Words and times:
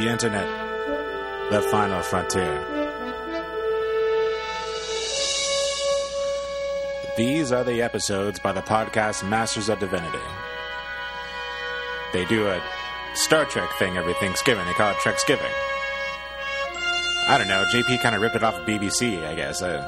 The 0.00 0.08
Internet, 0.08 1.50
the 1.50 1.60
final 1.60 2.00
frontier. 2.00 2.56
These 7.18 7.52
are 7.52 7.64
the 7.64 7.82
episodes 7.82 8.38
by 8.38 8.52
the 8.52 8.62
podcast 8.62 9.28
Masters 9.28 9.68
of 9.68 9.78
Divinity. 9.78 10.16
They 12.14 12.24
do 12.24 12.48
a 12.48 12.62
Star 13.12 13.44
Trek 13.44 13.68
thing 13.78 13.98
every 13.98 14.14
Thanksgiving. 14.14 14.64
They 14.64 14.72
call 14.72 14.92
it 14.92 14.96
Treksgiving. 15.04 15.52
I 17.28 17.36
don't 17.36 17.48
know. 17.48 17.62
JP 17.70 18.00
kind 18.00 18.14
of 18.14 18.22
ripped 18.22 18.36
it 18.36 18.42
off 18.42 18.54
of 18.54 18.64
BBC, 18.64 19.22
I 19.26 19.34
guess. 19.34 19.60
Uh, 19.60 19.82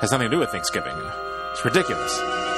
has 0.00 0.10
nothing 0.10 0.28
to 0.28 0.34
do 0.34 0.40
with 0.40 0.50
Thanksgiving. 0.50 0.96
It's 1.52 1.64
ridiculous. 1.64 2.49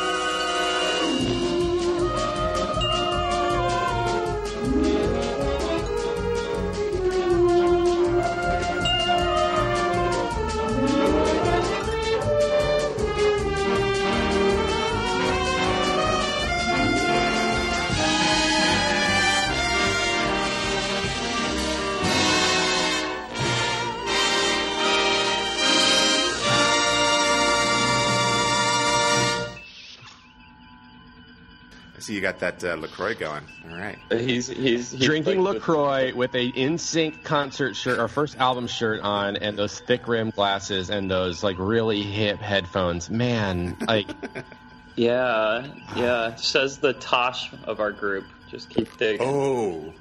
Got 32.22 32.38
that 32.38 32.62
uh, 32.64 32.74
LaCroix 32.76 33.14
going. 33.14 33.42
All 33.70 33.76
right. 33.76 33.98
He's 34.10 34.46
he's, 34.48 34.90
he's 34.90 35.00
Drinking 35.00 35.42
like- 35.42 35.54
LaCroix 35.56 36.14
with 36.14 36.34
a 36.34 36.50
NSYNC 36.52 37.22
concert 37.22 37.76
shirt, 37.76 37.98
our 37.98 38.08
first 38.08 38.38
album 38.38 38.66
shirt 38.66 39.00
on, 39.02 39.36
and 39.36 39.58
those 39.58 39.78
thick 39.80 40.08
rim 40.08 40.30
glasses 40.30 40.88
and 40.90 41.10
those 41.10 41.42
like 41.42 41.56
really 41.58 42.02
hip 42.02 42.38
headphones. 42.38 43.10
Man, 43.10 43.76
like 43.86 44.08
Yeah, 44.96 45.66
yeah. 45.96 46.34
Says 46.36 46.78
the 46.78 46.92
Tosh 46.92 47.50
of 47.64 47.80
our 47.80 47.92
group. 47.92 48.24
Just 48.50 48.68
keep 48.70 48.94
digging. 48.98 49.26
Oh. 49.26 49.92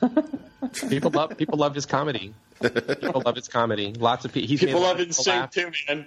people 0.88 1.10
love 1.10 1.36
people 1.36 1.58
love 1.58 1.74
his 1.74 1.86
comedy. 1.86 2.34
People 2.60 3.22
love 3.24 3.36
his 3.36 3.48
comedy. 3.48 3.92
Lots 3.92 4.24
of 4.24 4.32
pe- 4.32 4.46
he's 4.46 4.60
people 4.60 4.80
made 4.80 4.86
love 4.86 4.98
lots 4.98 5.18
of 5.18 5.24
NSYNC 5.24 5.40
laugh. 5.40 5.50
too, 5.50 5.70
man. 5.88 6.06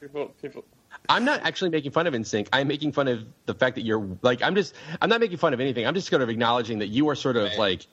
people, 0.00 0.26
people. 0.42 0.64
I'm 1.08 1.24
not 1.24 1.40
actually 1.42 1.70
making 1.70 1.90
fun 1.92 2.06
of 2.06 2.14
NSYNC. 2.14 2.48
I'm 2.52 2.68
making 2.68 2.92
fun 2.92 3.08
of 3.08 3.24
the 3.46 3.54
fact 3.54 3.76
that 3.76 3.82
you're 3.82 4.18
like 4.22 4.42
I'm 4.42 4.54
just 4.54 4.74
I'm 5.00 5.08
not 5.08 5.20
making 5.20 5.38
fun 5.38 5.54
of 5.54 5.60
anything. 5.60 5.86
I'm 5.86 5.94
just 5.94 6.08
sort 6.08 6.22
of 6.22 6.28
acknowledging 6.28 6.78
that 6.80 6.88
you 6.88 7.08
are 7.08 7.14
sort 7.14 7.36
of 7.36 7.44
Right. 7.44 7.58
like 7.58 7.86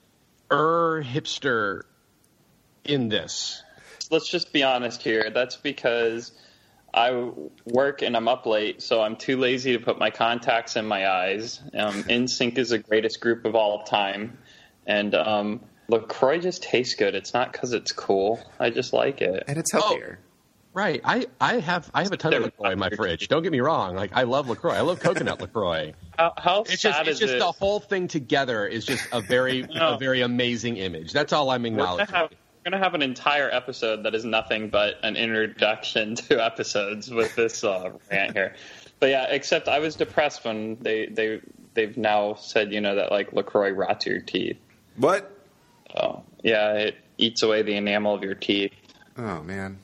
er 0.51 1.03
hipster 1.03 1.83
in 2.83 3.09
this. 3.09 3.63
Let's 4.11 4.29
just 4.29 4.53
be 4.53 4.63
honest 4.63 5.01
here. 5.01 5.31
That's 5.33 5.55
because 5.55 6.31
I 6.93 7.29
work 7.65 8.01
and 8.01 8.15
I'm 8.15 8.27
up 8.27 8.45
late, 8.45 8.81
so 8.81 9.01
I'm 9.01 9.15
too 9.15 9.37
lazy 9.37 9.73
to 9.73 9.79
put 9.79 9.97
my 9.99 10.11
contacts 10.11 10.75
in 10.75 10.85
my 10.85 11.09
eyes. 11.09 11.59
Um, 11.73 12.03
NSYNC 12.03 12.57
is 12.57 12.69
the 12.69 12.77
greatest 12.77 13.19
group 13.19 13.43
of 13.45 13.55
all 13.55 13.83
time, 13.83 14.37
and 14.85 15.13
um, 15.15 15.61
Lacroix 15.89 16.39
just 16.39 16.63
tastes 16.63 16.95
good. 16.95 17.15
It's 17.15 17.33
not 17.33 17.51
because 17.51 17.73
it's 17.73 17.91
cool. 17.91 18.39
I 18.59 18.69
just 18.69 18.93
like 18.93 19.21
it. 19.21 19.43
And 19.47 19.57
it's 19.57 19.71
healthier. 19.71 20.19
Right. 20.75 20.99
I, 21.05 21.25
I 21.39 21.59
have 21.61 21.89
I 21.93 22.03
have 22.03 22.11
a 22.11 22.17
ton 22.17 22.33
of 22.33 22.43
LaCroix 22.43 22.71
in 22.71 22.79
my 22.79 22.89
fridge. 22.89 23.29
Don't 23.29 23.41
get 23.43 23.51
me 23.53 23.61
wrong. 23.61 23.95
Like 23.95 24.11
I 24.13 24.23
love 24.23 24.49
LaCroix. 24.49 24.73
I 24.73 24.81
love 24.81 24.99
coconut 24.99 25.39
LaCroix. 25.41 25.93
How, 26.19 26.33
how 26.37 26.61
It's 26.63 26.81
sad 26.81 26.89
just 26.95 26.99
it's 27.01 27.09
is 27.11 27.19
just 27.19 27.33
it? 27.35 27.39
the 27.39 27.51
whole 27.53 27.79
thing 27.79 28.09
together 28.09 28.67
is 28.67 28.85
just 28.85 29.07
a 29.13 29.21
very 29.21 29.61
No. 29.73 29.93
a 29.95 29.97
very 29.97 30.19
amazing 30.19 30.75
image. 30.75 31.13
That's 31.13 31.31
all 31.31 31.49
I'm 31.49 31.63
We're 31.63 31.69
gonna, 31.69 31.81
acknowledging. 31.83 32.13
have, 32.15 32.29
we're 32.31 32.71
gonna 32.71 32.83
have 32.83 32.93
an 32.93 33.01
entire 33.01 33.49
episode 33.49 34.03
that 34.03 34.13
is 34.15 34.25
nothing 34.25 34.69
but 34.69 34.95
an 35.01 35.15
introduction 35.15 36.15
to 36.27 36.43
episodes 36.43 37.09
with 37.09 37.33
this 37.37 37.63
uh, 37.63 37.91
rant 38.11 38.33
here. 38.33 38.53
But 38.99 39.11
yeah, 39.11 39.27
except 39.29 39.69
I 39.69 39.79
was 39.79 39.95
depressed 39.95 40.43
when 40.43 40.77
they 40.81 41.05
they 41.05 41.39
they've 41.73 41.95
now 41.95 42.33
said 42.33 42.73
you 42.73 42.81
know 42.81 42.95
that 42.95 43.11
like 43.11 43.31
Lacroix 43.31 43.69
rots 43.71 44.05
your 44.05 44.19
teeth. 44.19 44.57
What? 44.97 45.31
Oh 45.97 46.23
yeah, 46.43 46.73
it 46.73 46.97
eats 47.17 47.43
away 47.43 47.61
the 47.61 47.75
enamel 47.77 48.13
of 48.13 48.23
your 48.23 48.35
teeth. 48.35 48.73
Oh, 49.17 49.41
man. 49.43 49.79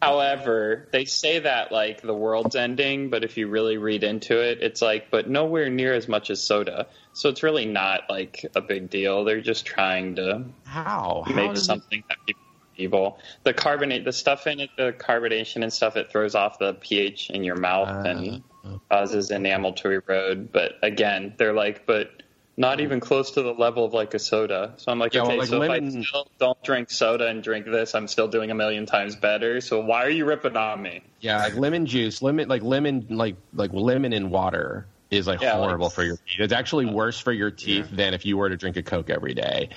However, 0.00 0.88
they 0.92 1.04
say 1.04 1.40
that 1.40 1.72
like 1.72 2.02
the 2.02 2.14
world's 2.14 2.54
ending, 2.56 3.10
but 3.10 3.24
if 3.24 3.36
you 3.36 3.48
really 3.48 3.78
read 3.78 4.04
into 4.04 4.38
it, 4.40 4.58
it's 4.62 4.80
like, 4.80 5.10
but 5.10 5.28
nowhere 5.28 5.68
near 5.70 5.92
as 5.94 6.08
much 6.08 6.30
as 6.30 6.42
soda. 6.42 6.86
So 7.12 7.28
it's 7.28 7.42
really 7.42 7.66
not 7.66 8.02
like 8.08 8.46
a 8.54 8.60
big 8.60 8.90
deal. 8.90 9.24
They're 9.24 9.40
just 9.40 9.66
trying 9.66 10.16
to 10.16 10.44
How? 10.64 11.24
How 11.26 11.34
make 11.34 11.50
does 11.50 11.62
it- 11.62 11.64
something 11.64 12.04
that 12.08 12.18
people 12.26 12.42
evil. 12.80 13.18
The 13.42 13.52
carbonate, 13.52 14.04
the 14.04 14.12
stuff 14.12 14.46
in 14.46 14.60
it, 14.60 14.70
the 14.76 14.92
carbonation 14.92 15.62
and 15.64 15.72
stuff, 15.72 15.96
it 15.96 16.12
throws 16.12 16.36
off 16.36 16.60
the 16.60 16.74
pH 16.74 17.28
in 17.30 17.42
your 17.42 17.56
mouth 17.56 17.88
Uh, 17.88 18.08
and 18.08 18.42
causes 18.88 19.32
enamel 19.32 19.72
to 19.72 19.90
erode. 19.90 20.52
But 20.52 20.74
again, 20.82 21.34
they're 21.38 21.52
like, 21.52 21.86
but 21.86 22.22
not 22.58 22.80
even 22.80 22.98
close 23.00 23.30
to 23.32 23.42
the 23.42 23.52
level 23.54 23.84
of 23.84 23.94
like 23.94 24.12
a 24.14 24.18
soda. 24.18 24.74
So 24.76 24.90
I'm 24.92 24.98
like, 24.98 25.14
Yeah, 25.14 25.22
well, 25.22 25.30
okay, 25.30 25.38
like 25.38 25.48
so 25.48 25.62
if 25.62 25.70
I 25.70 25.78
still 26.02 26.28
don't 26.38 26.62
drink 26.62 26.90
soda 26.90 27.28
and 27.28 27.42
drink 27.42 27.64
this, 27.66 27.94
I'm 27.94 28.08
still 28.08 28.28
doing 28.28 28.50
a 28.50 28.54
million 28.54 28.84
times 28.84 29.14
better. 29.16 29.60
So 29.60 29.80
why 29.80 30.04
are 30.04 30.10
you 30.10 30.24
ripping 30.24 30.56
on 30.56 30.82
me? 30.82 31.02
Yeah, 31.20 31.38
like 31.38 31.54
lemon 31.54 31.86
juice, 31.86 32.20
lemon 32.20 32.48
like 32.48 32.62
lemon 32.62 33.06
like 33.08 33.36
like 33.54 33.72
lemon 33.72 34.12
in 34.12 34.28
water 34.30 34.86
is 35.10 35.26
like 35.26 35.40
Yeah, 35.40 35.54
like- 35.54 35.68
horrible 35.68 35.88
for 35.88 36.02
your 36.02 36.16
teeth. 36.16 36.40
It's 36.40 36.52
actually 36.52 36.86
worse 36.86 37.18
for 37.20 37.32
your 37.32 37.50
teeth 37.52 37.88
than 37.90 38.12
if 38.12 38.26
you 38.26 38.36
were 38.36 38.48
to 38.48 38.56
drink 38.56 38.76
a 38.76 38.82
Coke 38.82 39.08
every 39.08 39.34
day. 39.34 39.70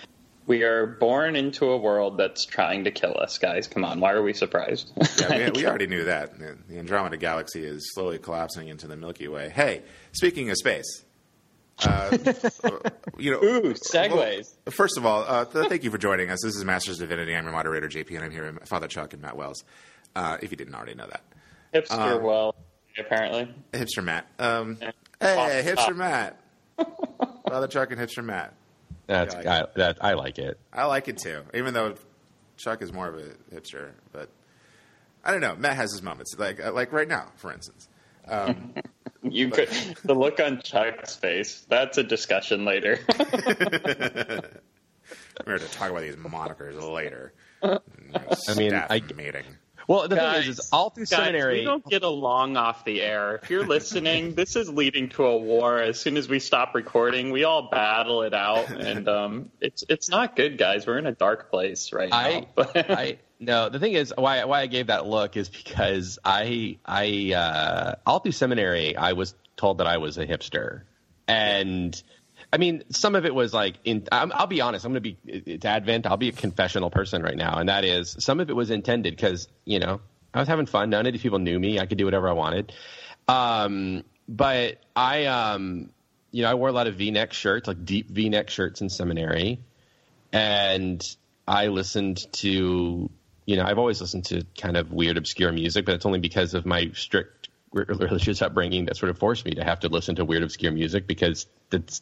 We 0.47 0.63
are 0.63 0.87
born 0.87 1.35
into 1.35 1.69
a 1.69 1.77
world 1.77 2.17
that's 2.17 2.45
trying 2.45 2.85
to 2.85 2.91
kill 2.91 3.15
us, 3.17 3.37
guys. 3.37 3.67
Come 3.67 3.85
on, 3.85 3.99
why 3.99 4.11
are 4.13 4.23
we 4.23 4.33
surprised? 4.33 4.91
Yeah, 5.19 5.51
we, 5.51 5.61
we 5.61 5.65
already 5.67 5.85
knew 5.87 6.05
that. 6.05 6.37
The 6.39 6.57
the 6.67 6.79
Andromeda 6.79 7.17
Galaxy 7.17 7.63
is 7.63 7.93
slowly 7.93 8.17
collapsing 8.17 8.67
into 8.67 8.87
the 8.87 8.97
Milky 8.97 9.27
Way. 9.27 9.49
Hey, 9.49 9.83
speaking 10.13 10.49
of 10.49 10.57
space, 10.57 11.05
uh, 11.85 12.17
you 13.17 13.31
know, 13.31 13.43
Ooh, 13.43 13.73
segues. 13.73 14.11
well, 14.13 14.71
first 14.71 14.97
of 14.97 15.05
all, 15.05 15.23
uh, 15.27 15.45
th- 15.45 15.67
thank 15.67 15.83
you 15.83 15.91
for 15.91 15.97
joining 15.97 16.29
us. 16.29 16.39
This 16.43 16.55
is 16.55 16.63
Masters 16.65 16.99
of 17.01 17.09
Divinity. 17.09 17.35
I'm 17.35 17.43
your 17.43 17.53
moderator, 17.53 17.87
JP, 17.87 18.15
and 18.15 18.23
I'm 18.25 18.31
here 18.31 18.51
with 18.51 18.67
Father 18.67 18.87
Chuck 18.87 19.13
and 19.13 19.21
Matt 19.21 19.35
Wells. 19.37 19.63
Uh, 20.15 20.37
if 20.41 20.51
you 20.51 20.57
didn't 20.57 20.75
already 20.75 20.93
know 20.95 21.07
that, 21.07 21.21
Hipster, 21.73 21.97
Um, 22.17 22.23
well, 22.23 22.55
apparently. 22.99 23.53
hipster 23.73 24.03
Matt. 24.03 24.27
Um, 24.39 24.77
Yeah. 24.81 24.91
hey, 25.21 25.63
Stop. 25.73 25.89
hipster 25.89 25.95
Matt. 25.95 26.37
Father 27.47 27.67
Chuck 27.67 27.91
and 27.91 27.99
hipster 27.99 28.23
Matt. 28.23 28.53
That's 29.07 29.33
Yeah, 29.35 29.53
I 29.53 29.61
I, 29.61 29.65
that 29.75 29.97
I 30.01 30.13
like 30.13 30.37
it. 30.39 30.59
I 30.73 30.85
like 30.85 31.07
it 31.07 31.17
too, 31.17 31.43
even 31.53 31.73
though 31.73 31.95
Chuck 32.57 32.81
is 32.81 32.91
more 32.93 33.07
of 33.07 33.15
a 33.17 33.33
hipster. 33.55 33.91
But 34.11 34.29
I 35.23 35.31
don't 35.31 35.41
know. 35.41 35.55
Matt 35.55 35.75
has 35.77 35.91
his 35.91 36.01
moments, 36.01 36.35
like 36.37 36.63
uh, 36.63 36.71
like 36.73 36.91
right 36.91 37.07
now, 37.07 37.27
for 37.37 37.51
instance. 37.53 37.87
Um, 38.27 38.73
You 39.23 39.49
could 39.49 39.69
the 40.03 40.15
look 40.15 40.39
on 40.39 40.61
Chuck's 40.61 41.15
face. 41.15 41.63
That's 41.69 41.97
a 41.97 42.03
discussion 42.03 42.65
later. 42.65 42.99
We're 45.45 45.57
going 45.57 45.59
to 45.59 45.71
talk 45.71 45.91
about 45.91 46.01
these 46.01 46.15
monikers 46.15 46.81
later. 46.91 47.33
I 47.63 47.79
mean, 48.55 48.69
Staff 48.71 48.91
I- 48.91 49.01
meeting. 49.15 49.43
Well, 49.87 50.07
the 50.07 50.15
Guys, 50.15 50.43
thing 50.43 50.51
is, 50.51 50.59
is 50.59 50.69
all 50.71 50.89
through 50.91 51.05
Guys, 51.05 51.17
seminary. 51.17 51.59
we 51.59 51.65
don't 51.65 51.85
get 51.85 52.03
along 52.03 52.55
off 52.55 52.85
the 52.85 53.01
air. 53.01 53.35
If 53.43 53.49
you're 53.49 53.65
listening, 53.65 54.35
this 54.35 54.55
is 54.55 54.69
leading 54.69 55.09
to 55.09 55.25
a 55.25 55.37
war. 55.37 55.79
As 55.81 55.99
soon 55.99 56.17
as 56.17 56.29
we 56.29 56.39
stop 56.39 56.75
recording, 56.75 57.31
we 57.31 57.43
all 57.43 57.69
battle 57.69 58.21
it 58.21 58.33
out, 58.33 58.69
and 58.69 59.09
um, 59.09 59.51
it's 59.59 59.83
it's 59.89 60.07
not 60.07 60.35
good, 60.35 60.57
guys. 60.57 60.85
We're 60.85 60.99
in 60.99 61.07
a 61.07 61.11
dark 61.11 61.49
place 61.49 61.91
right 61.93 62.09
I, 62.13 62.39
now. 62.41 62.47
But 62.55 62.91
I 62.91 63.17
no. 63.41 63.69
The 63.69 63.79
thing 63.79 63.93
is, 63.93 64.13
why 64.17 64.45
why 64.45 64.61
I 64.61 64.67
gave 64.67 64.87
that 64.87 65.05
look 65.05 65.35
is 65.35 65.49
because 65.49 66.19
I 66.23 66.77
I 66.85 67.33
uh, 67.35 67.95
all 68.05 68.19
through 68.19 68.31
seminary 68.31 68.95
I 68.95 69.13
was 69.13 69.35
told 69.57 69.79
that 69.79 69.87
I 69.87 69.97
was 69.97 70.17
a 70.17 70.25
hipster, 70.25 70.83
and 71.27 72.01
I 72.53 72.57
mean 72.57 72.83
some 72.89 73.15
of 73.15 73.25
it 73.25 73.35
was 73.35 73.53
like 73.53 73.75
in. 73.83 74.07
I'm, 74.11 74.31
I'll 74.33 74.47
be 74.47 74.61
honest. 74.61 74.85
I'm 74.85 74.93
going 74.93 75.03
to 75.03 75.11
be 75.11 75.17
it's 75.25 75.65
Advent. 75.65 76.07
I'll 76.07 76.17
be 76.17 76.29
a 76.29 76.33
confessional 76.33 76.89
person 76.89 77.21
right 77.21 77.37
now, 77.37 77.57
and 77.57 77.67
that 77.67 77.83
is 77.83 78.15
some 78.19 78.39
of 78.39 78.49
it 78.49 78.55
was 78.55 78.69
intended 78.69 79.15
because 79.15 79.49
you 79.65 79.79
know 79.79 79.99
I 80.33 80.39
was 80.39 80.47
having 80.47 80.67
fun. 80.67 80.89
None 80.89 81.05
of 81.05 81.11
these 81.11 81.21
people 81.21 81.39
knew 81.39 81.59
me. 81.59 81.79
I 81.79 81.85
could 81.85 81.97
do 81.97 82.05
whatever 82.05 82.29
I 82.29 82.33
wanted. 82.33 82.71
Um, 83.27 84.03
but 84.29 84.77
I 84.95 85.25
um, 85.25 85.89
you 86.31 86.43
know 86.43 86.51
I 86.51 86.53
wore 86.53 86.69
a 86.69 86.73
lot 86.73 86.87
of 86.87 86.95
V-neck 86.95 87.33
shirts, 87.33 87.67
like 87.67 87.83
deep 87.83 88.09
V-neck 88.09 88.49
shirts 88.49 88.81
in 88.81 88.89
seminary 88.89 89.59
and 90.33 91.03
I 91.47 91.67
listened 91.67 92.31
to, 92.33 93.09
you 93.45 93.55
know, 93.55 93.63
I've 93.63 93.77
always 93.77 93.99
listened 94.01 94.25
to 94.25 94.43
kind 94.59 94.77
of 94.77 94.91
weird, 94.91 95.17
obscure 95.17 95.51
music, 95.51 95.85
but 95.85 95.95
it's 95.95 96.05
only 96.05 96.19
because 96.19 96.53
of 96.53 96.65
my 96.65 96.91
strict 96.93 97.49
religious 97.73 98.41
upbringing 98.41 98.85
that 98.85 98.97
sort 98.97 99.09
of 99.09 99.17
forced 99.17 99.45
me 99.45 99.51
to 99.51 99.63
have 99.63 99.79
to 99.81 99.87
listen 99.89 100.15
to 100.15 100.25
weird, 100.25 100.43
obscure 100.43 100.71
music 100.71 101.07
because 101.07 101.47
that's 101.69 102.01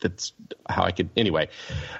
that's 0.00 0.32
how 0.68 0.82
I 0.82 0.90
could 0.90 1.10
anyway. 1.16 1.48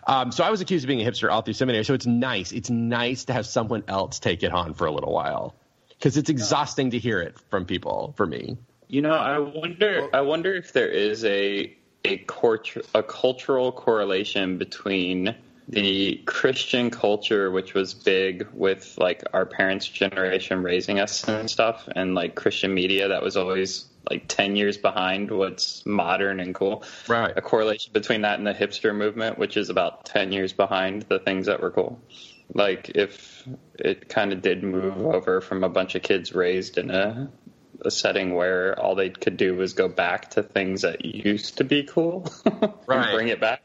Um, 0.06 0.32
so 0.32 0.42
I 0.44 0.50
was 0.50 0.60
accused 0.60 0.84
of 0.84 0.88
being 0.88 1.06
a 1.06 1.10
hipster 1.10 1.30
all 1.30 1.42
through 1.42 1.54
seminary. 1.54 1.84
So 1.84 1.94
it's 1.94 2.06
nice. 2.06 2.50
It's 2.52 2.68
nice 2.68 3.26
to 3.26 3.32
have 3.32 3.46
someone 3.46 3.84
else 3.86 4.18
take 4.18 4.42
it 4.42 4.52
on 4.52 4.74
for 4.74 4.86
a 4.86 4.92
little 4.92 5.12
while 5.12 5.54
because 5.90 6.16
it's 6.16 6.28
exhausting 6.28 6.90
to 6.90 6.98
hear 6.98 7.20
it 7.20 7.38
from 7.48 7.64
people. 7.64 8.12
For 8.16 8.26
me, 8.26 8.58
You 8.88 9.02
know, 9.02 9.14
I 9.14 9.38
wonder. 9.38 10.08
I 10.12 10.22
wonder 10.22 10.52
if 10.54 10.72
there 10.72 10.88
is 10.88 11.24
a 11.24 11.74
a, 12.04 12.16
cort- 12.18 12.76
a 12.94 13.02
cultural 13.02 13.70
correlation 13.70 14.58
between 14.58 15.36
the 15.68 16.16
Christian 16.26 16.90
culture, 16.90 17.50
which 17.50 17.74
was 17.74 17.94
big 17.94 18.48
with 18.52 18.96
like 18.98 19.22
our 19.32 19.46
parents' 19.46 19.86
generation 19.86 20.62
raising 20.62 20.98
us 21.00 21.26
and 21.28 21.48
stuff, 21.50 21.88
and 21.94 22.14
like 22.14 22.34
Christian 22.34 22.74
media 22.74 23.08
that 23.08 23.22
was 23.22 23.36
always 23.36 23.86
like 24.10 24.24
10 24.26 24.56
years 24.56 24.76
behind 24.76 25.30
what's 25.30 25.86
modern 25.86 26.40
and 26.40 26.54
cool. 26.54 26.84
Right. 27.08 27.32
A 27.36 27.40
correlation 27.40 27.92
between 27.92 28.22
that 28.22 28.38
and 28.38 28.46
the 28.46 28.52
hipster 28.52 28.94
movement, 28.94 29.38
which 29.38 29.56
is 29.56 29.70
about 29.70 30.04
10 30.06 30.32
years 30.32 30.52
behind 30.52 31.02
the 31.02 31.18
things 31.20 31.46
that 31.46 31.60
were 31.60 31.70
cool. 31.70 32.02
Like 32.52 32.90
if 32.96 33.46
it 33.78 34.08
kind 34.08 34.32
of 34.32 34.42
did 34.42 34.62
move 34.64 34.98
over 34.98 35.40
from 35.40 35.62
a 35.64 35.68
bunch 35.68 35.94
of 35.94 36.02
kids 36.02 36.34
raised 36.34 36.78
in 36.78 36.90
a 36.90 37.30
a 37.84 37.90
setting 37.90 38.34
where 38.34 38.78
all 38.78 38.94
they 38.94 39.10
could 39.10 39.36
do 39.36 39.56
was 39.56 39.72
go 39.72 39.88
back 39.88 40.30
to 40.30 40.42
things 40.42 40.82
that 40.82 41.04
used 41.04 41.58
to 41.58 41.64
be 41.64 41.82
cool 41.82 42.30
Right. 42.86 43.06
and 43.06 43.12
bring 43.16 43.28
it 43.28 43.40
back. 43.40 43.62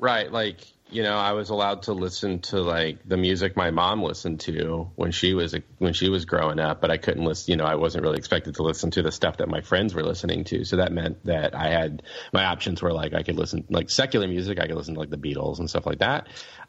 Right, 0.00 0.32
like 0.32 0.66
you 0.92 1.02
know, 1.02 1.16
I 1.16 1.32
was 1.32 1.50
allowed 1.50 1.82
to 1.82 1.92
listen 1.92 2.40
to 2.40 2.60
like 2.62 3.06
the 3.06 3.18
music 3.18 3.56
my 3.56 3.70
mom 3.70 4.02
listened 4.02 4.40
to 4.40 4.90
when 4.96 5.12
she 5.12 5.34
was 5.34 5.54
when 5.78 5.92
she 5.92 6.08
was 6.08 6.24
growing 6.24 6.58
up, 6.58 6.80
but 6.80 6.90
I 6.90 6.96
couldn't 6.96 7.24
listen. 7.24 7.52
You 7.52 7.56
know, 7.58 7.64
I 7.64 7.74
wasn't 7.74 8.02
really 8.02 8.16
expected 8.16 8.54
to 8.56 8.62
listen 8.62 8.90
to 8.92 9.02
the 9.02 9.12
stuff 9.12 9.36
that 9.36 9.48
my 9.48 9.60
friends 9.60 9.94
were 9.94 10.02
listening 10.02 10.44
to. 10.44 10.64
So 10.64 10.76
that 10.76 10.90
meant 10.90 11.24
that 11.26 11.54
I 11.54 11.68
had 11.68 12.02
my 12.32 12.46
options 12.46 12.82
were 12.82 12.92
like 12.92 13.12
I 13.12 13.22
could 13.22 13.36
listen 13.36 13.64
like 13.68 13.90
secular 13.90 14.26
music, 14.26 14.58
I 14.58 14.66
could 14.66 14.76
listen 14.76 14.94
to 14.94 15.00
like 15.00 15.10
the 15.10 15.18
Beatles 15.18 15.58
and 15.58 15.68
stuff 15.68 15.84
like 15.86 15.98
that. 15.98 16.28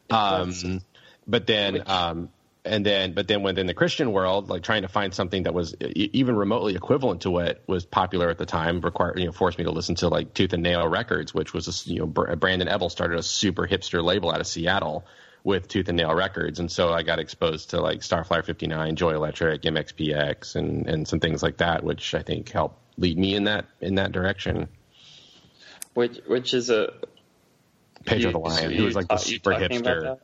Um, 0.10 0.82
but 1.26 1.48
then, 1.48 1.84
um, 1.88 2.30
and 2.64 2.86
then, 2.86 3.14
but 3.14 3.28
then 3.28 3.42
within 3.42 3.66
the 3.66 3.74
Christian 3.74 4.12
world, 4.12 4.50
like 4.50 4.62
trying 4.62 4.84
to 4.84 4.88
find 4.88 5.14
something 5.14 5.44
that 5.44 5.54
was 5.54 5.76
even 5.96 6.36
remotely 6.36 6.76
equivalent 6.76 7.22
to 7.22 7.32
what 7.32 7.64
was 7.66 7.86
popular 7.86 8.30
at 8.30 8.38
the 8.38 8.46
time, 8.46 8.82
required 8.82 9.18
you 9.18 9.26
know 9.26 9.32
forced 9.32 9.58
me 9.58 9.64
to 9.64 9.72
listen 9.72 9.96
to 9.96 10.10
like 10.10 10.34
Tooth 10.34 10.54
and 10.54 10.62
Nail 10.62 10.88
Records, 10.88 11.34
which 11.34 11.54
was 11.54 11.68
a, 11.68 11.90
you 11.90 12.00
know 12.00 12.06
Brandon 12.06 12.68
Ebel 12.68 12.90
started 12.90 13.18
a 13.18 13.24
super 13.24 13.68
hipster 13.68 14.04
label 14.04 14.32
out 14.32 14.40
of 14.40 14.48
Seattle 14.48 15.06
with 15.44 15.68
Tooth 15.68 15.88
and 15.88 15.98
Nail 15.98 16.14
Records, 16.14 16.60
and 16.60 16.72
so 16.72 16.94
I 16.94 17.02
got 17.02 17.18
exposed 17.18 17.72
to 17.72 17.82
like 17.82 18.02
Starflyer 18.02 18.46
59, 18.46 18.96
Joy 18.96 19.16
Electric, 19.16 19.64
MXPX, 19.64 20.56
and 20.56 20.88
and 20.88 21.08
some 21.08 21.20
things 21.20 21.42
like 21.42 21.58
that, 21.58 21.84
which 21.84 22.14
I 22.14 22.22
think 22.22 22.50
helped 22.50 22.78
lead 22.98 23.18
me 23.18 23.34
in 23.34 23.46
that 23.46 23.66
in 23.80 23.96
that 23.96 24.12
direction. 24.12 24.68
Which 25.96 26.20
which 26.28 26.54
is 26.54 26.70
a 26.70 26.94
Pedro 28.06 28.28
You- 28.28 28.32
the 28.34 28.40
Lion, 28.40 28.72
you 28.72 28.78
who 28.78 28.84
was 28.86 28.96
like 28.96 29.08
the 29.08 29.18
super 29.18 29.52
hipster. 29.52 30.20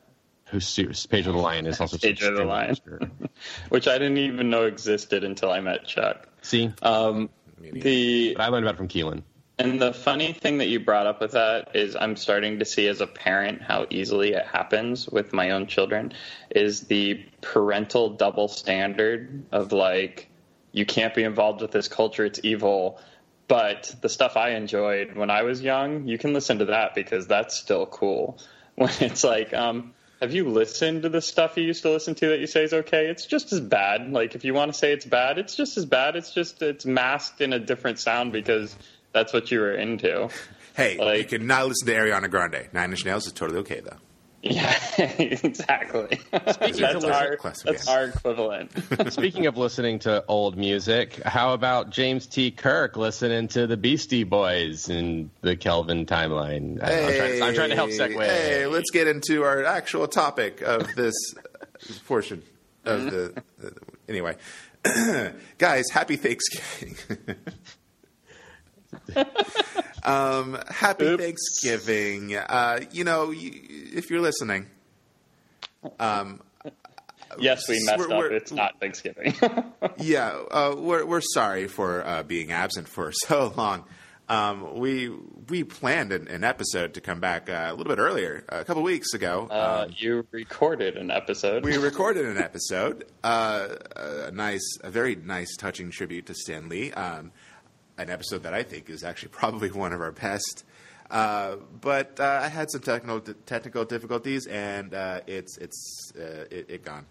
That? 0.48 0.52
Who's 0.52 0.66
su- 0.66 0.92
Pedro 1.08 1.32
the 1.32 1.38
Lion 1.38 1.66
is 1.66 1.80
also 1.80 1.98
Pedro 1.98 2.34
the 2.34 2.44
Lion. 2.44 2.76
which 3.68 3.88
I 3.88 3.98
didn't 3.98 4.18
even 4.18 4.50
know 4.50 4.64
existed 4.64 5.24
until 5.24 5.50
I 5.50 5.60
met 5.60 5.86
Chuck. 5.86 6.28
See, 6.42 6.72
Um, 6.82 7.30
the 7.60 8.34
but 8.36 8.42
I 8.42 8.48
learned 8.48 8.64
about 8.64 8.74
it 8.74 8.78
from 8.78 8.88
Keelan. 8.88 9.22
And 9.60 9.82
the 9.82 9.92
funny 9.92 10.32
thing 10.32 10.58
that 10.58 10.68
you 10.68 10.78
brought 10.78 11.06
up 11.08 11.20
with 11.20 11.32
that 11.32 11.74
is 11.74 11.96
I'm 11.96 12.14
starting 12.14 12.60
to 12.60 12.64
see 12.64 12.86
as 12.86 13.00
a 13.00 13.08
parent 13.08 13.60
how 13.60 13.86
easily 13.90 14.32
it 14.34 14.46
happens 14.46 15.08
with 15.08 15.32
my 15.32 15.50
own 15.50 15.66
children 15.66 16.12
is 16.50 16.82
the 16.82 17.24
parental 17.40 18.10
double 18.10 18.46
standard 18.46 19.42
of 19.50 19.72
like 19.72 20.28
you 20.70 20.86
can't 20.86 21.12
be 21.12 21.24
involved 21.24 21.60
with 21.60 21.72
this 21.72 21.88
culture 21.88 22.24
it's 22.24 22.38
evil 22.44 23.00
but 23.48 23.92
the 24.00 24.08
stuff 24.08 24.36
I 24.36 24.50
enjoyed 24.50 25.16
when 25.16 25.28
I 25.30 25.42
was 25.42 25.60
young 25.60 26.06
you 26.06 26.18
can 26.18 26.32
listen 26.34 26.58
to 26.60 26.66
that 26.66 26.94
because 26.94 27.26
that's 27.26 27.56
still 27.56 27.84
cool 27.86 28.38
when 28.76 28.92
it's 29.00 29.24
like 29.24 29.52
um 29.54 29.92
have 30.20 30.32
you 30.34 30.48
listened 30.48 31.02
to 31.02 31.08
the 31.08 31.20
stuff 31.20 31.56
you 31.56 31.64
used 31.64 31.82
to 31.82 31.90
listen 31.90 32.14
to 32.16 32.28
that 32.30 32.40
you 32.40 32.46
say 32.46 32.64
is 32.64 32.72
okay? 32.72 33.06
It's 33.06 33.26
just 33.26 33.52
as 33.52 33.60
bad. 33.60 34.10
Like 34.12 34.34
if 34.34 34.44
you 34.44 34.54
want 34.54 34.72
to 34.72 34.78
say 34.78 34.92
it's 34.92 35.04
bad, 35.06 35.38
it's 35.38 35.54
just 35.54 35.76
as 35.76 35.84
bad. 35.86 36.16
It's 36.16 36.32
just 36.32 36.60
it's 36.62 36.84
masked 36.84 37.40
in 37.40 37.52
a 37.52 37.58
different 37.58 37.98
sound 37.98 38.32
because 38.32 38.76
that's 39.12 39.32
what 39.32 39.50
you 39.50 39.60
were 39.60 39.72
into. 39.74 40.28
Hey, 40.76 40.94
you 40.94 41.04
Like- 41.04 41.28
can 41.28 41.46
not 41.46 41.66
listen 41.66 41.86
to 41.86 41.92
Ariana 41.94 42.30
Grande. 42.30 42.68
Nine 42.72 42.90
Inch 42.90 43.04
Nails 43.04 43.26
is 43.26 43.32
totally 43.32 43.60
okay 43.60 43.80
though. 43.80 43.96
Yeah, 44.42 44.78
exactly. 45.18 46.20
that's 46.30 46.80
of 46.80 47.04
our 47.04 47.36
that's 47.64 47.88
our 47.88 48.04
equivalent. 48.04 48.70
Speaking 49.12 49.46
of 49.46 49.56
listening 49.56 49.98
to 50.00 50.24
old 50.28 50.56
music, 50.56 51.20
how 51.24 51.54
about 51.54 51.90
James 51.90 52.26
T. 52.26 52.50
Kirk 52.52 52.96
listening 52.96 53.48
to 53.48 53.66
the 53.66 53.76
Beastie 53.76 54.22
Boys 54.24 54.88
in 54.88 55.30
the 55.40 55.56
Kelvin 55.56 56.06
timeline? 56.06 56.80
I- 56.82 56.92
I'm, 57.02 57.16
trying, 57.16 57.42
I'm 57.42 57.54
trying 57.54 57.68
to 57.70 57.74
help 57.74 57.90
segue. 57.90 58.24
Hey, 58.24 58.66
let's 58.66 58.90
get 58.92 59.08
into 59.08 59.42
our 59.42 59.64
actual 59.64 60.06
topic 60.06 60.60
of 60.62 60.94
this 60.94 61.14
portion 62.06 62.42
of 62.84 63.10
the. 63.10 63.42
uh, 63.64 63.70
anyway, 64.08 64.36
guys, 65.58 65.90
happy 65.90 66.16
Thanksgiving. 66.16 66.96
um, 70.04 70.58
happy 70.68 71.04
Oops. 71.06 71.22
Thanksgiving. 71.22 72.34
Uh, 72.36 72.80
you 72.92 73.04
know, 73.04 73.30
you, 73.30 73.50
if 73.94 74.10
you're 74.10 74.20
listening, 74.20 74.66
yes, 77.38 77.68
we 77.68 77.82
messed 77.84 77.98
We're- 77.98 78.12
up. 78.14 78.18
we're- 78.20 78.36
It's 78.36 78.52
not 78.52 78.80
Thanksgiving. 78.80 79.34
yeah, 79.98 80.30
uh, 80.50 80.74
we're 80.76 81.04
we're 81.04 81.20
sorry 81.20 81.66
for 81.68 82.06
uh, 82.06 82.22
being 82.22 82.52
absent 82.52 82.88
for 82.88 83.12
so 83.26 83.52
long. 83.56 83.84
Um, 84.30 84.78
we 84.78 85.08
we 85.48 85.64
planned 85.64 86.12
an, 86.12 86.28
an 86.28 86.44
episode 86.44 86.92
to 86.94 87.00
come 87.00 87.18
back 87.18 87.48
uh, 87.48 87.68
a 87.70 87.74
little 87.74 87.88
bit 87.94 87.98
earlier, 87.98 88.44
a 88.50 88.62
couple 88.62 88.82
weeks 88.82 89.14
ago. 89.14 89.48
uh, 89.50 89.84
Um, 89.86 89.94
you 89.96 90.26
recorded 90.32 90.98
an 90.98 91.10
episode. 91.10 91.64
we 91.64 91.78
recorded 91.78 92.26
an 92.26 92.36
episode, 92.36 93.06
uh, 93.24 93.68
a 93.96 94.30
nice, 94.30 94.76
a 94.84 94.90
very 94.90 95.16
nice, 95.16 95.56
touching 95.56 95.90
tribute 95.90 96.26
to 96.26 96.34
Stan 96.34 96.68
Lee. 96.68 96.92
Um, 96.92 97.32
an 97.98 98.08
episode 98.10 98.44
that 98.44 98.54
I 98.54 98.62
think 98.62 98.88
is 98.88 99.04
actually 99.04 99.28
probably 99.32 99.70
one 99.70 99.92
of 99.92 100.00
our 100.00 100.12
best. 100.12 100.64
Uh, 101.10 101.56
but 101.80 102.18
uh, 102.20 102.40
I 102.42 102.48
had 102.48 102.70
some 102.70 102.80
technical 102.82 103.20
technical 103.46 103.84
difficulties, 103.84 104.46
and 104.46 104.92
uh, 104.94 105.20
it's 105.26 105.56
it's 105.58 106.12
uh, 106.18 106.44
it, 106.50 106.66
it 106.68 106.84
gone. 106.84 107.06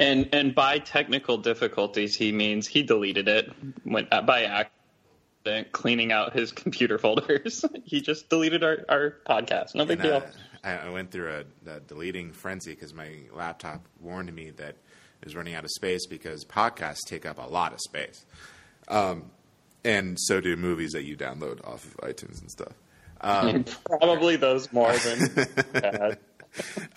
and 0.00 0.28
and 0.32 0.54
by 0.54 0.78
technical 0.78 1.36
difficulties, 1.38 2.14
he 2.16 2.32
means 2.32 2.66
he 2.66 2.82
deleted 2.82 3.28
it 3.28 3.50
when, 3.84 4.06
uh, 4.12 4.22
by 4.22 4.44
accident, 4.44 5.72
cleaning 5.72 6.10
out 6.12 6.32
his 6.32 6.52
computer 6.52 6.96
folders. 7.04 7.64
he 7.84 8.00
just 8.00 8.28
deleted 8.30 8.64
our, 8.64 8.78
our 8.88 9.16
podcast. 9.28 9.74
No 9.74 9.84
big 9.84 10.00
And, 10.00 10.08
uh, 10.08 10.20
deal. 10.20 10.28
I, 10.64 10.72
I 10.86 10.88
went 10.88 11.10
through 11.10 11.44
a, 11.66 11.70
a 11.70 11.80
deleting 11.80 12.32
frenzy 12.32 12.74
because 12.74 12.94
my 12.94 13.10
laptop 13.32 13.86
warned 14.00 14.32
me 14.34 14.50
that 14.52 14.70
it 15.20 15.24
was 15.24 15.36
running 15.36 15.54
out 15.54 15.64
of 15.64 15.70
space 15.70 16.06
because 16.06 16.44
podcasts 16.44 17.00
take 17.06 17.26
up 17.26 17.38
a 17.38 17.46
lot 17.50 17.72
of 17.74 17.80
space, 17.80 18.24
um, 18.88 19.24
and 19.86 20.18
so 20.20 20.40
do 20.40 20.56
movies 20.56 20.92
that 20.92 21.04
you 21.04 21.16
download 21.16 21.66
off 21.66 21.84
of 21.84 21.96
iTunes 21.98 22.40
and 22.40 22.50
stuff. 22.50 22.72
Probably 23.86 24.36
those 24.36 24.72
more 24.72 24.92
than 24.92 25.46
bad. 25.72 26.18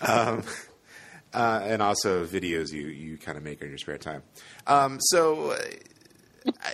uh, 0.00 0.42
and 1.32 1.80
also 1.82 2.24
videos 2.26 2.72
you, 2.72 2.88
you 2.88 3.16
kind 3.16 3.38
of 3.38 3.44
make 3.44 3.62
in 3.62 3.68
your 3.68 3.78
spare 3.78 3.98
time. 3.98 4.22
Um, 4.66 4.98
so 5.00 5.52
uh, 5.52 5.56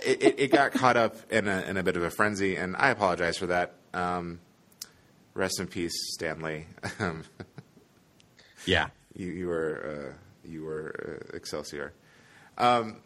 it, 0.05 0.21
it, 0.23 0.35
it 0.39 0.51
got 0.51 0.71
caught 0.73 0.97
up 0.97 1.15
in 1.31 1.47
a, 1.47 1.61
in 1.61 1.77
a 1.77 1.83
bit 1.83 1.95
of 1.97 2.03
a 2.03 2.09
frenzy, 2.09 2.55
and 2.55 2.75
I 2.77 2.89
apologize 2.89 3.37
for 3.37 3.47
that. 3.47 3.75
Um, 3.93 4.39
rest 5.33 5.59
in 5.59 5.67
peace, 5.67 5.93
Stan 6.13 6.41
Lee. 6.41 6.65
Um, 6.99 7.23
Yeah. 8.65 8.87
you, 9.13 9.27
you 9.27 9.47
were 9.47 10.11
uh, 10.13 10.47
you 10.47 10.63
were 10.63 11.21
uh, 11.33 11.37
Excelsior. 11.37 11.93
Um, 12.57 12.97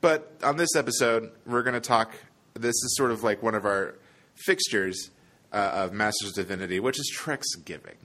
but 0.00 0.38
on 0.42 0.56
this 0.56 0.74
episode, 0.76 1.30
we're 1.46 1.62
going 1.62 1.74
to 1.74 1.80
talk. 1.80 2.12
This 2.60 2.74
is 2.74 2.94
sort 2.96 3.10
of 3.10 3.22
like 3.22 3.42
one 3.42 3.54
of 3.54 3.64
our 3.64 3.94
fixtures 4.34 5.10
uh, 5.52 5.70
of 5.74 5.92
Masters 5.94 6.30
of 6.30 6.34
Divinity, 6.34 6.78
which 6.78 6.98
is 6.98 7.10
Treksgiving, 7.18 7.96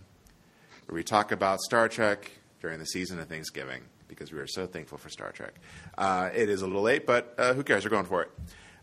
where 0.86 0.96
we 0.96 1.04
talk 1.04 1.34
about 1.34 1.60
Star 1.60 1.90
Trek 1.90 2.32
during 2.62 2.80
the 2.80 2.86
season 2.86 3.20
of 3.20 3.28
Thanksgiving 3.28 3.82
because 4.08 4.32
we 4.32 4.40
are 4.40 4.48
so 4.48 4.66
thankful 4.66 4.98
for 4.98 5.10
Star 5.10 5.32
Trek. 5.32 5.56
Uh, 5.98 6.30
it 6.34 6.48
is 6.50 6.62
a 6.62 6.68
little 6.68 6.84
late, 6.84 7.06
but 7.06 7.36
uh, 7.38 7.54
who 7.54 7.64
cares? 7.64 7.84
We're 7.84 7.90
going 7.90 8.06
for 8.06 8.24
it. 8.24 8.32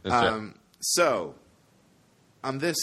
That's 0.03 0.27
it. 0.27 0.29
Um, 0.29 0.55
so, 0.81 1.37
on 2.45 2.59
this 2.59 2.77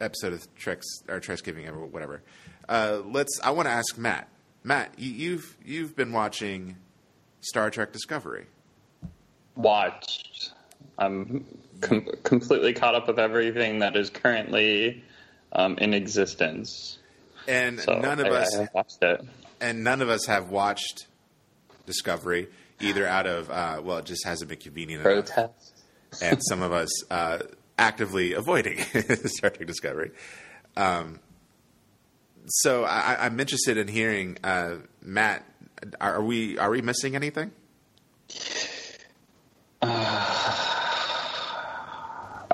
episode 0.00 0.32
of 0.32 0.54
Treks 0.54 0.86
or 1.08 1.18
Treksgiving 1.20 1.68
or 1.68 1.86
whatever, 1.86 2.22
uh, 2.68 3.00
let's. 3.04 3.40
I 3.42 3.50
want 3.50 3.66
to 3.66 3.72
ask 3.72 3.98
Matt. 3.98 4.28
Matt, 4.62 4.92
you, 4.96 5.10
you've 5.10 5.56
you've 5.64 5.96
been 5.96 6.12
watching 6.12 6.76
Star 7.40 7.70
Trek 7.70 7.92
Discovery. 7.92 8.46
Watched. 9.56 10.52
I'm 10.98 11.44
com- 11.80 12.06
completely 12.22 12.72
caught 12.72 12.94
up 12.94 13.06
with 13.08 13.18
everything 13.18 13.80
that 13.80 13.96
is 13.96 14.10
currently 14.10 15.02
um, 15.52 15.78
in 15.78 15.94
existence. 15.94 16.98
And 17.48 17.78
So 17.80 17.98
none 17.98 18.18
of 18.20 18.26
I- 18.26 18.30
us 18.30 18.56
I 18.56 18.68
watched 18.72 19.02
it. 19.02 19.24
and 19.60 19.84
none 19.84 20.02
of 20.02 20.08
us 20.08 20.26
have 20.26 20.50
watched 20.50 21.06
Discovery 21.86 22.48
either 22.80 23.06
out 23.06 23.26
of 23.26 23.48
uh, 23.50 23.80
well, 23.82 23.98
it 23.98 24.04
just 24.06 24.24
hasn't 24.26 24.48
been 24.50 24.58
convenient 24.58 25.02
Protest. 25.02 25.82
and 26.20 26.40
some 26.48 26.62
of 26.62 26.72
us 26.72 26.88
uh, 27.10 27.38
actively 27.78 28.32
avoiding 28.32 28.78
Star 29.26 29.50
Trek 29.50 29.66
Discovery. 29.66 30.10
Um, 30.76 31.20
so 32.48 32.84
I, 32.84 33.16
I'm 33.24 33.38
interested 33.40 33.76
in 33.76 33.88
hearing 33.88 34.38
uh, 34.44 34.76
Matt. 35.00 35.44
Are 36.00 36.22
we 36.22 36.58
are 36.58 36.70
we 36.70 36.82
missing 36.82 37.14
anything? 37.16 37.52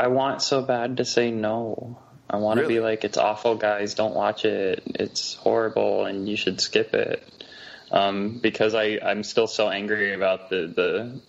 I 0.03 0.09
want 0.09 0.43
so 0.43 0.63
bad 0.63 0.97
to 0.97 1.05
say 1.05 1.31
no. 1.31 1.97
I 2.29 2.37
want 2.39 2.57
to 2.59 2.63
Really? 2.63 2.75
be 2.75 2.81
like, 2.81 3.05
it's 3.05 3.19
awful, 3.19 3.55
guys. 3.55 3.95
Don't 3.95 4.15
watch 4.15 4.45
it. 4.45 4.83
It's 4.87 5.35
horrible, 5.35 6.07
and 6.07 6.29
you 6.29 6.37
should 6.37 6.61
skip 6.61 6.93
it. 6.93 7.23
Um, 7.93 8.39
because 8.43 8.75
I 8.75 8.99
I'm 9.05 9.23
still 9.23 9.47
so 9.47 9.69
angry 9.69 10.13
about 10.15 10.51
the 10.51 10.67
the 10.67 11.21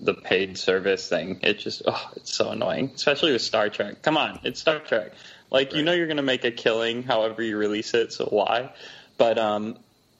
the 0.00 0.14
paid 0.14 0.56
service 0.58 1.08
thing. 1.08 1.40
It 1.42 1.58
just 1.58 1.82
oh, 1.86 2.10
it's 2.14 2.32
so 2.32 2.50
annoying, 2.50 2.92
especially 2.94 3.32
with 3.32 3.42
Star 3.42 3.68
Trek. 3.68 4.02
Come 4.02 4.16
on, 4.16 4.38
it's 4.44 4.60
Star 4.60 4.78
Trek. 4.78 5.12
Like 5.50 5.72
you 5.74 5.82
know 5.82 5.92
you're 5.92 6.06
gonna 6.06 6.22
make 6.22 6.44
a 6.44 6.50
killing, 6.52 7.02
however 7.02 7.42
you 7.42 7.56
release 7.56 7.94
it. 7.94 8.12
So 8.12 8.26
why? 8.26 8.70
But 9.18 9.38
um, 9.38 9.78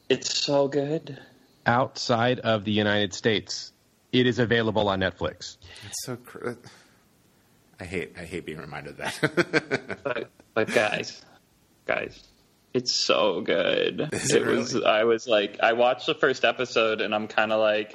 it's 0.09 0.37
so 0.37 0.67
good. 0.67 1.19
Outside 1.67 2.41
of 2.41 2.65
the 2.65 2.73
United 2.73 3.15
States, 3.15 3.71
it 4.11 4.27
is 4.27 4.39
available 4.41 4.89
on 4.89 4.99
Netflix. 5.01 5.59
It's 5.87 6.05
so. 6.07 6.17
Cr- 6.17 6.53
I 7.85 7.87
hate. 7.87 8.15
I 8.19 8.25
hate 8.25 8.47
being 8.47 8.57
reminded 8.57 8.99
of 8.99 9.21
that. 9.21 9.99
But 10.05 10.31
but 10.55 10.73
guys, 10.73 11.23
guys, 11.85 12.19
it's 12.73 12.91
so 12.91 13.43
good. 13.43 14.09
Is 14.13 14.33
it 14.33 14.47
was. 14.47 14.73
really? 14.75 14.87
I 14.87 15.05
was 15.05 15.29
like, 15.29 15.59
I 15.63 15.75
watched 15.75 16.07
the 16.07 16.15
first 16.15 16.47
episode, 16.47 17.03
and 17.03 17.15
I'm 17.15 17.29
kind 17.29 17.53
of 17.53 17.61
like, 17.61 17.95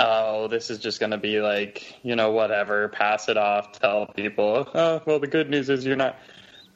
oh, 0.00 0.48
this 0.48 0.70
is 0.70 0.78
just 0.78 0.98
gonna 0.98 1.18
be 1.18 1.40
like, 1.40 1.98
you 2.02 2.16
know, 2.16 2.30
whatever. 2.30 2.88
Pass 2.88 3.28
it 3.28 3.36
off. 3.36 3.72
Tell 3.72 4.06
people. 4.06 4.66
Oh, 4.74 5.02
well, 5.04 5.18
the 5.18 5.26
good 5.26 5.50
news 5.50 5.68
is 5.68 5.84
you're 5.84 5.94
not. 5.94 6.16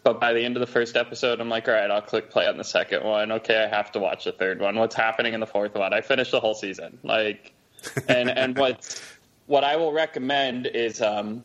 But 0.03 0.21
by 0.21 0.35
the 0.35 0.45
end 0.45 0.57
of 0.57 0.61
the 0.61 0.67
first 0.67 0.95
episode, 0.95 1.41
I'm 1.41 1.49
like, 1.49 1.69
all 1.69 1.75
right, 1.75 1.91
I'll 1.91 2.03
click 2.03 2.31
play 2.31 2.47
on 2.47 2.59
the 2.59 2.65
second 2.65 3.03
one. 3.03 3.33
Okay, 3.33 3.65
I 3.65 3.75
have 3.75 3.93
to 3.93 3.99
watch 3.99 4.25
the 4.25 4.33
third 4.33 4.61
one. 4.61 4.77
What's 4.77 4.95
happening 4.95 5.33
in 5.33 5.41
the 5.41 5.47
fourth 5.47 5.75
one? 5.75 5.95
I 5.95 6.03
finished 6.03 6.33
the 6.33 6.41
whole 6.41 6.55
season. 6.55 6.99
Like, 7.03 7.55
and 8.09 8.29
and 8.29 8.59
what 8.59 9.03
what 9.47 9.65
I 9.65 9.77
will 9.77 9.95
recommend 9.95 10.67
is 10.67 11.01
um, 11.01 11.43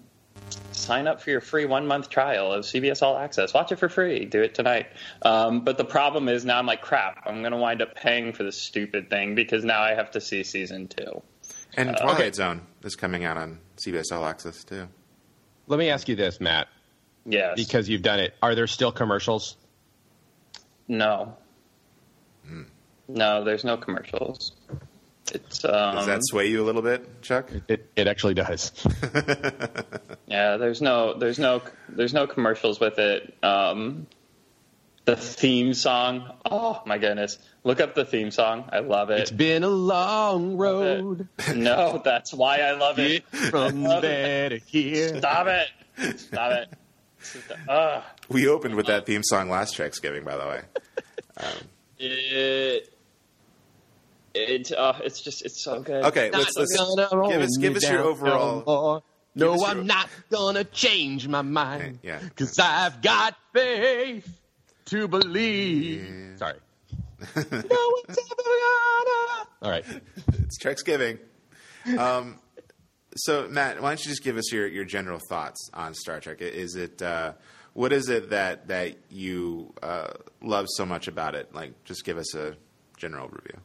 sign 0.71 1.07
up 1.07 1.21
for 1.21 1.29
your 1.29 1.41
free 1.41 1.65
one 1.65 1.85
month 1.87 2.09
trial 2.09 2.51
of 2.51 2.63
CBS 2.65 3.01
All 3.01 3.17
Access. 3.17 3.53
Watch 3.53 3.71
it 3.71 3.77
for 3.79 3.89
free. 3.89 4.25
Do 4.25 4.41
it 4.41 4.55
tonight. 4.55 4.87
Um, 5.21 5.63
but 5.63 5.77
the 5.77 5.85
problem 5.85 6.27
is 6.29 6.43
now 6.45 6.57
I'm 6.57 6.65
like, 6.65 6.81
crap. 6.81 7.23
I'm 7.25 7.41
going 7.41 7.51
to 7.51 7.57
wind 7.57 7.81
up 7.81 7.95
paying 7.95 8.33
for 8.33 8.43
this 8.43 8.57
stupid 8.61 9.09
thing 9.09 9.35
because 9.35 9.63
now 9.63 9.81
I 9.81 9.93
have 9.93 10.11
to 10.11 10.21
see 10.21 10.43
season 10.43 10.87
two. 10.87 11.21
and 11.75 11.95
Twilight 11.95 12.19
okay. 12.19 12.31
Zone 12.31 12.61
is 12.83 12.95
coming 12.95 13.23
out 13.25 13.37
on 13.37 13.59
CBS 13.77 14.11
All 14.11 14.25
Access 14.25 14.63
too. 14.63 14.87
Let 15.67 15.77
me 15.79 15.89
ask 15.89 16.09
you 16.09 16.15
this, 16.15 16.41
Matt, 16.41 16.67
Yes. 17.25 17.53
because 17.55 17.87
you've 17.87 18.01
done 18.01 18.19
it. 18.19 18.33
Are 18.41 18.55
there 18.55 18.67
still 18.67 18.91
commercials? 18.91 19.55
no. 20.87 21.37
No, 23.07 23.43
there's 23.43 23.63
no 23.65 23.75
commercials. 23.77 24.53
It's 25.31 25.63
um, 25.65 25.95
Does 25.95 26.05
that 26.07 26.19
sway 26.23 26.47
you 26.47 26.61
a 26.61 26.65
little 26.65 26.81
bit, 26.81 27.21
Chuck? 27.21 27.49
It, 27.67 27.89
it 27.95 28.07
actually 28.07 28.33
does. 28.35 28.71
Yeah, 30.27 30.55
there's 30.55 30.81
no, 30.81 31.13
there's 31.13 31.37
no, 31.37 31.61
there's 31.89 32.13
no 32.13 32.25
commercials 32.25 32.79
with 32.79 32.99
it. 32.99 33.35
Um, 33.43 34.07
the 35.03 35.17
theme 35.17 35.73
song. 35.73 36.31
Oh 36.45 36.81
my 36.85 36.99
goodness! 36.99 37.37
Look 37.65 37.81
up 37.81 37.95
the 37.95 38.05
theme 38.05 38.31
song. 38.31 38.69
I 38.71 38.79
love 38.79 39.09
it. 39.09 39.19
It's 39.19 39.31
been 39.31 39.63
a 39.63 39.69
long 39.69 40.55
road 40.55 41.27
no, 41.53 42.01
that's 42.01 42.33
why 42.33 42.59
I 42.59 42.71
love 42.77 42.97
it. 42.99 43.27
from 43.27 43.83
love 43.83 44.03
there 44.03 44.49
to 44.49 44.57
here. 44.57 45.17
Stop 45.17 45.47
it! 45.47 46.19
Stop 46.19 46.51
it! 46.53 46.69
Ugh. 47.67 48.03
We 48.29 48.47
opened 48.47 48.75
with 48.75 48.85
that 48.85 49.05
theme 49.05 49.23
song 49.23 49.49
last 49.49 49.75
Thanksgiving, 49.75 50.23
by 50.23 50.37
the 50.37 50.45
way. 50.45 50.61
It, 52.03 52.91
it, 54.33 54.71
uh, 54.71 54.93
it's 55.03 55.21
just, 55.21 55.45
it's 55.45 55.63
so 55.63 55.81
good. 55.81 56.03
Okay, 56.05 56.29
let's, 56.31 56.51
let's 56.57 56.75
Gonna 56.75 57.29
give 57.29 57.41
us 57.41 57.57
give 57.59 57.75
us 57.75 57.89
your 57.89 58.01
overall. 58.01 59.03
no 59.35 59.47
No, 59.47 59.55
your- 59.55 59.65
I'm 59.67 59.87
not 59.87 60.09
gonna 60.29 60.63
change 60.63 61.27
my 61.27 61.41
mind. 61.41 61.81
Okay, 61.83 61.97
yeah. 62.03 62.19
Cause 62.35 62.57
I've 62.59 63.01
got 63.01 63.35
faith 63.53 64.27
to 64.85 65.07
believe. 65.07 66.37
Sorry. 66.37 66.57
no 67.35 67.41
one's 67.43 68.17
ever 68.17 68.43
gonna. 68.43 69.47
All 69.61 69.69
right. 69.69 69.85
It's 70.39 70.57
Thanksgiving. 70.61 71.19
Um, 71.97 72.39
so 73.15 73.47
Matt, 73.47 73.81
why 73.81 73.89
don't 73.91 74.03
you 74.05 74.09
just 74.09 74.23
give 74.23 74.37
us 74.37 74.51
your, 74.51 74.67
your 74.67 74.85
general 74.85 75.19
thoughts 75.29 75.69
on 75.73 75.93
Star 75.93 76.19
Trek? 76.19 76.41
Is 76.41 76.75
it 76.75 77.01
uh, 77.01 77.33
what 77.73 77.93
is 77.93 78.09
it 78.09 78.31
that 78.31 78.67
that 78.67 78.97
you 79.09 79.73
uh, 79.81 80.07
love 80.41 80.65
so 80.69 80.85
much 80.85 81.07
about 81.07 81.35
it? 81.35 81.53
Like, 81.53 81.83
just 81.83 82.03
give 82.03 82.17
us 82.17 82.33
a 82.35 82.55
general 82.97 83.27
review. 83.29 83.59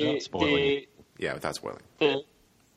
The, 0.00 0.06
Without 0.06 0.22
spoiling. 0.22 0.54
the, 0.56 0.88
Yeah, 1.18 1.34
without 1.34 1.54
spoiling. 1.54 1.82
the, 1.98 2.22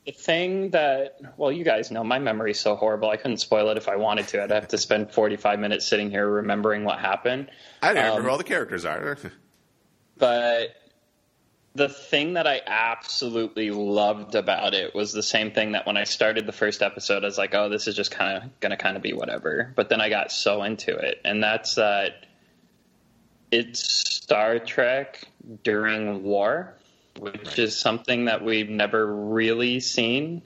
the 0.05 0.11
thing 0.11 0.69
that, 0.71 1.17
well, 1.37 1.51
you 1.51 1.63
guys 1.63 1.89
know 1.91 2.03
my 2.03 2.19
memory's 2.19 2.59
so 2.59 2.75
horrible. 2.75 3.09
I 3.09 3.17
couldn't 3.17 3.37
spoil 3.37 3.69
it 3.69 3.77
if 3.77 3.87
I 3.89 3.95
wanted 3.95 4.27
to. 4.29 4.43
I'd 4.43 4.51
have 4.51 4.67
to 4.69 4.77
spend 4.77 5.11
45 5.11 5.59
minutes 5.59 5.85
sitting 5.87 6.11
here 6.11 6.27
remembering 6.29 6.83
what 6.83 6.99
happened. 6.99 7.49
I 7.81 7.93
don't 7.93 8.03
Um, 8.03 8.09
remember 8.11 8.29
all 8.29 8.37
the 8.37 8.43
characters 8.43 8.85
are. 8.85 9.17
But 10.17 10.69
the 11.73 11.89
thing 11.89 12.33
that 12.35 12.47
I 12.47 12.61
absolutely 12.65 13.69
loved 13.71 14.35
about 14.35 14.73
it 14.73 14.95
was 14.95 15.11
the 15.11 15.21
same 15.23 15.51
thing 15.51 15.73
that 15.73 15.85
when 15.85 15.97
I 15.97 16.05
started 16.05 16.45
the 16.45 16.53
first 16.53 16.81
episode, 16.81 17.23
I 17.23 17.27
was 17.27 17.37
like, 17.37 17.53
oh, 17.53 17.67
this 17.67 17.87
is 17.87 17.95
just 17.97 18.11
kind 18.11 18.37
of 18.41 18.59
going 18.61 18.69
to 18.69 18.77
kind 18.77 18.95
of 18.95 19.03
be 19.03 19.11
whatever. 19.11 19.73
But 19.75 19.89
then 19.89 19.99
I 19.99 20.07
got 20.07 20.31
so 20.31 20.63
into 20.63 20.95
it. 20.95 21.19
And 21.25 21.43
that's 21.43 21.75
that 21.75 22.25
it's 23.51 23.81
Star 23.81 24.59
Trek 24.59 25.27
during 25.63 26.23
war, 26.23 26.73
which 27.19 27.59
is 27.59 27.77
something 27.77 28.25
that 28.25 28.43
we've 28.43 28.69
never 28.69 29.05
really 29.05 29.79
seen 29.79 30.41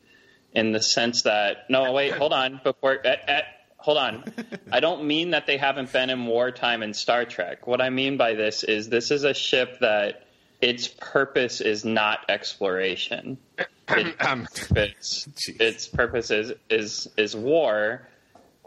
in 0.53 0.71
the 0.71 0.81
sense 0.81 1.23
that, 1.23 1.69
no, 1.69 1.91
wait, 1.91 2.13
hold 2.13 2.33
on. 2.33 2.59
Before. 2.63 2.99
Eh, 3.05 3.15
eh, 3.27 3.41
Hold 3.79 3.97
on. 3.97 4.23
I 4.71 4.81
don't 4.81 5.05
mean 5.05 5.31
that 5.31 5.47
they 5.47 5.57
haven't 5.57 5.91
been 5.91 6.09
in 6.09 6.25
wartime 6.25 6.83
in 6.83 6.93
Star 6.93 7.25
Trek. 7.25 7.65
What 7.65 7.81
I 7.81 7.89
mean 7.89 8.17
by 8.17 8.33
this 8.33 8.63
is 8.63 8.89
this 8.89 9.09
is 9.09 9.23
a 9.23 9.33
ship 9.33 9.79
that 9.79 10.27
its 10.61 10.87
purpose 10.87 11.61
is 11.61 11.85
not 11.85 12.25
exploration. 12.29 13.37
It, 13.57 13.67
its, 14.75 15.27
its 15.47 15.87
purpose 15.87 16.29
is, 16.29 16.53
is 16.69 17.07
is 17.15 17.35
war, 17.35 18.07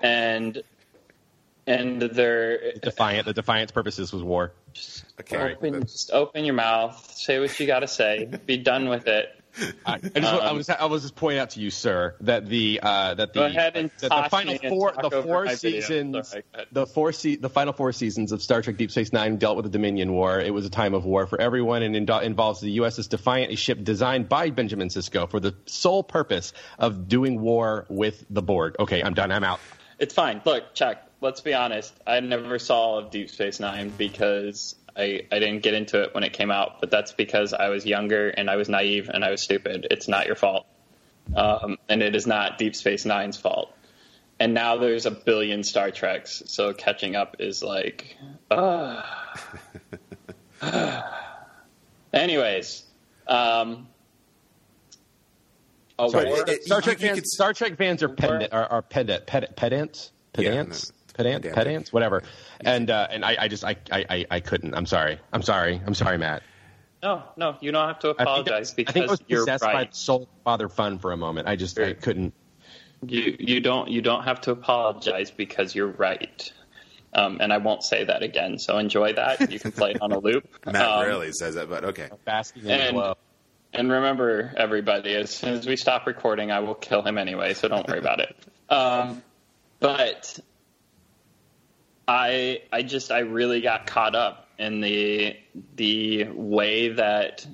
and 0.03 0.63
and 1.67 2.01
their 2.01 2.73
Defiant. 2.79 3.27
The 3.27 3.35
Defiant's 3.35 3.73
purposes 3.73 4.13
was 4.13 4.23
war. 4.23 4.53
Okay, 5.21 5.37
open 5.55 5.73
but- 5.73 5.83
just 5.89 6.11
open 6.11 6.45
your 6.45 6.55
mouth, 6.55 7.13
say 7.17 7.39
what 7.41 7.59
you 7.59 7.67
got 7.67 7.81
to 7.81 7.89
say, 7.89 8.29
be 8.47 8.57
done 8.57 8.89
with 8.89 9.07
it. 9.07 9.29
I, 9.85 9.95
I, 9.95 9.99
just, 9.99 10.17
I 10.17 10.49
Um, 10.49 10.57
was 10.57 10.71
I 10.71 10.85
was 10.87 11.03
just 11.03 11.15
pointing 11.15 11.39
out 11.39 11.51
to 11.51 11.61
you, 11.61 11.69
sir, 11.69 12.15
that 12.23 12.49
the 12.49 12.81
uh, 12.83 13.13
that 13.13 13.35
the 13.35 13.41
Go 13.41 13.53
that 13.53 13.75
the 14.01 14.27
final 14.31 14.57
four 14.57 14.95
the 14.99 15.11
four 15.11 15.47
seasons 15.51 16.29
Sorry, 16.31 16.43
the 16.73 16.87
four 16.87 17.13
se- 17.13 17.37
the 17.37 17.51
final 17.51 17.75
four 17.75 17.93
seasons 17.93 18.33
of 18.33 18.43
Star 18.43 18.63
Trek 18.63 18.79
Deep 18.79 18.91
Space 18.91 19.13
Nine 19.13 19.37
dealt 19.37 19.57
with 19.57 19.65
the 19.67 19.71
Dominion 19.71 20.15
War. 20.15 20.41
It 20.41 20.55
was 20.55 20.65
a 20.65 20.71
time 20.71 20.95
of 20.95 21.05
war 21.05 21.27
for 21.27 21.39
everyone 21.39 21.83
and 21.83 21.95
indo- 21.95 22.21
involves 22.21 22.63
the 22.63 22.79
USS 22.79 23.11
Defiant, 23.11 23.53
a 23.53 23.57
ship 23.57 23.85
designed 23.85 24.27
by 24.31 24.49
Benjamin 24.49 24.89
Sisko 24.89 25.29
for 25.31 25.39
the 25.39 25.55
sole 25.67 26.03
purpose 26.03 26.55
of 26.79 27.07
doing 27.07 27.39
war 27.39 27.85
with 27.91 28.25
the 28.31 28.41
Borg. 28.41 28.77
Okay, 28.81 29.03
I'm 29.03 29.13
done. 29.13 29.31
I'm 29.31 29.45
out. 29.45 29.61
It's 29.99 30.15
fine. 30.15 30.41
Look, 30.47 30.73
Chuck, 30.73 30.97
let's 31.23 31.41
be 31.41 31.55
honest. 31.55 31.95
I 32.07 32.21
never 32.21 32.59
saw 32.59 32.99
of 32.99 33.11
Deep 33.11 33.31
Space 33.31 33.61
Nine 33.61 33.91
because 33.97 34.75
I, 34.97 35.23
I 35.33 35.39
didn't 35.39 35.61
get 35.63 35.75
into 35.75 36.03
it 36.03 36.15
when 36.15 36.25
it 36.25 36.33
came 36.33 36.51
out, 36.51 36.81
but 36.81 36.91
that's 36.91 37.13
because 37.13 37.55
I 37.55 37.69
was 37.69 37.87
younger 37.87 38.29
and 38.29 38.51
I 38.51 38.57
was 38.57 38.69
naive 38.69 39.09
and 39.09 39.25
I 39.25 39.31
was 39.31 39.41
stupid. 39.41 39.87
It's 39.91 40.09
not 40.09 40.27
your 40.27 40.37
fault. 40.37 40.67
Um, 41.35 41.79
and 41.89 42.03
it 42.03 42.15
is 42.15 42.27
not 42.27 42.59
Deep 42.59 42.75
Space 42.77 43.05
Nine's 43.05 43.39
fault. 43.39 43.75
And 44.41 44.55
now 44.55 44.77
there's 44.77 45.07
a 45.07 45.11
billion 45.13 45.63
Star 45.63 45.93
Treks, 45.93 46.43
so 46.47 46.73
catching 46.75 47.15
up 47.15 47.37
is 47.39 47.63
like. 47.63 48.17
Uh. 48.51 49.03
Anyways. 52.13 52.83
Um, 53.29 53.89
a 55.99 56.09
Sorry. 56.11 56.29
It- 56.31 56.49
it- 56.49 56.65
Star 56.65 56.81
Trek 56.81 56.99
fans, 56.99 57.19
could- 57.21 57.27
Star 57.29 57.53
Trek 57.55 57.77
fans 57.77 58.03
are 58.03 58.09
pedant, 58.09 58.53
are, 58.53 58.67
are 58.67 58.83
pedant, 58.83 59.27
pedant, 59.27 59.55
pedants, 59.55 60.11
pedants, 60.33 60.91
no, 60.91 61.02
pedant, 61.15 61.43
pedantic. 61.43 61.55
pedants, 61.55 61.93
whatever. 61.93 62.23
And 62.61 62.91
uh, 62.91 63.09
and 63.11 63.25
I, 63.25 63.37
I 63.41 63.49
just 63.49 63.65
I, 63.65 63.77
I 63.91 64.05
I- 64.11 64.27
I 64.31 64.41
couldn't. 64.41 64.75
I'm 64.75 64.87
sorry. 64.87 65.19
I'm 65.33 65.43
sorry. 65.43 65.81
I'm 65.87 65.95
sorry, 65.95 66.19
Matt. 66.19 66.43
no, 67.03 67.23
no, 67.37 67.57
you 67.61 67.73
don't 67.73 67.89
have 67.89 67.99
to 68.01 68.09
I 68.11 68.13
think, 68.13 68.21
apologize 68.21 68.75
I 68.79 68.85
think 68.85 69.09
I 69.09 69.11
was 69.11 69.23
you're 69.27 69.41
possessed 69.41 69.65
by 69.65 69.73
right. 69.73 69.95
soul 69.95 70.29
father 70.45 70.69
fun 70.69 70.99
for 70.99 71.13
a 71.13 71.17
moment. 71.17 71.49
I 71.49 71.57
just 71.57 71.79
I 71.79 71.95
couldn't. 71.95 72.33
You 73.07 73.37
you 73.39 73.61
don't 73.61 73.89
you 73.91 74.01
don't 74.03 74.23
have 74.25 74.41
to 74.43 74.53
apologize 74.53 75.31
because 75.31 75.75
you're 75.75 75.89
right. 75.89 76.53
Um, 77.15 77.39
and 77.41 77.53
I 77.53 77.59
won't 77.59 77.83
say 77.83 78.05
that 78.05 78.23
again. 78.23 78.59
So 78.59 78.79
enjoy 78.79 79.13
that. 79.15 79.53
You 79.53 79.59
can 79.61 79.71
play 79.73 79.91
it 79.91 80.01
on 80.01 80.13
a 80.13 80.19
loop. 80.19 80.49
Matt 80.67 80.77
Um, 80.89 81.03
rarely 81.05 81.31
says 81.33 81.57
that, 81.57 81.69
but 81.69 81.85
okay. 81.85 82.09
Basking 82.25 82.65
in 82.65 82.71
And- 82.71 83.15
And 83.75 83.91
remember, 83.91 84.53
everybody, 84.57 85.15
as 85.17 85.31
soon 85.31 85.55
as 85.55 85.67
we 85.67 85.77
stop 85.77 86.07
recording, 86.07 86.51
I 86.51 86.61
will 86.61 86.75
kill 86.75 87.03
him 87.03 87.19
anyway. 87.19 87.53
So 87.55 87.69
don't 87.69 87.87
worry 87.89 87.99
about 87.99 88.21
it. 88.21 88.35
Um, 88.71 89.23
but 89.81 90.39
I 92.07 92.63
I 92.73 92.83
just 92.83 93.11
I 93.11 93.21
really 93.21 93.61
got 93.61 93.87
caught 93.87 94.15
up 94.15 94.49
in 94.59 94.81
the 94.81 95.37
the 95.77 96.25
way 96.25 96.89
that 96.91 97.47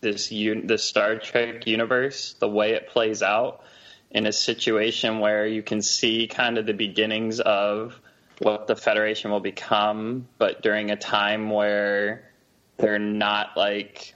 this 0.00 0.32
un, 0.32 0.66
the 0.66 0.78
Star 0.78 1.16
Trek 1.16 1.66
universe, 1.66 2.34
the 2.38 2.48
way 2.48 2.72
it 2.72 2.88
plays 2.88 3.22
out 3.22 3.62
in 4.10 4.26
a 4.26 4.32
situation 4.32 5.20
where 5.20 5.46
you 5.46 5.62
can 5.62 5.80
see 5.80 6.26
kind 6.26 6.58
of 6.58 6.66
the 6.66 6.74
beginnings 6.74 7.40
of 7.40 7.98
what 8.38 8.66
the 8.66 8.76
Federation 8.76 9.30
will 9.30 9.40
become, 9.40 10.28
but 10.38 10.62
during 10.62 10.90
a 10.90 10.96
time 10.96 11.50
where 11.50 12.30
they're 12.76 12.98
not 12.98 13.56
like 13.56 14.14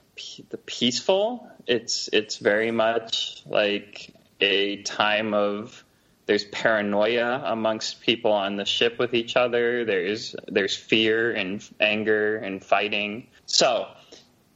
the 0.50 0.58
peaceful. 0.58 1.48
It's 1.66 2.08
it's 2.12 2.36
very 2.38 2.70
much 2.70 3.42
like 3.46 4.12
a 4.40 4.82
time 4.82 5.34
of 5.34 5.84
there's 6.26 6.45
paranoia 6.45 7.42
amongst 7.47 8.00
people 8.00 8.33
on 8.33 8.56
the 8.56 8.64
ship 8.64 8.99
with 8.99 9.14
each 9.14 9.37
other. 9.37 9.85
There's 9.85 10.35
there's 10.49 10.76
fear 10.76 11.33
and 11.33 11.66
anger 11.80 12.37
and 12.37 12.62
fighting. 12.62 13.28
So 13.47 13.87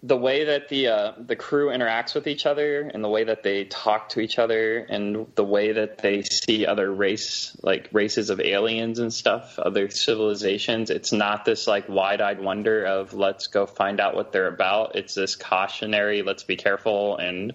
the 0.03 0.17
way 0.17 0.45
that 0.45 0.69
the 0.69 0.89
uh, 0.89 1.13
the 1.19 1.37
crew 1.37 1.69
interacts 1.69 2.15
with 2.15 2.27
each 2.27 2.47
other 2.47 2.83
and 2.83 3.05
the 3.05 3.09
way 3.09 3.25
that 3.25 3.43
they 3.43 3.65
talk 3.65 4.09
to 4.11 4.21
each 4.21 4.39
other 4.39 4.79
and 4.79 5.27
the 5.35 5.45
way 5.45 5.73
that 5.73 5.99
they 5.99 6.23
see 6.23 6.67
other 6.67 6.91
race 6.91 7.57
like 7.63 7.89
races 7.93 8.31
of 8.31 8.41
aliens 8.41 8.99
and 8.99 9.13
stuff 9.13 9.59
other 9.59 9.91
civilizations 9.91 10.89
it's 10.89 11.13
not 11.13 11.45
this 11.45 11.67
like 11.67 11.87
wide-eyed 11.89 12.41
wonder 12.41 12.87
of 12.87 13.13
let's 13.13 13.49
go 13.49 13.67
find 13.67 14.01
out 14.01 14.15
what 14.15 14.33
they're 14.33 14.49
about 14.49 14.97
it's 14.97 15.15
this 15.15 15.37
cautionary 15.37 16.23
let's 16.23 16.45
be 16.45 16.57
careful 16.57 17.19
and 17.19 17.53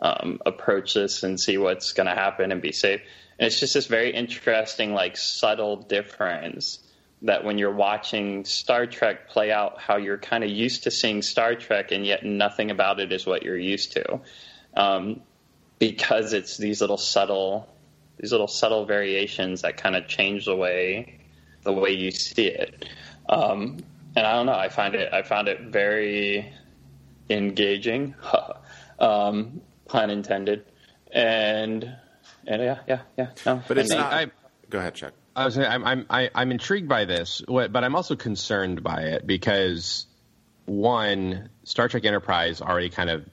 um, 0.00 0.40
approach 0.44 0.94
this 0.94 1.22
and 1.22 1.40
see 1.40 1.58
what's 1.58 1.92
going 1.92 2.06
to 2.06 2.14
happen 2.14 2.52
and 2.52 2.60
be 2.60 2.72
safe 2.72 3.00
and 3.38 3.46
it's 3.46 3.60
just 3.60 3.74
this 3.74 3.86
very 3.86 4.14
interesting 4.14 4.94
like 4.94 5.16
subtle 5.16 5.76
difference 5.76 6.80
that 7.22 7.44
when 7.44 7.58
you're 7.58 7.74
watching 7.74 8.44
Star 8.44 8.86
Trek 8.86 9.28
play 9.28 9.50
out 9.50 9.80
how 9.80 9.96
you're 9.96 10.18
kind 10.18 10.44
of 10.44 10.50
used 10.50 10.84
to 10.84 10.90
seeing 10.90 11.22
Star 11.22 11.54
Trek 11.54 11.92
and 11.92 12.04
yet 12.04 12.24
nothing 12.24 12.70
about 12.70 13.00
it 13.00 13.12
is 13.12 13.26
what 13.26 13.42
you're 13.42 13.58
used 13.58 13.92
to. 13.92 14.20
Um, 14.74 15.22
because 15.78 16.32
it's 16.32 16.56
these 16.56 16.80
little 16.80 16.96
subtle 16.98 17.68
these 18.18 18.32
little 18.32 18.48
subtle 18.48 18.86
variations 18.86 19.60
that 19.60 19.76
kind 19.76 19.94
of 19.94 20.08
change 20.08 20.46
the 20.46 20.56
way 20.56 21.18
the 21.62 21.72
way 21.72 21.90
you 21.90 22.10
see 22.10 22.46
it. 22.46 22.86
Um, 23.28 23.78
and 24.14 24.26
I 24.26 24.32
don't 24.32 24.46
know, 24.46 24.54
I 24.54 24.68
find 24.68 24.94
it 24.94 25.12
I 25.12 25.22
found 25.22 25.48
it 25.48 25.60
very 25.62 26.52
engaging, 27.28 28.14
um, 28.98 29.60
pun 29.88 30.10
intended. 30.10 30.64
And 31.12 31.96
and 32.46 32.62
yeah, 32.62 32.78
yeah, 32.88 33.00
yeah. 33.16 33.30
No, 33.44 33.62
But 33.66 33.78
it's 33.78 33.90
not. 33.90 34.12
I- 34.12 34.30
go 34.68 34.78
ahead, 34.78 34.94
Chuck. 34.94 35.14
I 35.34 35.44
was 35.44 35.58
I'm 35.58 35.84
I'm 35.84 36.06
I- 36.10 36.30
I'm 36.34 36.50
intrigued 36.50 36.88
by 36.88 37.04
this, 37.04 37.42
but 37.46 37.84
I'm 37.84 37.94
also 37.94 38.16
concerned 38.16 38.82
by 38.82 39.02
it 39.02 39.26
because 39.26 40.06
one, 40.64 41.50
Star 41.64 41.88
Trek 41.88 42.04
Enterprise 42.04 42.60
already 42.60 42.90
kind 42.90 43.10
of 43.10 43.24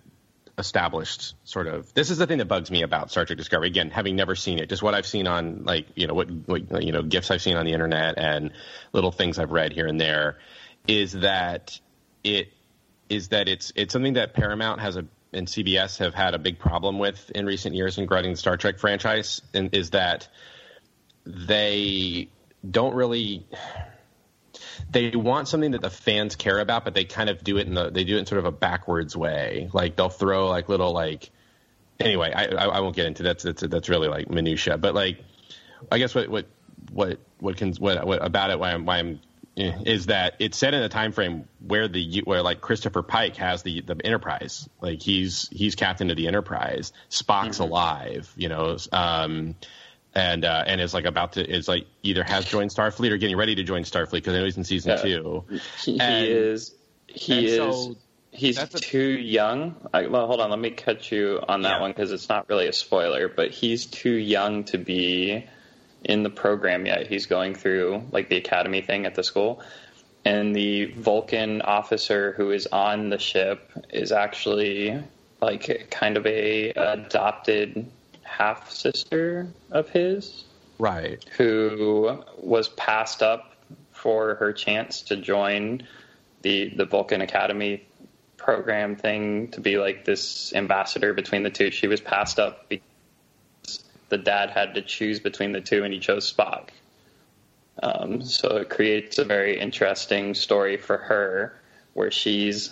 established 0.60 1.34
sort 1.46 1.66
of 1.66 1.92
this 1.96 2.12
is 2.12 2.20
the 2.20 2.28
thing 2.28 2.38
that 2.38 2.46
bugs 2.46 2.70
me 2.70 2.84
about 2.84 3.10
Star 3.10 3.26
Trek 3.26 3.38
Discovery. 3.38 3.68
Again, 3.68 3.90
having 3.90 4.16
never 4.16 4.36
seen 4.36 4.60
it, 4.60 4.70
just 4.70 4.84
what 4.84 4.94
I've 4.94 5.08
seen 5.08 5.28
on 5.28 5.64
like 5.64 5.88
you 5.96 6.08
know 6.08 6.14
what, 6.14 6.30
what 6.30 6.84
you 6.84 6.92
know 6.92 7.02
gifs 7.02 7.32
I've 7.32 7.42
seen 7.42 7.58
on 7.58 7.66
the 7.66 7.72
internet 7.74 8.18
and 8.18 8.52
little 8.92 9.12
things 9.12 9.40
I've 9.40 9.52
read 9.52 9.74
here 9.74 9.88
and 9.88 10.00
there, 10.00 10.38
is 10.88 11.14
that 11.14 11.80
it 12.24 12.50
is 13.10 13.30
that 13.30 13.48
it's 13.48 13.72
it's 13.76 13.94
something 13.94 14.14
that 14.14 14.34
Paramount 14.34 14.82
has 14.82 14.96
a 14.96 15.06
and 15.34 15.48
CBS 15.48 16.00
have 16.00 16.14
had 16.14 16.34
a 16.34 16.40
big 16.40 16.60
problem 16.60 17.00
with 17.00 17.32
in 17.32 17.46
recent 17.46 17.76
years 17.76 17.98
in 17.98 18.06
growing 18.06 18.32
the 18.32 18.38
Star 18.38 18.58
Trek 18.58 18.80
franchise, 18.80 19.42
is 19.54 19.92
that 19.92 20.28
they 21.26 22.30
don't 22.70 22.96
really 22.96 23.46
they 24.90 25.12
want 25.12 25.48
something 25.48 25.72
that 25.72 25.82
the 25.82 25.90
fans 25.90 26.36
care 26.36 26.60
about, 26.60 26.86
but 26.86 26.94
they 26.94 27.06
kind 27.06 27.30
of 27.30 27.44
do 27.44 27.58
it 27.58 27.68
in 27.68 27.74
the 27.74 27.90
they 27.90 28.04
do 28.04 28.16
it 28.16 28.20
in 28.20 28.26
sort 28.26 28.40
of 28.40 28.46
a 28.46 28.52
backwards 28.52 29.16
way. 29.16 29.70
Like 29.74 29.96
they'll 29.96 30.10
throw 30.10 30.48
like 30.48 30.70
little 30.70 30.94
like 30.94 31.32
anyway, 32.00 32.32
I 32.34 32.46
I, 32.46 32.66
I 32.66 32.80
won't 32.80 32.96
get 32.96 33.06
into 33.06 33.24
that. 33.24 33.40
That's 33.40 33.62
that's 33.62 33.90
really 33.90 34.08
like 34.08 34.30
minutia, 34.30 34.78
but 34.78 34.94
like 34.94 35.24
I 35.92 35.98
guess 35.98 36.14
what 36.16 36.30
what 36.30 36.46
what 36.92 37.20
what 37.40 37.58
can 37.58 37.74
what, 37.74 38.06
what 38.06 38.26
about 38.26 38.52
it 38.52 38.60
why 38.60 38.72
I'm 38.72 38.86
why 38.86 39.00
I'm 39.00 39.20
is 39.56 40.08
that 40.08 40.36
it's 40.40 40.58
set 40.58 40.74
in 40.74 40.82
a 40.82 40.90
time 40.90 41.12
frame 41.12 41.48
where 41.60 41.88
the 41.88 42.22
where 42.26 42.42
like 42.42 42.60
Christopher 42.62 43.04
Pike 43.04 43.36
has 43.38 43.62
the 43.64 43.82
the 43.82 43.96
Enterprise, 44.04 44.68
like 44.82 45.02
he's 45.02 45.48
he's 45.52 45.76
captain 45.76 46.10
of 46.10 46.18
the 46.18 46.28
Enterprise, 46.28 46.92
Spock's 47.10 47.60
alive, 47.60 48.32
you 48.36 48.50
know, 48.50 48.78
um, 48.92 49.56
and 50.16 50.44
uh, 50.46 50.64
and 50.66 50.82
is 50.82 50.94
like 50.94 51.06
about 51.06 51.34
to 51.34 51.48
is 51.48 51.68
like 51.68 51.86
either 52.02 52.24
has 52.24 52.46
joined 52.46 52.72
Starfleet 52.72 53.12
or 53.12 53.18
getting 53.18 53.38
ready 53.38 53.56
to 53.56 53.64
join 53.64 53.84
Starfleet 53.84 54.12
because 54.14 54.34
I 54.34 54.40
know 54.40 54.46
he's 54.46 54.58
in 54.58 54.64
season 54.64 54.92
Yeah. 54.92 55.02
two. 55.04 55.44
he, 55.84 55.98
he 55.98 56.28
is 56.28 56.76
he 57.08 57.46
is 57.46 57.58
so 57.58 57.96
he's 58.32 58.58
a- 58.58 58.68
too 58.68 59.00
young. 59.20 59.76
I, 59.94 60.08
well, 60.08 60.26
hold 60.26 60.42
on, 60.42 60.50
let 60.50 60.58
me 60.60 60.72
cut 60.72 61.12
you 61.12 61.40
on 61.48 61.62
that 61.62 61.76
Yeah. 61.76 61.82
one 61.82 61.92
because 61.92 62.12
it's 62.12 62.28
not 62.30 62.50
really 62.50 62.68
a 62.68 62.74
spoiler. 62.74 63.28
But 63.30 63.52
he's 63.52 63.86
too 63.86 64.14
young 64.14 64.64
to 64.66 64.80
be 64.80 65.46
in 66.04 66.24
the 66.24 66.30
program 66.30 66.86
yet. 66.86 67.08
He's 67.08 67.26
going 67.26 67.56
through 67.56 68.04
like 68.12 68.30
the 68.30 68.38
academy 68.38 68.82
thing 68.82 69.06
at 69.06 69.16
the 69.16 69.24
school, 69.24 69.62
and 70.26 70.56
the 70.56 70.86
Vulcan 70.86 71.62
officer 71.62 72.34
who 72.34 72.52
is 72.52 72.68
on 72.68 73.10
the 73.10 73.20
ship 73.20 73.72
is 73.90 74.12
actually 74.12 75.02
like 75.42 75.90
kind 75.92 76.18
of 76.18 76.26
a 76.26 76.70
adopted 76.72 77.86
half 78.24 78.72
sister 78.72 79.48
of 79.72 79.90
his 79.90 80.46
Right. 80.80 81.24
who 81.38 82.24
was 82.38 82.70
passed 82.70 83.22
up 83.22 83.56
for 83.92 84.36
her 84.36 84.52
chance 84.54 85.02
to 85.04 85.16
join 85.16 85.84
the 86.42 86.74
the 86.76 86.86
Vulcan 86.86 87.22
Academy 87.22 87.86
program 88.38 88.96
thing 88.96 89.48
to 89.50 89.62
be 89.62 89.78
like 89.78 90.04
this 90.04 90.54
ambassador 90.54 91.14
between 91.14 91.44
the 91.44 91.50
two. 91.50 91.72
She 91.72 91.88
was 91.88 92.02
passed 92.02 92.40
up 92.40 92.68
because 92.70 92.86
the 94.14 94.18
dad 94.20 94.52
had 94.52 94.76
to 94.76 94.82
choose 94.84 95.20
between 95.20 95.54
the 95.54 95.60
two, 95.60 95.84
and 95.84 95.92
he 95.92 96.00
chose 96.00 96.32
Spock. 96.32 96.70
Um, 97.82 98.22
so 98.22 98.58
it 98.58 98.70
creates 98.70 99.18
a 99.18 99.26
very 99.26 99.60
interesting 99.60 100.36
story 100.36 100.78
for 100.78 100.98
her, 100.98 101.60
where 101.96 102.12
she's 102.12 102.72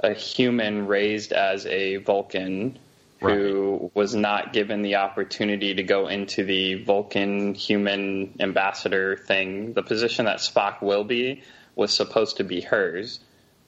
a 0.00 0.12
human 0.12 0.88
raised 0.88 1.32
as 1.32 1.66
a 1.66 1.98
Vulcan 1.98 2.80
who 3.20 3.92
was 3.94 4.16
not 4.16 4.52
given 4.52 4.82
the 4.82 4.96
opportunity 4.96 5.72
to 5.74 5.84
go 5.84 6.08
into 6.08 6.42
the 6.42 6.82
Vulcan 6.82 7.54
human 7.54 8.34
ambassador 8.40 9.16
thing. 9.16 9.74
The 9.74 9.84
position 9.84 10.24
that 10.24 10.38
Spock 10.38 10.82
will 10.82 11.04
be 11.04 11.44
was 11.76 11.94
supposed 11.94 12.38
to 12.38 12.44
be 12.44 12.60
hers, 12.60 13.20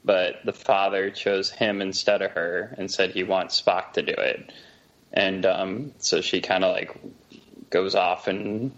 but 0.03 0.41
the 0.43 0.51
father 0.51 1.09
chose 1.09 1.49
him 1.49 1.81
instead 1.81 2.21
of 2.21 2.31
her 2.31 2.75
and 2.77 2.91
said 2.91 3.11
he 3.11 3.23
wants 3.23 3.61
Spock 3.61 3.93
to 3.93 4.01
do 4.01 4.11
it. 4.17 4.51
And 5.15 5.45
um, 5.45 5.93
so 5.99 6.21
she 6.21 6.41
kind 6.41 6.63
of 6.63 6.73
like 6.73 6.95
goes 7.69 7.95
off 7.95 8.27
and 8.27 8.71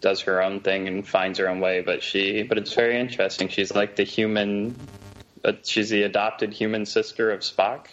does 0.00 0.22
her 0.22 0.42
own 0.42 0.60
thing 0.60 0.88
and 0.88 1.06
finds 1.06 1.38
her 1.38 1.48
own 1.48 1.60
way. 1.60 1.82
But 1.82 2.02
she, 2.02 2.42
but 2.42 2.58
it's 2.58 2.72
very 2.72 2.98
interesting. 2.98 3.48
She's 3.48 3.74
like 3.74 3.96
the 3.96 4.04
human. 4.04 4.74
Uh, 5.44 5.52
she's 5.64 5.90
the 5.90 6.04
adopted 6.04 6.52
human 6.52 6.86
sister 6.86 7.30
of 7.30 7.40
Spock. 7.40 7.86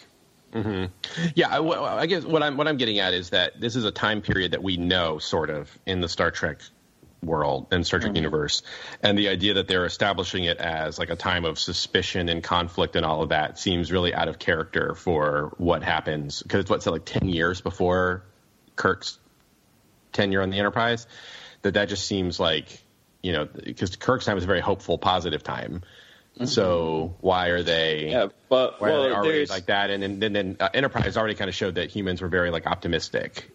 Yeah, 1.34 1.48
I, 1.48 1.98
I 2.00 2.06
guess 2.06 2.24
what 2.24 2.42
I'm 2.42 2.56
what 2.56 2.66
I'm 2.66 2.76
getting 2.76 2.98
at 2.98 3.14
is 3.14 3.30
that 3.30 3.60
this 3.60 3.76
is 3.76 3.84
a 3.84 3.92
time 3.92 4.20
period 4.20 4.52
that 4.52 4.62
we 4.62 4.76
know 4.76 5.18
sort 5.18 5.50
of 5.50 5.76
in 5.86 6.00
the 6.00 6.08
Star 6.08 6.30
Trek 6.30 6.60
world 7.22 7.68
and 7.70 7.86
Star 7.86 8.00
Trek 8.00 8.16
universe, 8.16 8.62
and 9.02 9.18
the 9.18 9.28
idea 9.28 9.54
that 9.54 9.68
they're 9.68 9.84
establishing 9.84 10.44
it 10.44 10.58
as 10.58 10.98
like 10.98 11.10
a 11.10 11.16
time 11.16 11.44
of 11.44 11.58
suspicion 11.58 12.28
and 12.28 12.42
conflict 12.42 12.96
and 12.96 13.04
all 13.04 13.22
of 13.22 13.30
that 13.30 13.58
seems 13.58 13.92
really 13.92 14.14
out 14.14 14.28
of 14.28 14.38
character 14.38 14.94
for 14.94 15.52
what 15.58 15.82
happens 15.82 16.42
because 16.42 16.60
it's 16.60 16.70
what's 16.70 16.86
like 16.86 17.04
ten 17.04 17.28
years 17.28 17.60
before 17.60 18.24
Kirk's 18.76 19.18
tenure 20.12 20.42
on 20.42 20.50
the 20.50 20.58
Enterprise. 20.58 21.06
That 21.62 21.74
that 21.74 21.88
just 21.88 22.06
seems 22.06 22.40
like 22.40 22.82
you 23.22 23.32
know 23.32 23.44
because 23.46 23.96
Kirk's 23.96 24.24
time 24.24 24.38
is 24.38 24.44
a 24.44 24.46
very 24.46 24.60
hopeful, 24.60 24.98
positive 24.98 25.42
time. 25.42 25.82
So 26.44 27.16
why 27.20 27.48
are 27.48 27.62
they? 27.62 28.10
Yeah, 28.10 28.28
but 28.48 28.80
why 28.80 28.90
are 28.90 29.02
they 29.02 29.14
already 29.14 29.46
like 29.46 29.66
that? 29.66 29.90
And 29.90 30.02
then, 30.02 30.18
then, 30.20 30.32
then 30.32 30.56
uh, 30.58 30.70
Enterprise 30.72 31.16
already 31.16 31.34
kind 31.34 31.48
of 31.48 31.54
showed 31.54 31.74
that 31.74 31.90
humans 31.90 32.22
were 32.22 32.28
very 32.28 32.50
like 32.50 32.66
optimistic. 32.66 33.50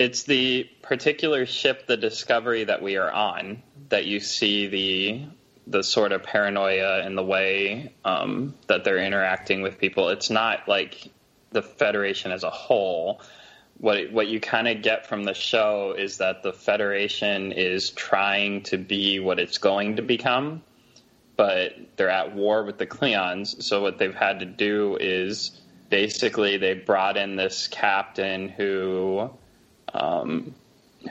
It's 0.00 0.22
the 0.22 0.64
particular 0.80 1.44
ship, 1.44 1.86
the 1.86 1.96
Discovery 1.98 2.64
that 2.64 2.80
we 2.80 2.96
are 2.96 3.12
on, 3.12 3.62
that 3.90 4.06
you 4.06 4.18
see 4.18 4.66
the 4.66 5.26
the 5.66 5.84
sort 5.84 6.10
of 6.10 6.22
paranoia 6.22 7.02
and 7.02 7.16
the 7.16 7.22
way 7.22 7.92
um, 8.04 8.54
that 8.66 8.82
they're 8.82 8.98
interacting 8.98 9.62
with 9.62 9.78
people. 9.78 10.08
It's 10.08 10.30
not 10.30 10.66
like 10.66 11.12
the 11.50 11.62
Federation 11.62 12.32
as 12.32 12.44
a 12.44 12.50
whole. 12.50 13.20
What 13.76 14.10
what 14.10 14.28
you 14.28 14.40
kind 14.40 14.68
of 14.68 14.80
get 14.80 15.06
from 15.06 15.24
the 15.24 15.34
show 15.34 15.94
is 15.96 16.16
that 16.16 16.42
the 16.42 16.54
Federation 16.54 17.52
is 17.52 17.90
trying 17.90 18.62
to 18.64 18.78
be 18.78 19.20
what 19.20 19.38
it's 19.38 19.58
going 19.58 19.96
to 19.96 20.02
become, 20.02 20.62
but 21.36 21.74
they're 21.96 22.08
at 22.08 22.34
war 22.34 22.64
with 22.64 22.78
the 22.78 22.86
Klingons. 22.86 23.62
So 23.62 23.82
what 23.82 23.98
they've 23.98 24.14
had 24.14 24.40
to 24.40 24.46
do 24.46 24.96
is 24.98 25.60
basically 25.90 26.56
they 26.56 26.72
brought 26.72 27.18
in 27.18 27.36
this 27.36 27.68
captain 27.68 28.48
who 28.48 29.30
um, 29.94 30.54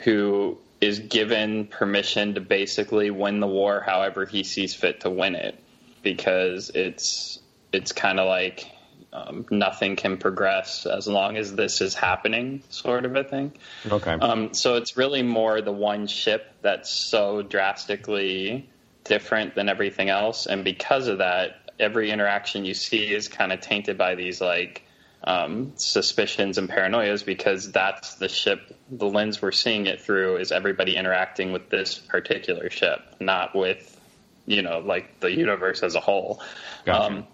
who 0.04 0.58
is 0.82 1.00
given 1.00 1.68
permission 1.68 2.36
to 2.36 2.42
basically 2.42 3.12
win 3.12 3.40
the 3.40 3.48
war 3.48 3.82
however 3.82 4.26
he 4.26 4.44
sees 4.44 4.74
fit 4.74 5.02
to 5.02 5.10
win 5.10 5.36
it 5.36 5.62
because 6.04 6.72
it's 6.74 7.40
it's 7.72 7.92
kind 7.92 8.20
of 8.20 8.28
like 8.28 8.72
um, 9.12 9.46
nothing 9.50 9.96
can 9.96 10.18
progress 10.18 10.86
as 10.86 11.08
long 11.08 11.38
as 11.38 11.56
this 11.56 11.82
is 11.82 11.96
happening, 11.96 12.62
sort 12.70 13.06
of 13.06 13.16
a 13.16 13.24
thing. 13.24 13.54
Okay. 13.90 14.12
Um, 14.12 14.54
so 14.54 14.76
it's 14.76 14.98
really 14.98 15.24
more 15.24 15.62
the 15.62 15.72
one 15.72 16.08
ship 16.08 16.54
that's 16.62 16.90
so 16.90 17.42
drastically 17.42 18.70
different 19.04 19.56
than 19.56 19.70
everything 19.70 20.10
else, 20.10 20.46
and 20.46 20.64
because 20.64 21.08
of 21.08 21.20
that, 21.20 21.72
every 21.80 22.12
interaction 22.12 22.66
you 22.66 22.74
see 22.74 23.12
is 23.12 23.28
kind 23.28 23.52
of 23.52 23.62
tainted 23.62 23.98
by 23.98 24.16
these 24.16 24.42
like 24.42 24.84
um, 25.24 25.74
suspicions 25.76 26.58
and 26.58 26.70
paranoias 26.70 27.26
because 27.26 27.72
that's 27.72 28.16
the 28.16 28.30
ship, 28.30 28.76
the 28.90 29.06
lens 29.06 29.42
we're 29.42 29.52
seeing 29.52 29.86
it 29.88 30.02
through 30.02 30.38
is 30.38 30.52
everybody 30.52 30.96
interacting 30.96 31.52
with 31.52 31.70
this 31.70 31.98
particular 31.98 32.70
ship, 32.70 33.02
not 33.20 33.56
with, 33.56 34.00
you 34.46 34.62
know, 34.62 34.80
like 34.80 35.20
the 35.20 35.32
universe 35.32 35.84
as 35.84 35.96
a 35.96 36.00
whole. 36.00 36.42
Gotcha. 36.86 37.04
Um, 37.04 37.28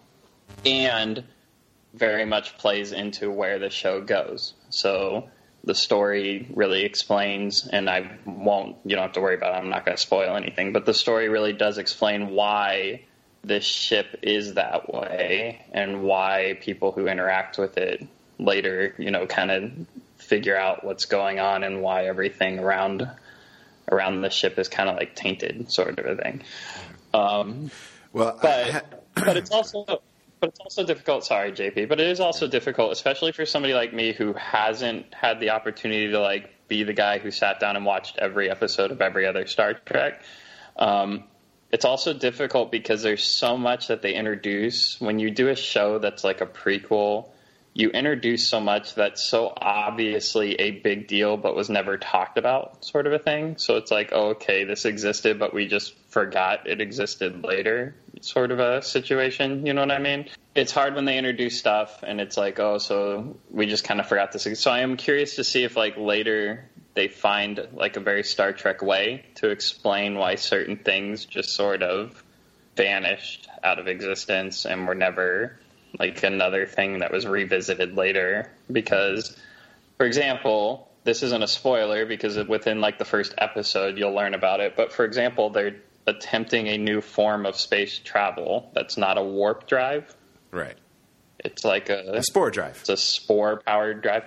and 0.66 1.24
very 1.94 2.26
much 2.26 2.58
plays 2.58 2.92
into 2.92 3.32
where 3.32 3.60
the 3.60 3.70
show 3.70 4.02
goes. 4.02 4.54
So 4.70 5.30
the 5.64 5.76
story 5.76 6.48
really 6.54 6.84
explains, 6.84 7.68
and 7.68 7.90
I 7.90 8.12
won't, 8.26 8.78
you 8.84 8.96
don't 8.96 9.04
have 9.04 9.14
to 9.14 9.22
worry 9.22 9.36
about 9.36 9.54
it, 9.54 9.58
I'm 9.58 9.70
not 9.70 9.86
going 9.86 9.96
to 9.96 10.02
spoil 10.02 10.36
anything, 10.36 10.74
but 10.74 10.86
the 10.86 10.94
story 10.94 11.30
really 11.30 11.54
does 11.54 11.78
explain 11.78 12.32
why 12.32 13.06
this 13.48 13.66
ship 13.66 14.20
is 14.22 14.56
that 14.56 14.92
way 14.94 15.66
and 15.72 16.04
why 16.04 16.58
people 16.62 16.92
who 16.92 17.08
interact 17.08 17.58
with 17.58 17.78
it 17.78 18.06
later, 18.40 18.94
you 18.98 19.12
know, 19.12 19.26
kind 19.26 19.52
of 19.52 19.72
figure 20.18 20.58
out 20.58 20.84
what's 20.84 21.06
going 21.06 21.40
on 21.40 21.64
and 21.64 21.82
why 21.82 22.06
everything 22.08 22.60
around 22.60 23.10
around 23.92 24.22
the 24.22 24.30
ship 24.30 24.58
is 24.58 24.68
kind 24.68 24.90
of 24.90 24.96
like 24.96 25.16
tainted, 25.16 25.72
sort 25.72 26.00
of 26.00 26.06
a 26.06 26.22
thing. 26.22 26.42
Um, 27.14 27.70
Well, 28.16 28.40
but 28.42 29.04
but 29.14 29.36
it's 29.36 29.52
also 29.52 30.02
but 30.40 30.50
it's 30.50 30.60
also 30.60 30.86
difficult. 30.86 31.26
Sorry, 31.26 31.52
JP, 31.52 31.90
but 31.90 32.00
it 32.00 32.08
is 32.08 32.22
also 32.22 32.48
difficult, 32.48 32.94
especially 32.94 33.34
for 33.34 33.46
somebody 33.46 33.74
like 33.74 33.94
me 33.94 34.14
who 34.14 34.34
hasn't 34.34 35.14
had 35.14 35.42
the 35.42 35.50
opportunity 35.50 36.12
to 36.12 36.20
like 36.20 36.50
be 36.70 36.84
the 36.84 36.94
guy 36.94 37.20
who 37.20 37.30
sat 37.30 37.60
down 37.60 37.76
and 37.76 37.86
watched 37.86 38.18
every 38.18 38.50
episode 38.50 38.92
of 38.92 39.02
every 39.02 39.28
other 39.28 39.46
Star 39.48 39.74
Trek. 39.74 40.24
Um, 40.78 41.26
it's 41.76 41.84
also 41.84 42.14
difficult 42.14 42.72
because 42.72 43.04
there's 43.04 43.26
so 43.26 43.58
much 43.58 43.90
that 43.90 44.02
they 44.02 44.14
introduce 44.14 44.96
when 45.02 45.20
you 45.20 45.30
do 45.30 45.50
a 45.50 45.56
show 45.58 46.00
that's 46.00 46.24
like 46.24 46.40
a 46.40 46.46
prequel. 46.46 47.32
You 47.74 47.90
introduce 47.90 48.48
so 48.48 48.62
much 48.62 48.96
that's 48.96 49.22
so 49.22 49.52
obviously 49.58 50.54
a 50.54 50.72
big 50.72 51.10
deal, 51.10 51.36
but 51.36 51.54
was 51.54 51.70
never 51.70 51.98
talked 51.98 52.38
about, 52.38 52.86
sort 52.86 53.08
of 53.08 53.12
a 53.12 53.20
thing. 53.20 53.58
So 53.58 53.76
it's 53.76 53.92
like, 53.92 54.12
oh, 54.14 54.30
okay, 54.30 54.64
this 54.64 54.86
existed, 54.86 55.38
but 55.38 55.54
we 55.54 55.68
just 55.68 55.98
forgot 56.08 56.66
it 56.66 56.80
existed 56.80 57.44
later, 57.44 57.94
sort 58.22 58.52
of 58.52 58.62
a 58.62 58.82
situation. 58.82 59.66
You 59.66 59.74
know 59.74 59.82
what 59.82 59.92
I 59.92 60.00
mean? 60.00 60.30
It's 60.56 60.72
hard 60.72 60.96
when 60.96 61.04
they 61.04 61.18
introduce 61.18 61.60
stuff 61.60 62.04
and 62.04 62.22
it's 62.22 62.38
like, 62.38 62.58
oh, 62.58 62.78
so 62.78 63.36
we 63.52 63.66
just 63.66 63.84
kind 63.84 64.00
of 64.00 64.08
forgot 64.08 64.32
this. 64.32 64.48
So 64.58 64.72
I 64.72 64.80
am 64.80 64.96
curious 64.96 65.36
to 65.36 65.44
see 65.44 65.66
if 65.66 65.76
like 65.76 65.98
later 65.98 66.70
they 66.96 67.08
find 67.08 67.68
like 67.74 67.98
a 67.98 68.00
very 68.00 68.24
Star 68.24 68.54
Trek 68.54 68.82
way 68.82 69.26
to 69.36 69.50
explain 69.50 70.16
why 70.16 70.36
certain 70.36 70.78
things 70.78 71.26
just 71.26 71.52
sort 71.52 71.84
of 71.84 72.24
vanished 72.76 73.48
out 73.64 73.80
of 73.80 73.88
existence 73.88 74.66
and 74.66 74.88
were 74.88 74.96
never 74.96 75.60
like 76.00 76.24
another 76.24 76.66
thing 76.66 77.00
that 77.00 77.12
was 77.12 77.26
revisited 77.26 77.96
later 77.96 78.52
because 78.72 79.38
for 79.98 80.06
example 80.06 80.90
this 81.06 81.24
isn't 81.24 81.42
a 81.42 81.48
spoiler 81.48 82.06
because 82.06 82.38
within 82.48 82.82
like 82.82 82.98
the 82.98 83.06
first 83.06 83.34
episode 83.38 83.98
you'll 83.98 84.14
learn 84.14 84.34
about 84.34 84.60
it 84.60 84.76
but 84.76 84.92
for 84.92 85.06
example 85.06 85.50
they're 85.50 85.76
attempting 86.06 86.68
a 86.68 86.78
new 86.78 87.00
form 87.00 87.46
of 87.46 87.56
space 87.56 87.98
travel 88.00 88.70
that's 88.74 88.98
not 88.98 89.18
a 89.18 89.24
warp 89.24 89.68
drive 89.68 90.14
right. 90.52 90.76
it's 91.40 91.64
like 91.64 91.90
a 91.90 92.16
A 92.16 92.24
spore 92.24 92.52
drive. 92.52 92.78
it's 92.82 92.90
a 92.90 92.98
spore 92.98 93.62
powered 93.66 94.02
drive. 94.02 94.24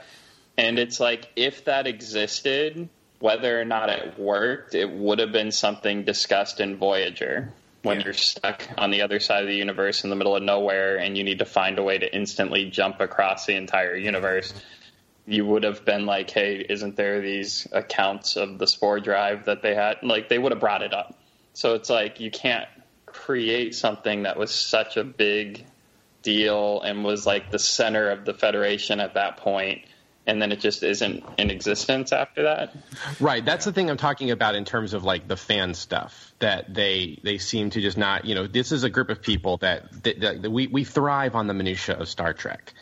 And 0.59 0.79
it's 0.79 0.99
like 0.99 1.31
if 1.37 1.65
that 1.67 1.87
existed, 1.87 2.89
whether 3.21 3.61
or 3.61 3.65
not 3.65 3.91
it 3.91 4.19
worked, 4.19 4.75
it 4.75 4.91
would 4.91 5.21
have 5.21 5.31
been 5.33 5.53
something 5.53 6.03
discussed 6.05 6.61
in 6.61 6.77
Voyager. 6.77 7.53
When 7.83 7.99
Yeah. 8.01 8.07
you're 8.07 8.13
stuck 8.13 8.69
on 8.77 8.91
the 8.91 9.03
other 9.03 9.21
side 9.21 9.43
of 9.43 9.49
the 9.49 9.55
universe 9.55 10.03
in 10.03 10.11
the 10.11 10.17
middle 10.17 10.35
of 10.35 10.43
nowhere 10.43 10.99
and 10.99 11.17
you 11.17 11.23
need 11.23 11.39
to 11.39 11.45
find 11.45 11.79
a 11.79 11.83
way 11.85 11.97
to 11.97 12.13
instantly 12.13 12.65
jump 12.65 13.01
across 13.01 13.47
the 13.47 13.55
entire 13.55 13.95
universe, 13.95 14.53
you 15.27 15.47
would 15.47 15.63
have 15.63 15.85
been 15.85 16.05
like, 16.05 16.29
hey, 16.29 16.67
isn't 16.69 16.97
there 16.97 17.21
these 17.21 17.69
accounts 17.71 18.37
of 18.37 18.59
the 18.59 18.67
spore 18.67 18.99
drive 18.99 19.45
that 19.45 19.63
they 19.63 19.77
had? 19.77 19.99
Like, 20.03 20.29
they 20.29 20.39
would 20.39 20.51
have 20.51 20.61
brought 20.61 20.83
it 20.83 20.93
up. 20.93 21.17
So 21.53 21.75
it's 21.75 21.89
like 21.89 22.19
you 22.19 22.33
can't 22.33 22.67
create 23.07 23.77
something 23.77 24.25
that 24.25 24.37
was 24.37 24.51
such 24.51 24.97
a 24.97 25.05
big 25.05 25.65
deal 26.23 26.81
and 26.81 27.05
was 27.05 27.27
like 27.27 27.53
the 27.53 27.61
center 27.61 28.11
of 28.11 28.25
the 28.25 28.35
federation 28.35 28.99
at 28.99 29.15
that 29.15 29.37
point 29.37 29.83
and 30.27 30.43
then 30.43 30.53
it 30.53 30.61
just 30.61 30.83
isn't 30.83 31.25
in 31.39 31.51
existence 31.51 32.13
after 32.13 32.43
that 32.43 32.75
Right. 33.21 33.45
That's 33.45 33.65
the 33.65 33.73
thing 33.73 33.91
I'm 33.91 33.97
talking 33.97 34.31
about 34.31 34.55
in 34.55 34.65
terms 34.65 34.95
of 34.95 35.05
like 35.05 35.29
the 35.29 35.37
fan 35.37 35.75
stuff 35.75 36.35
that 36.39 36.73
they 36.73 37.19
they 37.23 37.39
seem 37.39 37.71
to 37.71 37.81
just 37.81 37.97
not. 37.97 38.25
You 38.25 38.35
know, 38.35 38.47
this 38.47 38.73
is 38.73 38.85
a 38.85 38.91
group 38.91 39.11
of 39.11 39.23
people 39.23 39.57
that, 39.59 40.03
that, 40.05 40.43
that 40.43 40.51
we 40.51 40.67
we 40.67 40.85
thrive 40.85 41.35
on 41.35 41.47
the 41.47 41.55
minutia 41.55 41.97
of 41.97 42.09
Star 42.09 42.33
Trek, 42.33 42.73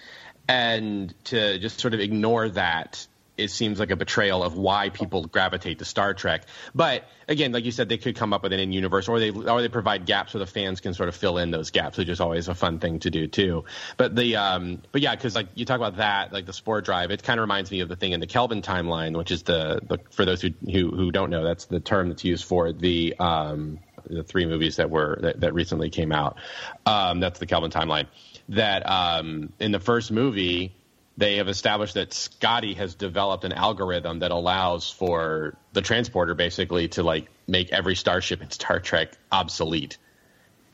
and 0.49 1.15
to 1.25 1.59
just 1.59 1.81
sort 1.81 1.95
of 1.95 2.01
ignore 2.01 2.49
that. 2.51 3.07
It 3.37 3.51
seems 3.51 3.79
like 3.79 3.91
a 3.91 3.97
betrayal 3.97 4.43
of 4.43 4.57
why 4.57 4.89
people 4.89 5.27
gravitate 5.27 5.81
to 5.81 5.85
Star 5.85 6.15
Trek. 6.15 6.45
But 6.75 7.05
again, 7.29 7.53
like 7.53 7.65
you 7.65 7.71
said, 7.71 7.89
they 7.89 7.99
could 7.99 8.17
come 8.17 8.33
up 8.33 8.43
with 8.43 8.53
an 8.53 8.61
in-universe, 8.61 9.09
or 9.09 9.21
they 9.21 9.31
or 9.31 9.61
they 9.61 9.69
provide 9.69 10.07
gaps 10.07 10.33
so 10.33 10.39
the 10.39 10.47
fans 10.47 10.81
can 10.81 10.95
sort 10.95 11.09
of 11.09 11.17
fill 11.17 11.39
in 11.39 11.51
those 11.51 11.71
gaps, 11.71 11.99
which 11.99 12.09
is 12.09 12.21
always 12.21 12.49
a 12.49 12.55
fun 12.55 12.79
thing 12.79 13.01
to 13.01 13.11
do 13.11 13.27
too. 13.27 13.65
But 13.97 14.17
the 14.17 14.37
um, 14.37 14.83
but 14.93 15.01
yeah, 15.01 15.15
because 15.15 15.35
like 15.35 15.49
you 15.55 15.65
talk 15.65 15.77
about 15.77 15.97
that, 15.97 16.33
like 16.33 16.47
the 16.47 16.53
Spore 16.53 16.81
Drive, 16.81 17.11
it 17.11 17.23
kind 17.23 17.39
of 17.39 17.43
reminds 17.43 17.71
me 17.71 17.81
of 17.81 17.89
the 17.89 17.97
thing 17.97 18.13
in 18.13 18.21
the 18.21 18.27
Kelvin 18.27 18.63
timeline, 18.63 19.17
which 19.17 19.31
is 19.31 19.43
the, 19.43 19.81
the 19.87 19.99
for 20.11 20.25
those 20.25 20.41
who, 20.41 20.51
who 20.71 20.91
who 20.91 21.11
don't 21.11 21.31
know, 21.31 21.45
that's 21.45 21.67
the 21.67 21.81
term 21.81 22.09
that's 22.09 22.25
used 22.25 22.45
for 22.45 22.73
the 22.73 23.15
um, 23.19 23.81
the 24.09 24.23
three 24.23 24.47
movies 24.47 24.77
that 24.77 24.91
were 24.91 25.19
that, 25.23 25.41
that 25.41 25.55
recently 25.55 25.91
came 25.91 26.13
out. 26.13 26.39
Um, 26.85 27.21
that's 27.21 27.39
the 27.39 27.47
Kelvin 27.47 27.71
timeline. 27.71 28.07
That 28.51 28.89
um, 28.89 29.53
in 29.59 29.73
the 29.73 29.81
first 29.81 30.13
movie 30.13 30.76
they 31.17 31.37
have 31.37 31.49
established 31.49 31.95
that 31.95 32.13
Scotty 32.13 32.75
has 32.75 32.95
developed 32.95 33.45
an 33.45 33.53
algorithm 33.53 34.19
that 34.19 34.31
allows 34.31 34.91
for 34.91 35.57
the 35.73 35.81
transporter 35.81 36.35
basically 36.35 36.89
to 36.89 37.03
like 37.03 37.29
make 37.47 37.73
every 37.73 37.97
starship 37.97 38.43
in 38.43 38.51
Star 38.51 38.81
Trek 38.81 39.13
obsolete. 39.33 39.97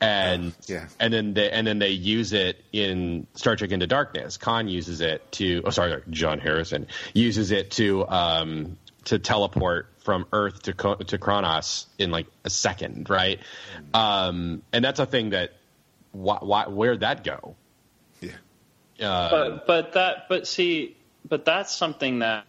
And 0.01 0.53
yeah. 0.67 0.87
and 0.99 1.13
then 1.13 1.33
they 1.33 1.49
and 1.49 1.65
then 1.65 1.79
they 1.79 1.91
use 1.91 2.33
it 2.33 2.61
in 2.73 3.25
Star 3.35 3.55
Trek 3.55 3.71
Into 3.71 3.87
Darkness. 3.87 4.35
Khan 4.35 4.67
uses 4.67 4.99
it 4.99 5.31
to 5.33 5.61
oh 5.63 5.69
sorry, 5.69 6.01
John 6.09 6.39
Harrison 6.39 6.87
uses 7.13 7.51
it 7.51 7.71
to 7.71 8.05
um 8.09 8.77
to 9.05 9.19
teleport 9.19 9.87
from 9.99 10.25
Earth 10.33 10.63
to 10.63 10.73
to 10.73 11.17
Kronos 11.17 11.87
in 11.97 12.11
like 12.11 12.27
a 12.43 12.49
second, 12.49 13.09
right? 13.09 13.39
Um 13.93 14.63
and 14.73 14.83
that's 14.83 14.99
a 14.99 15.05
thing 15.05 15.29
that 15.29 15.53
why, 16.11 16.39
why 16.41 16.67
where'd 16.67 16.99
that 16.99 17.23
go? 17.23 17.55
Uh, 19.01 19.29
but 19.29 19.67
but 19.67 19.93
that 19.93 20.29
but 20.29 20.47
see 20.47 20.95
but 21.27 21.45
that's 21.45 21.73
something 21.73 22.19
that 22.19 22.45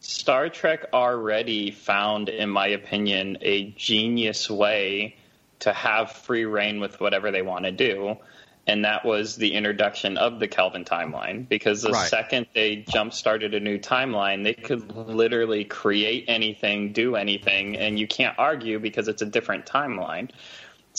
Star 0.00 0.48
Trek 0.48 0.86
already 0.92 1.70
found 1.70 2.28
in 2.28 2.48
my 2.48 2.68
opinion 2.68 3.38
a 3.42 3.70
genius 3.70 4.48
way 4.50 5.16
to 5.60 5.72
have 5.72 6.12
free 6.12 6.44
reign 6.46 6.80
with 6.80 7.00
whatever 7.00 7.30
they 7.30 7.42
want 7.42 7.64
to 7.64 7.72
do 7.72 8.16
and 8.66 8.84
that 8.84 9.04
was 9.04 9.36
the 9.36 9.54
introduction 9.54 10.16
of 10.16 10.38
the 10.38 10.46
Kelvin 10.46 10.84
timeline 10.84 11.48
because 11.48 11.82
the 11.82 11.90
Right. 11.92 12.08
second 12.08 12.46
they 12.54 12.76
jump 12.76 13.12
started 13.12 13.54
a 13.54 13.60
new 13.60 13.78
timeline 13.78 14.44
they 14.44 14.54
could 14.54 14.94
literally 14.94 15.64
create 15.64 16.24
anything 16.28 16.92
do 16.92 17.16
anything 17.16 17.76
and 17.76 17.98
you 17.98 18.06
can't 18.06 18.38
argue 18.38 18.78
because 18.78 19.08
it's 19.08 19.22
a 19.22 19.26
different 19.26 19.66
timeline 19.66 20.30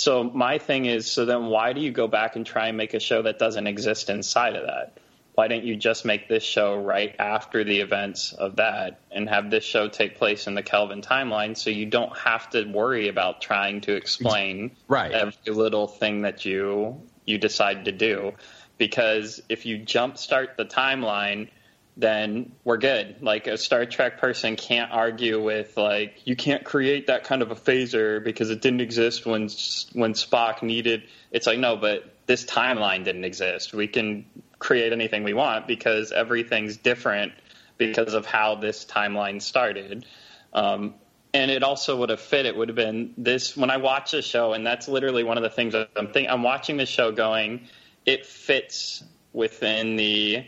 so 0.02 0.24
my 0.24 0.58
thing 0.58 0.88
is, 0.88 1.12
so 1.12 1.26
then 1.26 1.46
why 1.46 1.74
do 1.74 1.80
you 1.80 1.92
go 1.92 2.08
back 2.08 2.36
and 2.36 2.44
try 2.44 2.70
and 2.70 2.76
make 2.76 2.96
a 2.96 3.00
show 3.00 3.22
that 3.22 3.38
doesn't 3.38 3.68
exist 3.68 4.10
inside 4.10 4.56
of 4.56 4.66
that? 4.66 4.98
Why 5.36 5.48
didn't 5.48 5.66
you 5.66 5.76
just 5.76 6.06
make 6.06 6.28
this 6.28 6.42
show 6.44 6.76
right 6.76 7.16
after 7.20 7.64
the 7.64 7.82
events 7.82 8.34
of 8.34 8.56
that 8.56 9.00
and 9.12 9.30
have 9.30 9.52
this 9.52 9.64
show 9.64 9.88
take 9.88 10.18
place 10.18 10.48
in 10.48 10.56
the 10.56 10.64
Kelvin 10.64 11.04
timeline 11.04 11.56
so 11.56 11.70
you 11.70 11.86
don't 11.86 12.18
have 12.18 12.50
to 12.50 12.66
worry 12.66 13.10
about 13.10 13.42
trying 13.42 13.82
to 13.82 13.94
explain 13.96 14.72
Right. 14.88 15.12
every 15.12 15.54
little 15.54 15.88
thing 15.88 16.24
that 16.24 16.46
you 16.46 17.02
you 17.26 17.38
decide 17.38 17.86
to 17.86 17.92
do? 17.92 18.34
Because 18.80 19.40
if 19.50 19.68
you 19.68 19.78
jumpstart 19.78 20.58
the 20.58 20.66
timeline, 20.66 21.50
then 21.98 22.54
we're 22.64 22.78
good. 22.78 23.18
Like 23.22 23.48
a 23.48 23.58
Star 23.58 23.86
Trek 23.86 24.20
person 24.20 24.56
can't 24.56 24.92
argue 24.92 25.42
with 25.44 25.76
like 25.78 26.22
you 26.26 26.36
can't 26.36 26.64
create 26.64 27.08
that 27.08 27.26
kind 27.26 27.42
of 27.42 27.52
a 27.52 27.56
phaser 27.56 28.24
because 28.24 28.50
it 28.50 28.62
didn't 28.62 28.82
exist 28.82 29.26
when 29.26 29.50
when 29.94 30.14
Spock 30.14 30.64
needed. 30.64 31.04
It's 31.32 31.48
like 31.48 31.60
no, 31.60 31.76
but 31.76 32.14
this 32.28 32.46
timeline 32.46 33.04
didn't 33.04 33.26
exist. 33.26 33.74
We 33.74 33.88
can 33.88 34.26
create 34.60 34.94
anything 34.94 35.24
we 35.24 35.34
want 35.34 35.68
because 35.68 36.12
everything's 36.12 36.78
different 36.78 37.34
because 37.78 38.14
of 38.14 38.26
how 38.26 38.56
this 38.56 38.86
timeline 38.86 39.42
started. 39.42 40.06
Um, 40.54 40.96
and 41.34 41.50
it 41.50 41.64
also 41.64 41.98
would 41.98 42.10
have 42.10 42.20
fit. 42.20 42.46
It 42.46 42.56
would 42.56 42.70
have 42.70 42.76
been 42.76 43.14
this 43.18 43.56
when 43.58 43.70
I 43.70 43.78
watch 43.78 44.12
the 44.12 44.22
show, 44.22 44.54
and 44.54 44.66
that's 44.66 44.88
literally 44.88 45.24
one 45.24 45.38
of 45.38 45.44
the 45.44 45.50
things 45.50 45.74
I'm 45.76 45.88
thinking. 46.08 46.30
I'm 46.30 46.44
watching 46.44 46.78
the 46.78 46.86
show 46.86 47.12
going, 47.12 47.68
it 48.06 48.26
fits 48.26 49.04
within 49.34 49.96
the 49.96 50.46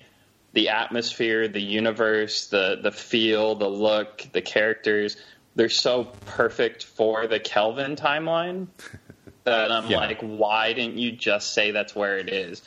the 0.54 0.70
atmosphere, 0.70 1.48
the 1.48 1.62
universe, 1.62 2.48
the 2.48 2.80
the 2.82 2.92
feel, 2.92 3.56
the 3.56 3.68
look, 3.70 4.26
the 4.32 4.42
characters. 4.42 5.18
They're 5.56 5.70
so 5.70 6.06
perfect 6.26 6.84
for 6.84 7.28
the 7.28 7.40
Kelvin 7.40 7.96
timeline 7.96 8.68
that 9.44 9.72
I'm 9.72 9.90
Yeah. 9.90 9.98
like, 9.98 10.22
why 10.22 10.74
didn't 10.74 10.98
you 10.98 11.12
just 11.12 11.54
say 11.54 11.72
that's 11.72 11.96
where 11.96 12.18
it 12.18 12.30
is? 12.30 12.62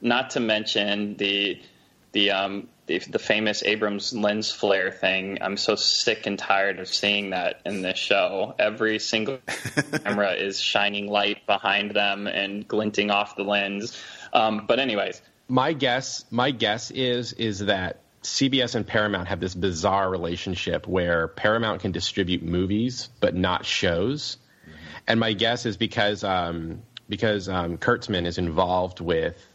Not 0.00 0.30
to 0.30 0.40
mention 0.40 1.16
the 1.16 1.60
the 2.12 2.30
um 2.30 2.68
the, 2.86 2.98
the 2.98 3.18
famous 3.20 3.62
Abrams 3.62 4.12
lens 4.12 4.50
flare 4.50 4.90
thing. 4.90 5.38
I'm 5.40 5.56
so 5.56 5.76
sick 5.76 6.26
and 6.26 6.36
tired 6.38 6.80
of 6.80 6.88
seeing 6.88 7.30
that 7.30 7.60
in 7.64 7.82
this 7.82 7.96
show. 7.98 8.54
Every 8.58 8.98
single 8.98 9.38
camera 10.04 10.32
is 10.32 10.60
shining 10.60 11.06
light 11.08 11.46
behind 11.46 11.92
them 11.92 12.26
and 12.26 12.66
glinting 12.66 13.10
off 13.12 13.36
the 13.36 13.44
lens. 13.44 13.96
Um, 14.32 14.66
but 14.66 14.80
anyways, 14.80 15.22
my 15.52 15.74
guess 15.74 16.24
my 16.30 16.50
guess 16.50 16.90
is 16.90 17.34
is 17.34 17.58
that 17.58 18.00
CBS 18.22 18.74
and 18.74 18.86
Paramount 18.86 19.28
have 19.28 19.38
this 19.38 19.54
bizarre 19.54 20.08
relationship 20.08 20.86
where 20.86 21.28
Paramount 21.28 21.82
can 21.82 21.92
distribute 21.92 22.42
movies 22.42 23.10
but 23.20 23.34
not 23.34 23.66
shows. 23.66 24.38
And 25.06 25.20
my 25.20 25.34
guess 25.34 25.66
is 25.66 25.76
because 25.76 26.24
um, 26.24 26.82
because 27.06 27.50
um, 27.50 27.76
Kurtzman 27.76 28.24
is 28.24 28.38
involved 28.38 29.00
with 29.00 29.46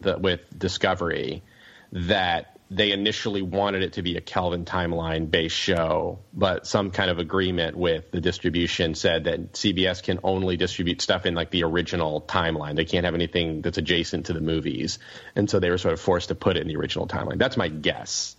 the 0.00 0.18
with 0.18 0.40
Discovery 0.58 1.44
that 1.92 2.55
they 2.70 2.90
initially 2.90 3.42
wanted 3.42 3.82
it 3.82 3.92
to 3.94 4.02
be 4.02 4.16
a 4.16 4.20
Kelvin 4.20 4.64
timeline 4.64 5.30
based 5.30 5.56
show, 5.56 6.18
but 6.32 6.66
some 6.66 6.90
kind 6.90 7.10
of 7.10 7.18
agreement 7.18 7.76
with 7.76 8.10
the 8.10 8.20
distribution 8.20 8.94
said 8.94 9.24
that 9.24 9.52
CBS 9.52 10.02
can 10.02 10.18
only 10.24 10.56
distribute 10.56 11.00
stuff 11.00 11.26
in 11.26 11.34
like 11.34 11.50
the 11.50 11.62
original 11.62 12.20
timeline. 12.22 12.74
They 12.74 12.84
can't 12.84 13.04
have 13.04 13.14
anything 13.14 13.62
that's 13.62 13.78
adjacent 13.78 14.26
to 14.26 14.32
the 14.32 14.40
movies. 14.40 14.98
And 15.36 15.48
so 15.48 15.60
they 15.60 15.70
were 15.70 15.78
sort 15.78 15.94
of 15.94 16.00
forced 16.00 16.28
to 16.28 16.34
put 16.34 16.56
it 16.56 16.62
in 16.62 16.68
the 16.68 16.76
original 16.76 17.06
timeline. 17.06 17.38
That's 17.38 17.56
my 17.56 17.68
guess. 17.68 18.34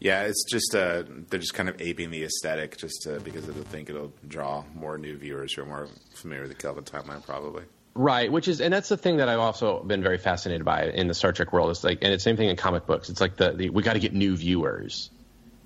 Yeah, 0.00 0.22
it's 0.22 0.44
just 0.44 0.74
uh, 0.74 1.04
they're 1.30 1.40
just 1.40 1.54
kind 1.54 1.68
of 1.68 1.80
aping 1.80 2.10
the 2.10 2.24
aesthetic, 2.24 2.76
just 2.76 3.08
because 3.24 3.46
they 3.46 3.52
think 3.54 3.88
it'll 3.88 4.12
draw 4.28 4.64
more 4.74 4.98
new 4.98 5.16
viewers 5.16 5.54
who 5.54 5.62
are 5.62 5.66
more 5.66 5.88
familiar 6.14 6.42
with 6.42 6.50
the 6.50 6.62
Kelvin 6.62 6.84
timeline, 6.84 7.24
probably. 7.24 7.64
Right, 7.96 8.30
which 8.30 8.46
is, 8.46 8.60
and 8.60 8.74
that's 8.74 8.90
the 8.90 8.98
thing 8.98 9.16
that 9.16 9.30
I've 9.30 9.38
also 9.38 9.82
been 9.82 10.02
very 10.02 10.18
fascinated 10.18 10.66
by 10.66 10.84
in 10.84 11.08
the 11.08 11.14
Star 11.14 11.32
Trek 11.32 11.50
world. 11.50 11.70
Is 11.70 11.82
like, 11.82 12.00
and 12.02 12.12
it's 12.12 12.22
the 12.22 12.30
same 12.30 12.36
thing 12.36 12.50
in 12.50 12.56
comic 12.56 12.84
books. 12.84 13.08
It's 13.08 13.22
like 13.22 13.36
the, 13.36 13.52
the 13.52 13.70
we 13.70 13.82
got 13.82 13.94
to 13.94 14.00
get 14.00 14.12
new 14.12 14.36
viewers. 14.36 15.08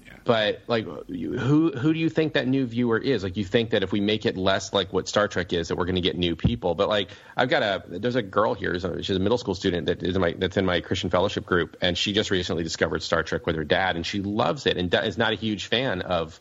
Yeah. 0.06 0.12
But 0.22 0.62
like, 0.68 0.84
who 0.84 1.72
who 1.72 1.92
do 1.92 1.98
you 1.98 2.08
think 2.08 2.34
that 2.34 2.46
new 2.46 2.66
viewer 2.66 2.98
is? 2.98 3.24
Like, 3.24 3.36
you 3.36 3.44
think 3.44 3.70
that 3.70 3.82
if 3.82 3.90
we 3.90 4.00
make 4.00 4.26
it 4.26 4.36
less 4.36 4.72
like 4.72 4.92
what 4.92 5.08
Star 5.08 5.26
Trek 5.26 5.52
is, 5.52 5.68
that 5.68 5.76
we're 5.76 5.86
going 5.86 5.96
to 5.96 6.00
get 6.00 6.16
new 6.16 6.36
people. 6.36 6.76
But 6.76 6.88
like, 6.88 7.10
I've 7.36 7.48
got 7.48 7.64
a 7.64 7.82
there's 7.88 8.14
a 8.14 8.22
girl 8.22 8.54
here. 8.54 8.78
She's 9.02 9.16
a 9.16 9.18
middle 9.18 9.38
school 9.38 9.56
student 9.56 9.86
that 9.86 10.00
is 10.04 10.14
in 10.14 10.20
my 10.20 10.32
that's 10.38 10.56
in 10.56 10.64
my 10.64 10.82
Christian 10.82 11.10
fellowship 11.10 11.44
group, 11.44 11.78
and 11.80 11.98
she 11.98 12.12
just 12.12 12.30
recently 12.30 12.62
discovered 12.62 13.02
Star 13.02 13.24
Trek 13.24 13.44
with 13.44 13.56
her 13.56 13.64
dad, 13.64 13.96
and 13.96 14.06
she 14.06 14.22
loves 14.22 14.66
it, 14.66 14.76
and 14.76 14.94
is 14.94 15.18
not 15.18 15.32
a 15.32 15.36
huge 15.36 15.66
fan 15.66 16.02
of 16.02 16.40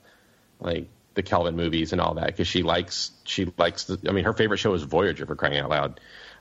like 0.60 0.88
the 1.20 1.30
Kelvin 1.30 1.58
movies 1.58 1.92
and 1.92 2.00
all 2.00 2.14
that 2.14 2.28
because 2.28 2.48
she 2.48 2.64
likes 2.64 3.12
she 3.26 3.52
likes 3.58 3.84
the. 3.84 4.00
I 4.08 4.14
mean, 4.14 4.24
her 4.24 4.34
favorite 4.34 4.58
show 4.58 4.74
is 4.74 4.84
Voyager 4.84 5.26
for 5.26 5.36
crying 5.36 5.60
out 5.60 5.70
loud, 5.70 6.00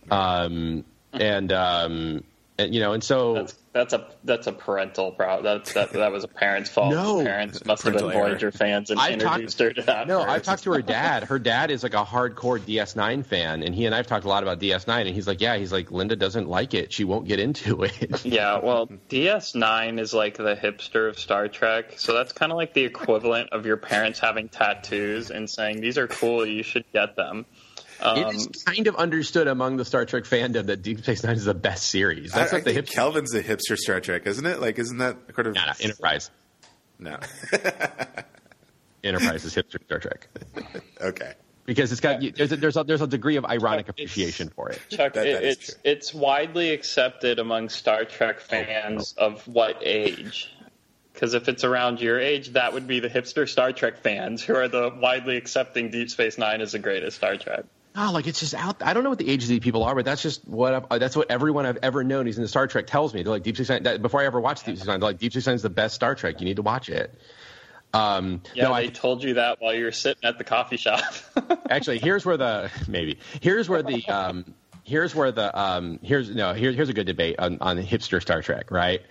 um, 0.09 0.85
and 1.13 1.53
um, 1.53 2.25
and 2.59 2.75
you 2.75 2.81
know, 2.81 2.93
and 2.93 3.05
so 3.05 3.35
that's 3.35 3.55
that's 3.73 3.93
a 3.93 4.07
that's 4.25 4.47
a 4.49 4.53
parental 4.53 5.13
problem. 5.13 5.45
That, 5.45 5.67
that 5.75 5.93
that 5.93 6.11
was 6.11 6.25
a 6.25 6.29
parent's 6.29 6.69
fault. 6.69 6.93
No. 6.93 7.23
parents 7.23 7.65
must 7.65 7.85
have 7.85 7.93
been 7.93 8.01
Parental 8.03 8.21
error. 8.21 8.31
Voyager 8.31 8.51
fans 8.51 8.91
and 8.91 8.99
I've 8.99 9.13
introduced 9.13 9.59
talked- 9.59 9.69
her 9.77 9.83
to 9.83 9.87
that. 9.87 10.09
No, 10.09 10.21
I've 10.23 10.43
talked 10.43 10.65
to 10.65 10.73
her 10.73 10.83
dad. 10.99 11.25
Her 11.25 11.39
dad 11.39 11.71
is 11.71 11.83
like 11.85 11.95
a 11.95 12.05
hardcore 12.05 12.59
DS9 12.59 13.25
fan, 13.25 13.63
and 13.63 13.75
he 13.75 13.87
and 13.87 13.95
I've 13.95 14.09
talked 14.09 14.25
a 14.25 14.29
lot 14.29 14.43
about 14.43 14.59
DS9, 14.59 14.89
and 15.07 15.11
he's 15.11 15.29
like, 15.29 15.41
yeah, 15.41 15.57
he's 15.57 15.71
like, 15.73 15.93
Linda 15.93 16.17
doesn't 16.17 16.49
like 16.49 16.75
it. 16.75 16.93
She 16.93 17.05
won't 17.05 17.29
get 17.29 17.39
into 17.39 17.85
it. 17.85 18.25
Yeah, 18.25 18.59
well, 18.59 18.89
DS9 19.09 20.01
is 20.01 20.13
like 20.13 20.37
the 20.37 20.55
hipster 20.57 21.09
of 21.09 21.19
Star 21.19 21.49
Trek, 21.49 21.95
so 21.99 22.13
that's 22.15 22.33
kind 22.33 22.53
of 22.53 22.57
like 22.57 22.75
the 22.75 22.83
equivalent 22.85 23.51
of 23.53 23.65
your 23.67 23.77
parents 23.77 24.19
having 24.19 24.49
tattoos 24.49 25.31
and 25.31 25.49
saying 25.49 25.81
these 25.81 25.99
are 25.99 26.09
cool, 26.09 26.45
you 26.45 26.63
should 26.63 26.85
get 26.93 27.17
them. 27.17 27.47
Um, 28.01 28.19
it 28.19 28.35
is 28.35 28.47
kind 28.65 28.87
of 28.87 28.97
understood 28.97 29.47
among 29.49 29.77
the 29.77 29.85
Star 29.85 30.05
Trek 30.05 30.25
fandom 30.25 30.67
that 30.67 30.83
Deep 30.83 31.01
Space 31.01 31.25
Nine 31.25 31.37
is 31.37 31.45
the 31.47 31.55
best 31.55 31.87
series. 31.91 32.33
That's 32.33 32.53
I, 32.53 32.57
I 32.57 32.59
what 32.59 32.65
the 32.65 32.75
think 32.75 32.87
hipster. 32.87 32.93
Kelvin's 32.93 33.35
a 33.35 33.43
hipster 33.43 33.77
Star 33.77 34.01
Trek, 34.01 34.27
isn't 34.27 34.47
it? 34.47 34.61
Like, 34.61 34.79
isn't 34.79 34.99
that 34.99 35.33
kind 35.35 35.49
of 35.49 35.55
Nah, 35.55 35.67
nah, 35.67 35.73
Enterprise. 35.81 36.31
no? 36.99 37.19
Enterprise 39.05 39.45
is 39.45 39.55
hipster 39.55 39.83
Star 39.85 39.99
Trek 40.01 40.27
okay, 41.01 41.35
because 41.65 41.93
it's 41.93 42.01
got 42.01 42.21
there's 42.21 42.51
a, 42.53 42.57
there's 42.57 42.77
a, 42.77 42.83
there's 42.85 43.01
a 43.01 43.07
degree 43.07 43.37
of 43.37 43.45
ironic 43.45 43.89
appreciation 43.89 44.49
for 44.49 44.71
it. 44.71 44.81
Chuck, 44.91 45.13
That- 45.15 45.25
that 45.25 45.27
it, 45.27 45.45
is 45.45 45.57
it's 45.57 45.67
true. 45.67 45.81
it's 45.85 46.15
widely 46.15 46.71
accepted 46.73 47.39
among 47.39 47.69
Star 47.69 48.05
Trek 48.05 48.41
fans 48.41 49.15
of 49.17 49.47
what 49.47 49.79
age? 49.83 50.53
Because 51.15 51.35
if 51.35 51.49
it's 51.49 51.65
around 51.65 52.01
your 52.01 52.19
age, 52.21 52.51
that 52.51 52.73
would 52.75 52.87
be 52.87 53.01
the 53.01 53.09
hipster 53.09 53.49
Star 53.49 53.73
Trek 53.73 53.99
fans 53.99 54.43
who 54.43 54.55
are 54.57 54.69
the 54.69 54.93
widely 55.01 55.37
accepting 55.37 55.91
Deep 55.91 56.11
Space 56.11 56.37
Nine 56.39 56.61
as 56.61 56.73
the 56.73 56.79
greatest 56.79 57.17
Star 57.19 57.37
Trek. 57.37 57.65
Oh, 58.01 58.13
like 58.13 58.29
it's 58.29 58.39
just 58.39 58.55
out. 58.55 58.81
I 58.81 58.95
don't 58.95 59.03
know 59.03 59.11
what 59.11 59.19
the 59.19 59.29
age 59.29 59.43
of 59.43 59.49
these 59.49 59.59
people 59.59 59.83
are, 59.83 59.93
but 59.93 60.05
that's 60.05 60.23
just 60.23 60.47
what 60.47 60.73
I've, 60.73 60.85
uh, 60.89 60.99
that's 60.99 61.17
what 61.17 61.33
everyone 61.33 61.67
I've 61.67 61.79
ever 61.83 62.05
known 62.05 62.27
who's 62.27 62.39
into 62.39 62.47
Star 62.47 62.69
Trek 62.69 62.87
tells 62.87 63.13
me. 63.13 63.25
They're 63.25 63.33
like 63.33 63.43
Deep 63.43 63.57
Space 63.57 63.71
Nine. 63.71 63.83
That, 63.83 64.01
before 64.01 64.21
I 64.21 64.27
ever 64.27 64.41
watched 64.41 64.67
Deep 64.67 64.77
Space 64.77 64.87
Nine, 64.87 65.01
they're 65.01 65.09
like 65.09 65.19
Deep 65.19 65.33
Space 65.33 65.47
Nine 65.47 65.57
is 65.57 65.63
the 65.63 65.71
best 65.71 65.97
Star 65.97 66.15
Trek. 66.15 66.41
You 66.41 66.45
need 66.45 66.57
to 66.57 66.63
watch 66.63 66.89
it. 66.89 67.13
Um, 67.93 68.43
Yeah, 68.55 68.65
no, 68.65 68.75
they 68.75 68.83
I, 68.83 68.87
told 68.87 69.25
you 69.25 69.35
that 69.35 69.61
while 69.61 69.75
you 69.75 69.85
were 69.85 69.93
sitting 69.93 70.23
at 70.23 70.39
the 70.39 70.45
coffee 70.45 70.77
shop. 70.77 71.03
actually 71.71 71.99
here's 71.99 72.25
where 72.25 72.37
the 72.37 72.71
maybe 72.87 73.19
here's 73.41 73.69
where 73.69 73.83
the 73.83 74.07
um, 74.07 74.55
here's 74.85 75.15
where 75.15 75.33
the 75.33 75.59
um, 75.59 75.99
here's 76.03 76.31
no 76.31 76.53
here, 76.53 76.71
here's 76.73 76.91
a 76.91 76.95
good 76.95 77.07
debate 77.07 77.37
on, 77.39 77.59
on 77.61 77.79
hipster 77.79 78.21
Star 78.21 78.43
Trek, 78.43 78.71
right? 78.71 79.03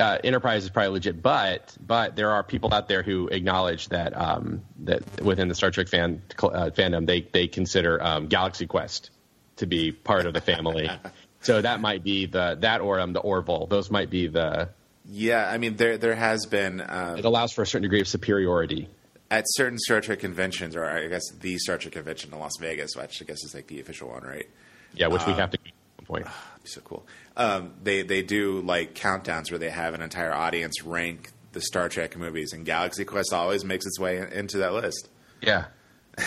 Uh, 0.00 0.18
Enterprise 0.24 0.64
is 0.64 0.70
probably 0.70 0.92
legit, 0.92 1.22
but 1.22 1.76
but 1.86 2.16
there 2.16 2.30
are 2.30 2.42
people 2.42 2.72
out 2.72 2.88
there 2.88 3.02
who 3.02 3.28
acknowledge 3.28 3.88
that 3.90 4.16
um, 4.16 4.62
that 4.80 5.02
within 5.22 5.48
the 5.48 5.54
Star 5.54 5.70
Trek 5.70 5.88
fan 5.88 6.22
uh, 6.42 6.70
fandom 6.70 7.06
they 7.06 7.20
they 7.20 7.46
consider 7.46 8.02
um, 8.02 8.26
Galaxy 8.26 8.66
Quest 8.66 9.10
to 9.56 9.66
be 9.66 9.92
part 9.92 10.24
of 10.26 10.32
the 10.32 10.40
family. 10.40 10.90
so 11.40 11.60
that 11.60 11.80
might 11.80 12.02
be 12.02 12.24
the 12.26 12.56
that 12.60 12.80
or 12.80 12.98
um, 12.98 13.12
the 13.12 13.20
Orville. 13.20 13.66
Those 13.66 13.90
might 13.90 14.08
be 14.10 14.26
the. 14.26 14.70
yeah. 15.06 15.46
I 15.48 15.58
mean, 15.58 15.76
there 15.76 15.98
there 15.98 16.14
has 16.14 16.46
been 16.46 16.80
um, 16.86 17.18
It 17.18 17.24
allows 17.26 17.52
for 17.52 17.62
a 17.62 17.66
certain 17.66 17.82
degree 17.82 18.00
of 18.00 18.08
superiority. 18.08 18.88
at 19.30 19.44
certain 19.48 19.78
Star 19.78 20.00
Trek 20.00 20.18
conventions, 20.20 20.76
or 20.76 20.84
I 20.84 21.08
guess 21.08 21.22
the 21.40 21.58
Star 21.58 21.76
Trek 21.78 21.92
convention 21.92 22.32
in 22.32 22.38
Las 22.38 22.56
Vegas, 22.58 22.96
which 22.96 23.20
I 23.20 23.24
guess 23.26 23.44
is 23.44 23.54
like 23.54 23.66
the 23.66 23.80
official 23.80 24.08
one, 24.08 24.22
right? 24.22 24.48
Yeah, 24.94 25.08
which 25.08 25.26
we 25.26 25.34
have 25.34 25.50
to. 25.50 25.58
At 25.58 25.72
some 25.98 26.06
point. 26.06 26.26
That'd 26.60 26.64
be 26.64 26.68
so 26.70 26.80
cool. 26.82 27.06
Um, 27.36 27.72
they 27.82 28.02
they 28.02 28.22
do 28.22 28.60
like 28.60 28.94
countdowns 28.94 29.50
where 29.50 29.58
they 29.58 29.70
have 29.70 29.94
an 29.94 30.02
entire 30.02 30.32
audience 30.32 30.82
rank 30.84 31.30
the 31.52 31.60
Star 31.60 31.88
Trek 31.88 32.16
movies, 32.16 32.52
and 32.52 32.64
Galaxy 32.64 33.04
Quest 33.04 33.32
always 33.32 33.64
makes 33.64 33.84
its 33.86 33.98
way 33.98 34.24
into 34.32 34.58
that 34.58 34.72
list. 34.72 35.08
Yeah. 35.40 35.64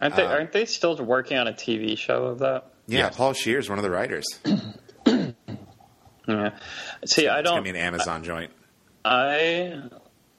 Aren't 0.00 0.16
they, 0.16 0.24
aren't 0.24 0.52
they 0.52 0.64
still 0.66 0.96
working 0.96 1.38
on 1.38 1.46
a 1.48 1.52
TV 1.52 1.96
show 1.96 2.24
of 2.26 2.40
that? 2.40 2.72
Yeah, 2.86 2.98
Yes. 3.06 3.16
Paul 3.16 3.32
Scheer 3.32 3.58
is 3.58 3.70
one 3.70 3.78
of 3.78 3.84
the 3.84 3.90
writers. 3.90 4.24
Yeah. 6.26 6.50
See, 7.04 7.28
I 7.28 7.40
It's 7.40 7.48
gonna 7.50 7.56
don't. 7.58 7.64
be 7.64 7.70
an 7.70 7.76
Amazon 7.76 8.24
joint. 8.24 8.50
I 9.04 9.78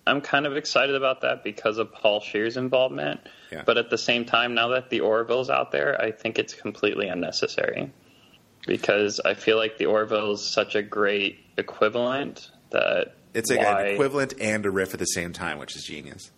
I'm 0.07 0.21
kind 0.21 0.47
of 0.47 0.57
excited 0.57 0.95
about 0.95 1.21
that 1.21 1.43
because 1.43 1.77
of 1.77 1.91
Paul 1.93 2.21
Scheer's 2.21 2.57
involvement. 2.57 3.19
Yeah. 3.51 3.61
But 3.65 3.77
at 3.77 3.91
the 3.91 3.97
same 3.99 4.25
time, 4.25 4.55
now 4.55 4.69
that 4.69 4.89
the 4.89 5.01
Orville's 5.01 5.49
out 5.51 5.71
there, 5.71 5.99
I 6.01 6.11
think 6.11 6.39
it's 6.39 6.55
completely 6.55 7.07
unnecessary 7.07 7.91
because 8.65 9.19
I 9.23 9.33
feel 9.33 9.57
like 9.57 9.77
the 9.77 9.85
Orville 9.85 10.31
is 10.33 10.41
such 10.41 10.75
a 10.75 10.81
great 10.81 11.39
equivalent 11.57 12.49
that 12.71 13.15
It's 13.33 13.49
like 13.49 13.59
why, 13.59 13.81
an 13.81 13.93
equivalent 13.93 14.33
and 14.39 14.65
a 14.65 14.71
riff 14.71 14.93
at 14.93 14.99
the 14.99 15.05
same 15.05 15.33
time, 15.33 15.59
which 15.59 15.75
is 15.75 15.83
genius. 15.83 16.31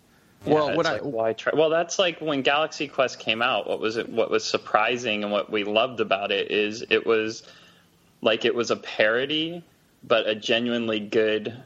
Yeah, 0.46 0.54
Well, 0.54 0.68
it's 0.68 0.76
what 0.76 0.86
I- 0.86 0.98
why 1.00 1.32
try? 1.32 1.52
Well, 1.56 1.70
that's 1.70 1.98
like 1.98 2.20
when 2.20 2.42
Galaxy 2.42 2.86
Quest 2.88 3.18
came 3.18 3.42
out. 3.42 3.68
What 3.68 3.80
was 3.80 3.96
it? 3.96 4.08
What 4.08 4.30
was 4.30 4.44
surprising 4.44 5.22
and 5.24 5.32
what 5.32 5.50
we 5.50 5.64
loved 5.64 6.00
about 6.00 6.30
it 6.30 6.50
is 6.50 6.84
it 6.90 7.06
was 7.06 7.42
like 8.20 8.44
it 8.44 8.54
was 8.54 8.70
a 8.70 8.76
parody, 8.76 9.64
but 10.04 10.28
a 10.28 10.34
genuinely 10.34 11.00
good. 11.00 11.56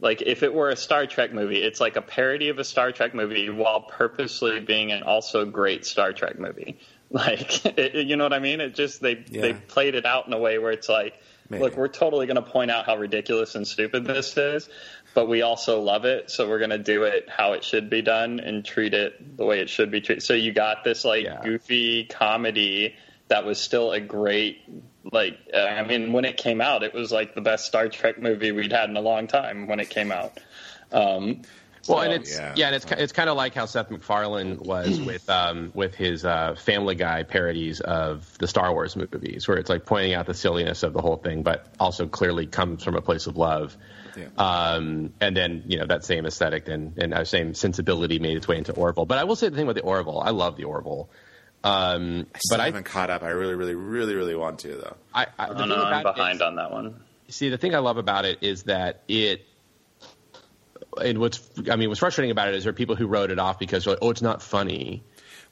Like 0.00 0.22
if 0.22 0.42
it 0.42 0.54
were 0.54 0.70
a 0.70 0.76
Star 0.76 1.06
Trek 1.06 1.32
movie, 1.32 1.60
it's 1.62 1.80
like 1.80 1.96
a 1.96 2.02
parody 2.02 2.48
of 2.48 2.58
a 2.58 2.64
Star 2.64 2.92
Trek 2.92 3.14
movie 3.14 3.50
while 3.50 3.80
purposely 3.82 4.60
being 4.60 4.92
an 4.92 5.02
also 5.02 5.44
great 5.44 5.84
Star 5.84 6.12
Trek 6.12 6.38
movie. 6.38 6.78
Like 7.12 7.66
it, 7.66 8.06
you 8.06 8.14
know 8.16 8.22
what 8.24 8.32
I 8.32 8.38
mean? 8.38 8.60
It 8.60 8.76
just 8.76 9.00
they 9.02 9.24
Yeah. 9.28 9.40
they 9.42 9.52
played 9.54 9.96
it 9.96 10.06
out 10.06 10.28
in 10.28 10.32
a 10.32 10.38
way 10.38 10.58
where 10.58 10.70
it's 10.70 10.88
like, 10.88 11.20
Maybe. 11.48 11.64
look, 11.64 11.76
we're 11.76 11.88
totally 11.88 12.26
going 12.26 12.36
to 12.36 12.42
point 12.48 12.70
out 12.70 12.86
how 12.86 12.96
ridiculous 12.96 13.56
and 13.56 13.66
stupid 13.66 14.04
this 14.04 14.36
is, 14.36 14.68
but 15.12 15.28
we 15.28 15.42
also 15.42 15.80
love 15.80 16.04
it, 16.04 16.30
so 16.30 16.48
we're 16.48 16.58
going 16.60 16.70
to 16.70 16.78
do 16.78 17.02
it 17.02 17.28
how 17.28 17.54
it 17.54 17.64
should 17.64 17.90
be 17.90 18.00
done 18.00 18.38
and 18.38 18.64
treat 18.64 18.94
it 18.94 19.36
the 19.36 19.44
way 19.44 19.58
it 19.58 19.68
should 19.68 19.90
be 19.90 20.00
treated. 20.00 20.22
So 20.22 20.34
you 20.34 20.52
got 20.52 20.84
this 20.84 21.04
like 21.04 21.24
Yeah. 21.24 21.40
goofy 21.42 22.04
comedy 22.04 22.94
that 23.26 23.44
was 23.44 23.58
still 23.60 23.90
a 23.90 23.98
great 24.00 24.58
like 25.10 25.36
uh, 25.52 25.56
I 25.56 25.82
mean 25.84 26.12
when 26.12 26.24
it 26.24 26.36
came 26.36 26.60
out 26.60 26.82
it 26.84 26.92
was 26.94 27.10
like 27.10 27.34
the 27.34 27.40
best 27.40 27.64
Star 27.66 27.88
Trek 27.88 28.20
movie 28.20 28.52
we'd 28.52 28.70
had 28.70 28.88
in 28.88 28.96
a 28.96 29.00
long 29.00 29.26
time 29.26 29.66
when 29.66 29.80
it 29.80 29.90
came 29.90 30.12
out. 30.12 30.38
Um, 30.92 31.42
Well, 31.94 32.00
and 32.02 32.12
it's 32.12 32.36
Yeah. 32.36 32.54
yeah, 32.56 32.66
and 32.66 32.76
it's 32.76 32.84
ki- 32.84 32.94
it's 32.98 33.12
kind 33.12 33.28
of 33.30 33.36
like 33.36 33.54
how 33.54 33.66
Seth 33.66 33.90
MacFarlane 33.90 34.58
was 34.58 35.00
with 35.10 35.28
um, 35.30 35.70
with 35.74 35.94
his 35.94 36.24
uh, 36.24 36.54
Family 36.54 36.94
Guy 36.94 37.22
parodies 37.24 37.80
of 37.80 38.36
the 38.38 38.46
Star 38.46 38.72
Wars 38.72 38.96
movies, 38.96 39.46
where 39.48 39.56
it's 39.58 39.70
like 39.70 39.84
pointing 39.86 40.14
out 40.14 40.26
the 40.26 40.34
silliness 40.34 40.82
of 40.82 40.92
the 40.92 41.00
whole 41.02 41.16
thing, 41.16 41.42
but 41.42 41.66
also 41.78 42.06
clearly 42.06 42.46
comes 42.46 42.82
from 42.84 42.96
a 42.96 43.02
place 43.02 43.26
of 43.26 43.36
love. 43.36 43.76
Yeah. 44.16 44.26
Um, 44.38 45.12
and 45.20 45.36
then 45.36 45.62
you 45.66 45.78
know 45.78 45.86
that 45.86 46.04
same 46.04 46.26
aesthetic 46.26 46.68
and 46.68 46.96
and 46.98 47.12
that 47.12 47.28
same 47.28 47.54
sensibility 47.54 48.18
made 48.18 48.36
its 48.36 48.48
way 48.48 48.58
into 48.58 48.72
Orville. 48.72 49.06
But 49.06 49.18
I 49.18 49.24
will 49.24 49.36
say 49.36 49.48
the 49.48 49.56
thing 49.56 49.66
with 49.66 49.76
the 49.76 49.82
Orville, 49.82 50.20
I 50.20 50.30
love 50.30 50.56
the 50.56 50.64
Orville. 50.64 51.08
Um, 51.62 52.26
Still 52.38 52.56
but 52.56 52.60
I, 52.62 52.66
haven't 52.66 52.84
caught 52.84 53.10
up. 53.10 53.22
I 53.22 53.28
really, 53.30 53.54
really, 53.54 53.74
really, 53.74 54.14
really 54.14 54.34
want 54.34 54.60
to 54.60 54.68
though. 54.76 54.96
I, 55.14 55.26
I 55.38 55.48
the 55.48 55.54
Oh 55.54 55.58
thing 55.58 55.68
no, 55.68 55.76
I'm 55.84 56.00
about 56.00 56.16
behind 56.16 56.36
is- 56.36 56.42
on 56.42 56.56
that 56.56 56.70
one. 56.72 57.02
see 57.28 57.50
the 57.50 57.58
thing 57.58 57.74
I 57.74 57.78
love 57.78 57.98
about 57.98 58.24
it 58.24 58.38
is 58.40 58.62
that 58.64 59.02
it 59.08 59.46
and 61.02 61.18
what's 61.18 61.40
I 61.70 61.76
mean 61.76 61.88
what's 61.88 62.00
frustrating 62.00 62.30
about 62.30 62.48
it 62.48 62.54
is 62.54 62.64
there 62.64 62.70
are 62.70 62.74
people 62.74 62.96
who 62.96 63.06
wrote 63.06 63.30
it 63.30 63.38
off 63.38 63.58
because 63.58 63.86
like, 63.86 63.98
oh 64.02 64.10
it's 64.10 64.22
not 64.22 64.42
funny. 64.42 65.02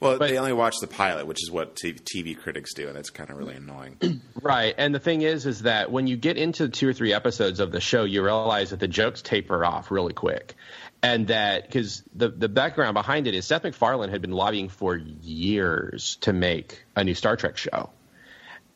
Well, 0.01 0.17
But- 0.17 0.29
they 0.29 0.37
only 0.37 0.53
watch 0.53 0.75
the 0.79 0.87
pilot, 0.87 1.27
which 1.27 1.43
is 1.43 1.51
what 1.51 1.75
TV, 1.75 2.37
critics 2.37 2.73
do, 2.73 2.87
and 2.87 2.97
it's 2.97 3.09
kind 3.09 3.29
of 3.29 3.35
really 3.37 3.55
annoying. 3.55 4.21
Right. 4.41 4.73
And 4.77 4.95
the 4.95 4.99
thing 4.99 5.21
is 5.23 5.45
is 5.45 5.63
that 5.63 5.91
when 5.91 6.07
you 6.07 6.15
get 6.15 6.37
into 6.37 6.69
two 6.69 6.87
or 6.87 6.93
three 6.93 7.11
episodes 7.13 7.59
of 7.59 7.71
the 7.73 7.81
show 7.81 8.05
you 8.05 8.23
realize 8.23 8.69
that 8.69 8.79
the 8.79 8.87
jokes 8.87 9.21
taper 9.21 9.65
off 9.65 9.91
really 9.91 10.13
quick. 10.13 10.55
And 11.03 11.27
that 11.27 11.63
because 11.65 12.03
the 12.15 12.29
the 12.29 12.47
background 12.49 12.93
behind 12.93 13.27
it 13.27 13.33
is 13.33 13.45
Seth 13.45 13.63
MacFarlane 13.63 14.09
had 14.09 14.21
been 14.21 14.31
lobbying 14.31 14.69
for 14.69 14.95
years 14.95 16.17
to 16.21 16.33
make 16.33 16.83
a 16.95 17.03
new 17.03 17.13
Star 17.13 17.35
Trek 17.35 17.57
show. 17.57 17.89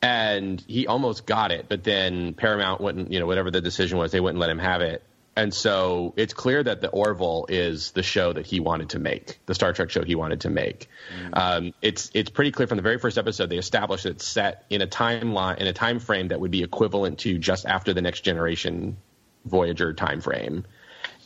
and 0.02 0.62
he 0.66 0.86
almost 0.86 1.24
got 1.26 1.50
it, 1.52 1.66
but 1.68 1.82
then 1.84 2.34
Paramount 2.34 2.80
wouldn't, 2.80 3.10
you 3.10 3.20
know, 3.20 3.26
whatever 3.26 3.50
the 3.50 3.60
decision 3.62 3.96
was, 3.98 4.12
they 4.12 4.20
wouldn't 4.20 4.38
let 4.40 4.50
him 4.50 4.58
have 4.58 4.82
it. 4.82 5.02
And 5.36 5.52
so 5.52 6.14
it's 6.16 6.32
clear 6.32 6.62
that 6.62 6.80
the 6.80 6.88
Orville 6.88 7.46
is 7.48 7.90
the 7.90 8.02
show 8.02 8.32
that 8.32 8.46
he 8.46 8.60
wanted 8.60 8.90
to 8.90 9.00
make, 9.00 9.40
the 9.46 9.54
Star 9.54 9.72
Trek 9.72 9.90
show 9.90 10.04
he 10.04 10.14
wanted 10.14 10.42
to 10.42 10.50
make. 10.50 10.88
Um, 11.32 11.74
it's 11.82 12.10
it's 12.14 12.30
pretty 12.30 12.52
clear 12.52 12.68
from 12.68 12.76
the 12.76 12.82
very 12.82 12.98
first 12.98 13.18
episode 13.18 13.50
they 13.50 13.58
established 13.58 14.06
it's 14.06 14.24
set 14.24 14.64
in 14.70 14.80
a 14.80 14.86
timeline 14.86 15.58
in 15.58 15.66
a 15.66 15.72
time 15.72 15.98
frame 15.98 16.28
that 16.28 16.40
would 16.40 16.52
be 16.52 16.62
equivalent 16.62 17.18
to 17.20 17.38
just 17.38 17.66
after 17.66 17.92
the 17.92 18.00
Next 18.00 18.20
Generation 18.20 18.96
Voyager 19.44 19.92
time 19.92 20.20
frame, 20.20 20.64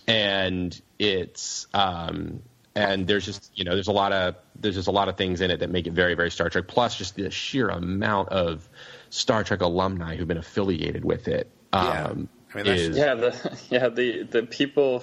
and 0.07 0.81
it's 0.99 1.67
um, 1.75 2.43
and 2.75 3.07
there's 3.07 3.27
just 3.27 3.51
you 3.55 3.65
know 3.65 3.75
there's 3.75 3.89
a 3.89 3.93
lot 3.93 4.13
of 4.13 4.37
there's 4.57 4.77
just 4.77 4.89
a 4.89 4.93
lot 4.93 5.09
of 5.09 5.17
things 5.17 5.43
in 5.43 5.51
it 5.51 5.61
that 5.61 5.71
make 5.71 5.87
it 5.87 5.93
very 5.93 6.15
very 6.15 6.31
Star 6.31 6.49
Trek. 6.49 6.67
Plus 6.67 6.97
just 6.97 7.15
the 7.15 7.31
sheer 7.31 7.69
amount 7.69 8.31
of 8.31 8.67
Star 9.11 9.45
Trek 9.45 9.61
alumni 9.61 10.17
who've 10.17 10.27
been 10.27 10.39
affiliated 10.39 11.05
with 11.05 11.29
it. 11.29 11.51
Yeah. 11.75 12.13
I 12.55 12.57
mean, 12.57 12.65
that's- 12.67 12.81
is, 12.89 12.97
Yeah, 12.97 13.15
the 13.15 13.59
yeah 13.71 13.89
the 13.89 14.23
the 14.25 14.43
people 14.45 15.03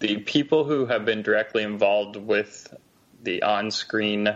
the 0.00 0.18
people 0.18 0.64
who 0.64 0.86
have 0.86 1.04
been 1.04 1.22
directly 1.22 1.62
involved 1.62 2.16
with 2.16 2.74
the 3.22 3.42
on-screen 3.42 4.28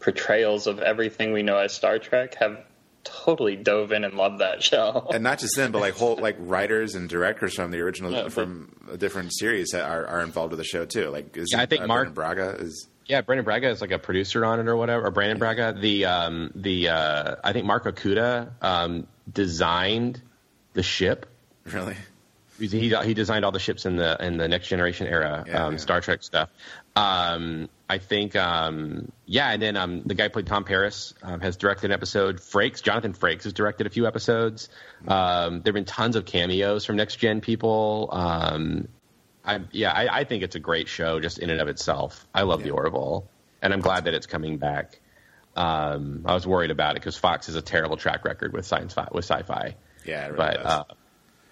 portrayals 0.00 0.66
of 0.66 0.80
everything 0.80 1.32
we 1.32 1.42
know 1.42 1.56
as 1.58 1.72
Star 1.72 1.98
Trek 1.98 2.34
have 2.36 2.64
totally 3.04 3.54
dove 3.54 3.92
in 3.92 4.02
and 4.02 4.14
loved 4.14 4.40
that 4.40 4.62
show. 4.62 5.08
and 5.14 5.22
not 5.22 5.38
just 5.38 5.56
them, 5.56 5.72
but 5.72 5.80
like 5.80 5.94
whole 5.94 6.16
like 6.16 6.36
writers 6.38 6.94
and 6.94 7.08
directors 7.08 7.54
from 7.54 7.70
the 7.70 7.78
original 7.80 8.10
Yeah, 8.12 8.22
but- 8.24 8.32
from 8.32 8.74
a 8.90 8.96
different 8.96 9.32
series 9.34 9.72
are, 9.74 10.06
are 10.06 10.20
involved 10.22 10.50
with 10.52 10.58
the 10.58 10.64
show 10.64 10.84
too. 10.84 11.10
Like, 11.10 11.36
is 11.36 11.50
Yeah, 11.52 11.60
I 11.60 11.66
think 11.66 11.82
uh, 11.82 11.86
Mark- 11.86 12.14
Brendan 12.14 12.14
Braga 12.14 12.62
is 12.64 12.88
Yeah, 13.06 13.20
Brandon 13.20 13.44
Braga 13.44 13.68
is 13.68 13.80
like 13.80 13.92
a 13.92 13.98
producer 13.98 14.44
on 14.44 14.58
it 14.58 14.66
or 14.68 14.76
whatever, 14.76 15.06
or 15.06 15.10
Brannon 15.10 15.38
Braga. 15.38 15.76
The 15.78 16.06
um, 16.06 16.50
the 16.54 16.88
uh, 16.88 17.36
I 17.44 17.52
think 17.52 17.66
Mark 17.66 17.84
Okuda 17.84 18.50
um, 18.62 19.06
designed 19.30 20.22
the 20.72 20.82
ship. 20.82 21.26
really 21.72 21.96
He 22.58 22.68
he 22.68 23.14
designed 23.14 23.44
all 23.44 23.52
the 23.52 23.58
ships 23.58 23.84
in 23.86 23.96
the 23.96 24.16
in 24.24 24.36
the 24.36 24.48
next 24.48 24.68
generation 24.68 25.06
era 25.06 25.44
Yeah, 25.46 25.64
um, 25.66 25.72
yeah. 25.72 25.78
Star 25.78 26.00
Trek 26.00 26.22
stuff. 26.22 26.50
Um, 26.96 27.68
I 27.88 27.98
think 27.98 28.36
um, 28.36 29.10
yeah, 29.26 29.50
and 29.50 29.60
then 29.60 29.76
um, 29.76 30.02
the 30.04 30.14
guy 30.14 30.24
who 30.24 30.30
played 30.30 30.46
Tom 30.46 30.64
Paris 30.64 31.12
um, 31.22 31.40
has 31.40 31.56
directed 31.56 31.86
an 31.86 31.92
episode. 31.92 32.38
Frakes 32.38 32.80
Jonathan 32.82 33.12
Frakes 33.12 33.42
has 33.44 33.52
directed 33.52 33.86
a 33.86 33.90
few 33.90 34.06
episodes. 34.06 34.68
Um, 35.08 35.60
there've 35.62 35.74
been 35.74 35.84
tons 35.84 36.16
of 36.16 36.24
cameos 36.24 36.84
from 36.84 36.96
next 36.96 37.16
gen 37.16 37.40
people. 37.40 38.08
Um, 38.12 38.88
I, 39.44 39.60
yeah, 39.72 39.92
I, 39.92 40.20
I 40.20 40.24
think 40.24 40.42
it's 40.42 40.56
a 40.56 40.60
great 40.60 40.88
show 40.88 41.20
just 41.20 41.38
in 41.38 41.50
and 41.50 41.60
of 41.60 41.68
itself. 41.68 42.26
I 42.34 42.42
love 42.42 42.62
the 42.62 42.68
Yeah. 42.68 42.74
Orville, 42.74 43.28
and 43.60 43.72
I'm 43.74 43.80
glad 43.80 44.04
that 44.04 44.14
it's 44.14 44.26
coming 44.26 44.56
back. 44.58 44.98
Um, 45.56 46.22
I 46.24 46.32
was 46.34 46.46
worried 46.46 46.70
about 46.70 46.92
it 46.92 47.00
because 47.00 47.16
Fox 47.16 47.46
has 47.46 47.54
a 47.54 47.62
terrible 47.62 47.96
track 47.96 48.24
record 48.24 48.52
with 48.52 48.64
science 48.66 48.94
fi- 48.94 49.08
with 49.12 49.24
sci-fi 49.24 49.74
yeah, 50.06 50.26
really 50.26 50.36
but 50.36 50.56
uh, 50.66 50.84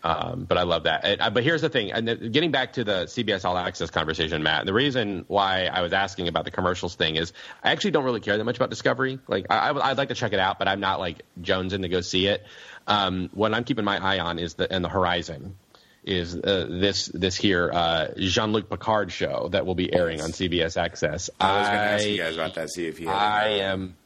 um, 0.05 0.45
but 0.49 0.59
I 0.59 0.63
love 0.63 0.85
that. 0.85 1.05
And, 1.05 1.21
uh, 1.21 1.31
but 1.31 1.45
here's 1.45 1.61
the 1.61 1.69
thing, 1.69 1.93
and 1.93 2.07
then 2.07 2.33
getting 2.33 2.51
back 2.51 2.75
to 2.75 2.85
the 2.85 3.05
CBS 3.05 3.45
All 3.45 3.57
Access 3.57 3.91
conversation, 3.91 4.43
Matt. 4.43 4.67
The 4.67 4.73
reason 4.73 5.25
why 5.29 5.67
I 5.67 5.83
was 5.83 5.93
asking 5.93 6.29
about 6.29 6.45
the 6.45 6.51
commercials 6.51 6.95
thing 6.95 7.17
is 7.17 7.33
I 7.63 7.71
actually 7.71 7.93
don't 7.93 8.05
really 8.05 8.21
care 8.21 8.37
that 8.37 8.45
much 8.45 8.57
about 8.57 8.71
Discovery. 8.71 9.21
Like 9.29 9.47
I, 9.51 9.69
I, 9.69 9.73
would 9.73 9.99
like 9.99 10.09
to 10.09 10.15
check 10.15 10.33
it 10.33 10.41
out, 10.41 10.59
but 10.59 10.69
I'm 10.69 10.81
not 10.81 10.99
like 10.99 11.23
jonesing 11.41 11.83
to 11.83 11.89
go 11.89 12.01
see 12.01 12.27
it. 12.27 12.45
Um, 12.87 13.31
what 13.33 13.55
I'm 13.55 13.65
keeping 13.65 13.85
my 13.85 13.99
eye 13.99 14.19
on 14.19 14.39
is 14.39 14.55
the 14.55 14.73
and 14.73 14.85
the 14.85 14.89
Horizon 14.89 15.57
is 16.05 16.35
uh, 16.35 16.67
this 16.69 17.07
this 17.07 17.37
here 17.37 17.71
uh, 17.73 18.09
Jean 18.17 18.53
Luc 18.53 18.69
Picard 18.69 19.13
show 19.13 19.49
that 19.53 19.67
will 19.67 19.77
be 19.77 19.93
airing 19.95 20.21
on 20.21 20.31
CBS 20.31 20.77
Access. 20.77 21.31
I 21.39 21.59
was 21.59 21.69
going 21.69 21.79
to 21.79 21.85
ask 21.85 22.07
you 22.07 22.19
guys 22.19 22.35
about 22.35 22.55
that. 22.55 22.71
See 22.71 22.87
if 22.87 23.01
you. 23.01 23.09
I 23.09 23.51
any- 23.51 23.61
am. 23.61 23.97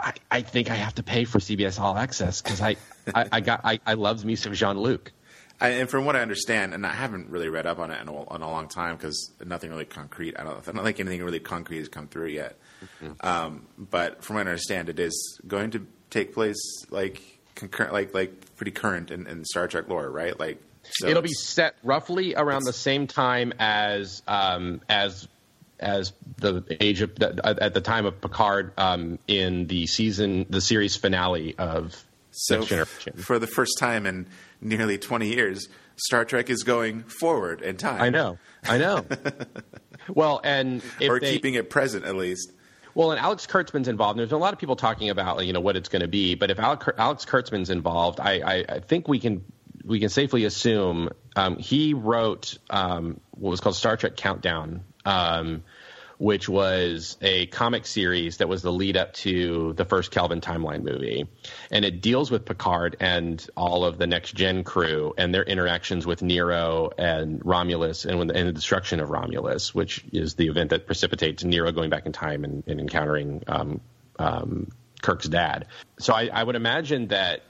I, 0.00 0.14
I 0.30 0.40
think 0.42 0.70
I 0.70 0.74
have 0.74 0.94
to 0.96 1.02
pay 1.02 1.24
for 1.24 1.38
CBS 1.38 1.78
All 1.80 1.96
Access 1.96 2.42
because 2.42 2.60
I, 2.60 2.76
I, 3.14 3.28
I 3.32 3.40
got 3.40 3.60
I, 3.64 3.80
I 3.86 3.94
loves 3.94 4.24
me 4.24 4.36
some 4.36 4.54
Jean 4.54 4.78
Luc. 4.78 5.12
And 5.62 5.90
from 5.90 6.06
what 6.06 6.16
I 6.16 6.22
understand, 6.22 6.72
and 6.72 6.86
I 6.86 6.92
haven't 6.92 7.28
really 7.28 7.50
read 7.50 7.66
up 7.66 7.78
on 7.78 7.90
it 7.90 8.00
in 8.00 8.08
a, 8.08 8.34
in 8.34 8.40
a 8.40 8.50
long 8.50 8.66
time 8.66 8.96
because 8.96 9.30
nothing 9.44 9.70
really 9.70 9.84
concrete. 9.84 10.34
I 10.38 10.44
don't, 10.44 10.66
I 10.66 10.72
don't 10.72 10.84
think 10.84 11.00
anything 11.00 11.22
really 11.22 11.38
concrete 11.38 11.80
has 11.80 11.88
come 11.88 12.08
through 12.08 12.28
yet. 12.28 12.58
Mm-hmm. 12.82 13.26
Um, 13.26 13.66
but 13.76 14.24
from 14.24 14.36
what 14.36 14.46
I 14.46 14.50
understand, 14.52 14.88
it 14.88 14.98
is 14.98 15.38
going 15.46 15.72
to 15.72 15.86
take 16.08 16.32
place 16.32 16.56
like 16.88 17.20
concurrent, 17.56 17.92
like 17.92 18.14
like 18.14 18.56
pretty 18.56 18.72
current 18.72 19.10
in, 19.10 19.26
in 19.26 19.44
Star 19.44 19.68
Trek 19.68 19.86
lore, 19.86 20.10
right? 20.10 20.38
Like 20.38 20.62
so 20.82 21.08
It'll 21.08 21.22
be 21.22 21.32
set 21.32 21.76
roughly 21.82 22.34
around 22.34 22.64
the 22.64 22.72
same 22.72 23.06
time 23.06 23.52
as 23.58 24.22
um, 24.26 24.80
as 24.88 25.28
as 25.80 26.12
the 26.36 26.64
age 26.80 27.02
of 27.02 27.10
at 27.22 27.74
the 27.74 27.80
time 27.80 28.06
of 28.06 28.20
Picard 28.20 28.72
um, 28.78 29.18
in 29.26 29.66
the 29.66 29.86
season 29.86 30.46
the 30.48 30.60
series 30.60 30.96
finale 30.96 31.56
of 31.58 32.04
so 32.30 32.62
Generation. 32.64 33.16
for 33.16 33.38
the 33.38 33.46
first 33.46 33.78
time 33.78 34.06
in 34.06 34.26
nearly 34.60 34.98
twenty 34.98 35.34
years. 35.34 35.68
Star 35.96 36.24
Trek 36.24 36.48
is 36.48 36.62
going 36.62 37.02
forward 37.02 37.60
in 37.60 37.76
time. 37.76 38.00
I 38.00 38.08
know, 38.08 38.38
I 38.64 38.78
know. 38.78 39.04
well, 40.08 40.40
and 40.42 40.82
if 40.98 41.10
or 41.10 41.20
they, 41.20 41.32
keeping 41.32 41.54
it 41.54 41.68
present 41.68 42.06
at 42.06 42.16
least. 42.16 42.52
Well, 42.94 43.12
and 43.12 43.20
Alex 43.20 43.46
Kurtzman's 43.46 43.86
involved. 43.86 44.18
And 44.18 44.26
There's 44.26 44.32
a 44.32 44.38
lot 44.38 44.52
of 44.52 44.58
people 44.58 44.76
talking 44.76 45.10
about 45.10 45.44
you 45.44 45.52
know 45.52 45.60
what 45.60 45.76
it's 45.76 45.88
going 45.88 46.02
to 46.02 46.08
be, 46.08 46.34
but 46.34 46.50
if 46.50 46.58
Alex, 46.58 46.86
Alex 46.96 47.24
Kurtzman's 47.24 47.70
involved, 47.70 48.18
I, 48.18 48.40
I, 48.40 48.64
I 48.68 48.80
think 48.80 49.08
we 49.08 49.18
can 49.18 49.44
we 49.84 50.00
can 50.00 50.08
safely 50.08 50.44
assume 50.44 51.10
um, 51.36 51.56
he 51.56 51.94
wrote 51.94 52.58
um, 52.68 53.20
what 53.32 53.50
was 53.50 53.60
called 53.60 53.76
Star 53.76 53.96
Trek 53.96 54.16
Countdown, 54.16 54.84
um, 55.04 55.62
which 56.18 56.50
was 56.50 57.16
a 57.22 57.46
comic 57.46 57.86
series 57.86 58.36
that 58.36 58.48
was 58.48 58.60
the 58.60 58.70
lead 58.70 58.94
up 58.94 59.14
to 59.14 59.72
the 59.72 59.86
first 59.86 60.10
Kelvin 60.10 60.42
timeline 60.42 60.82
movie, 60.82 61.26
and 61.70 61.84
it 61.84 62.02
deals 62.02 62.30
with 62.30 62.44
Picard 62.44 62.96
and 63.00 63.44
all 63.56 63.86
of 63.86 63.96
the 63.96 64.06
next 64.06 64.34
gen 64.34 64.62
crew 64.62 65.14
and 65.16 65.34
their 65.34 65.44
interactions 65.44 66.06
with 66.06 66.22
Nero 66.22 66.90
and 66.98 67.40
Romulus 67.44 68.04
and, 68.04 68.18
when, 68.18 68.30
and 68.30 68.48
the 68.48 68.52
destruction 68.52 69.00
of 69.00 69.08
Romulus, 69.08 69.74
which 69.74 70.04
is 70.12 70.34
the 70.34 70.48
event 70.48 70.70
that 70.70 70.86
precipitates 70.86 71.42
Nero 71.42 71.72
going 71.72 71.88
back 71.88 72.04
in 72.04 72.12
time 72.12 72.44
and, 72.44 72.64
and 72.66 72.80
encountering 72.80 73.42
um, 73.46 73.80
um, 74.18 74.68
Kirk's 75.00 75.28
dad. 75.28 75.66
So 75.98 76.12
I, 76.12 76.28
I 76.30 76.42
would 76.42 76.56
imagine 76.56 77.08
that 77.08 77.40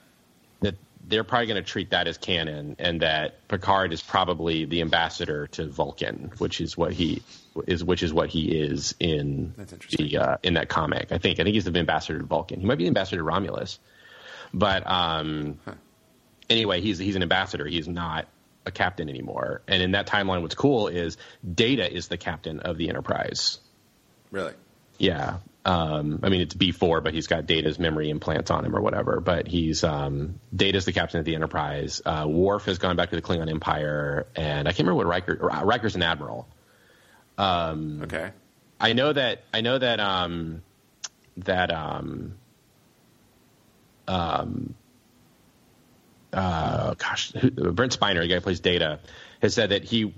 they're 1.06 1.24
probably 1.24 1.46
going 1.46 1.62
to 1.62 1.68
treat 1.68 1.90
that 1.90 2.06
as 2.06 2.18
canon, 2.18 2.76
and 2.78 3.00
that 3.02 3.46
Picard 3.48 3.92
is 3.92 4.02
probably 4.02 4.64
the 4.64 4.80
ambassador 4.80 5.46
to 5.48 5.66
Vulcan, 5.66 6.32
which 6.38 6.60
is 6.60 6.76
what 6.76 6.92
he 6.92 7.22
is, 7.66 7.82
which 7.82 8.02
is 8.02 8.12
what 8.12 8.28
he 8.28 8.48
is 8.48 8.94
in 9.00 9.54
the 9.96 10.18
uh, 10.18 10.36
in 10.42 10.54
that 10.54 10.68
comic. 10.68 11.10
I 11.10 11.18
think 11.18 11.40
I 11.40 11.44
think 11.44 11.54
he's 11.54 11.64
the 11.64 11.78
ambassador 11.78 12.18
to 12.18 12.24
Vulcan. 12.24 12.60
He 12.60 12.66
might 12.66 12.78
be 12.78 12.84
the 12.84 12.88
ambassador 12.88 13.18
to 13.18 13.24
Romulus, 13.24 13.78
but 14.52 14.88
um, 14.88 15.58
anyway, 16.48 16.80
he's 16.80 16.98
he's 16.98 17.16
an 17.16 17.22
ambassador. 17.22 17.66
He's 17.66 17.88
not 17.88 18.28
a 18.66 18.70
captain 18.70 19.08
anymore. 19.08 19.62
And 19.66 19.82
in 19.82 19.92
that 19.92 20.06
timeline, 20.06 20.42
what's 20.42 20.54
cool 20.54 20.88
is 20.88 21.16
Data 21.54 21.90
is 21.90 22.08
the 22.08 22.18
captain 22.18 22.60
of 22.60 22.76
the 22.76 22.88
Enterprise. 22.88 23.58
Really, 24.30 24.52
Yeah. 24.98 25.38
Um, 25.64 26.20
I 26.22 26.30
mean, 26.30 26.40
it's 26.40 26.54
B4, 26.54 27.02
but 27.04 27.12
he's 27.12 27.26
got 27.26 27.46
Data's 27.46 27.78
memory 27.78 28.08
implants 28.08 28.50
on 28.50 28.64
him 28.64 28.74
or 28.74 28.80
whatever. 28.80 29.20
But 29.20 29.46
he's 29.46 29.84
um, 29.84 30.40
Data's 30.54 30.84
the 30.84 30.92
captain 30.92 31.20
of 31.20 31.26
the 31.26 31.34
Enterprise. 31.34 32.00
Uh, 32.04 32.26
Worf 32.26 32.64
has 32.64 32.78
gone 32.78 32.96
back 32.96 33.10
to 33.10 33.16
the 33.16 33.22
Klingon 33.22 33.50
Empire, 33.50 34.26
and 34.34 34.66
I 34.66 34.72
can't 34.72 34.80
remember 34.86 34.96
what 34.96 35.06
Riker. 35.06 35.36
Riker's 35.64 35.96
an 35.96 36.02
admiral. 36.02 36.48
okay. 37.38 38.30
I 38.80 38.94
know 38.94 39.12
that. 39.12 39.44
I 39.52 39.60
know 39.60 39.78
that. 39.78 40.00
Um, 40.00 40.62
that. 41.36 41.70
Um, 41.70 42.34
um, 44.08 44.74
uh, 46.32 46.94
gosh, 46.94 47.32
Brent 47.32 47.98
Spiner, 47.98 48.20
the 48.20 48.28
guy 48.28 48.34
who 48.36 48.40
plays 48.40 48.60
Data, 48.60 49.00
has 49.42 49.54
said 49.54 49.70
that 49.70 49.84
he, 49.84 50.12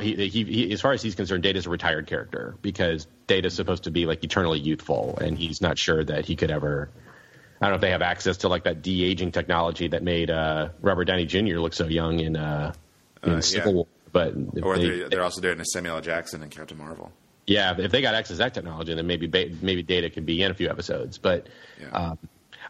he, 0.00 0.28
he, 0.28 0.44
he 0.44 0.72
as 0.72 0.80
far 0.80 0.92
as 0.92 1.02
he's 1.02 1.14
concerned, 1.14 1.42
Data's 1.42 1.66
a 1.66 1.70
retired 1.70 2.06
character 2.06 2.56
because 2.62 3.06
Data's 3.26 3.54
supposed 3.54 3.84
to 3.84 3.90
be 3.90 4.06
like 4.06 4.22
eternally 4.24 4.58
youthful, 4.60 5.18
and 5.20 5.38
he's 5.38 5.60
not 5.60 5.78
sure 5.78 6.04
that 6.04 6.24
he 6.26 6.36
could 6.36 6.50
ever. 6.50 6.90
I 7.60 7.66
don't 7.66 7.70
know 7.72 7.74
if 7.76 7.80
they 7.82 7.90
have 7.90 8.02
access 8.02 8.38
to 8.38 8.48
like 8.48 8.64
that 8.64 8.82
de 8.82 9.04
aging 9.04 9.32
technology 9.32 9.88
that 9.88 10.02
made 10.02 10.30
uh, 10.30 10.70
Robert 10.80 11.04
Downey 11.04 11.26
Jr. 11.26 11.58
look 11.58 11.72
so 11.74 11.86
young 11.86 12.20
in 12.20 12.36
uh, 12.36 12.72
in 13.22 13.32
Uh, 13.34 13.40
Civil 13.40 13.70
yeah. 13.72 13.76
War, 13.76 13.86
but 14.12 14.34
Or 14.62 14.76
they- 14.78 14.88
they're, 14.88 15.08
they're 15.10 15.22
also 15.24 15.40
doing 15.40 15.60
a 15.60 15.64
Samuel 15.64 15.96
L. 15.96 16.00
Jackson 16.02 16.42
and 16.42 16.50
Captain 16.50 16.76
Marvel. 16.78 17.12
yeah, 17.46 17.74
if 17.78 17.90
they 17.92 18.00
got 18.02 18.14
access 18.14 18.36
to 18.36 18.42
that 18.44 18.54
technology, 18.54 18.94
then 18.94 19.06
maybe 19.06 19.26
maybe 19.62 19.82
Data 19.82 20.08
could 20.10 20.24
be 20.26 20.42
in 20.42 20.50
a 20.50 20.54
few 20.54 20.68
episodes. 20.70 21.18
But 21.18 21.48
Yeah. 21.80 21.88
um, 21.90 22.18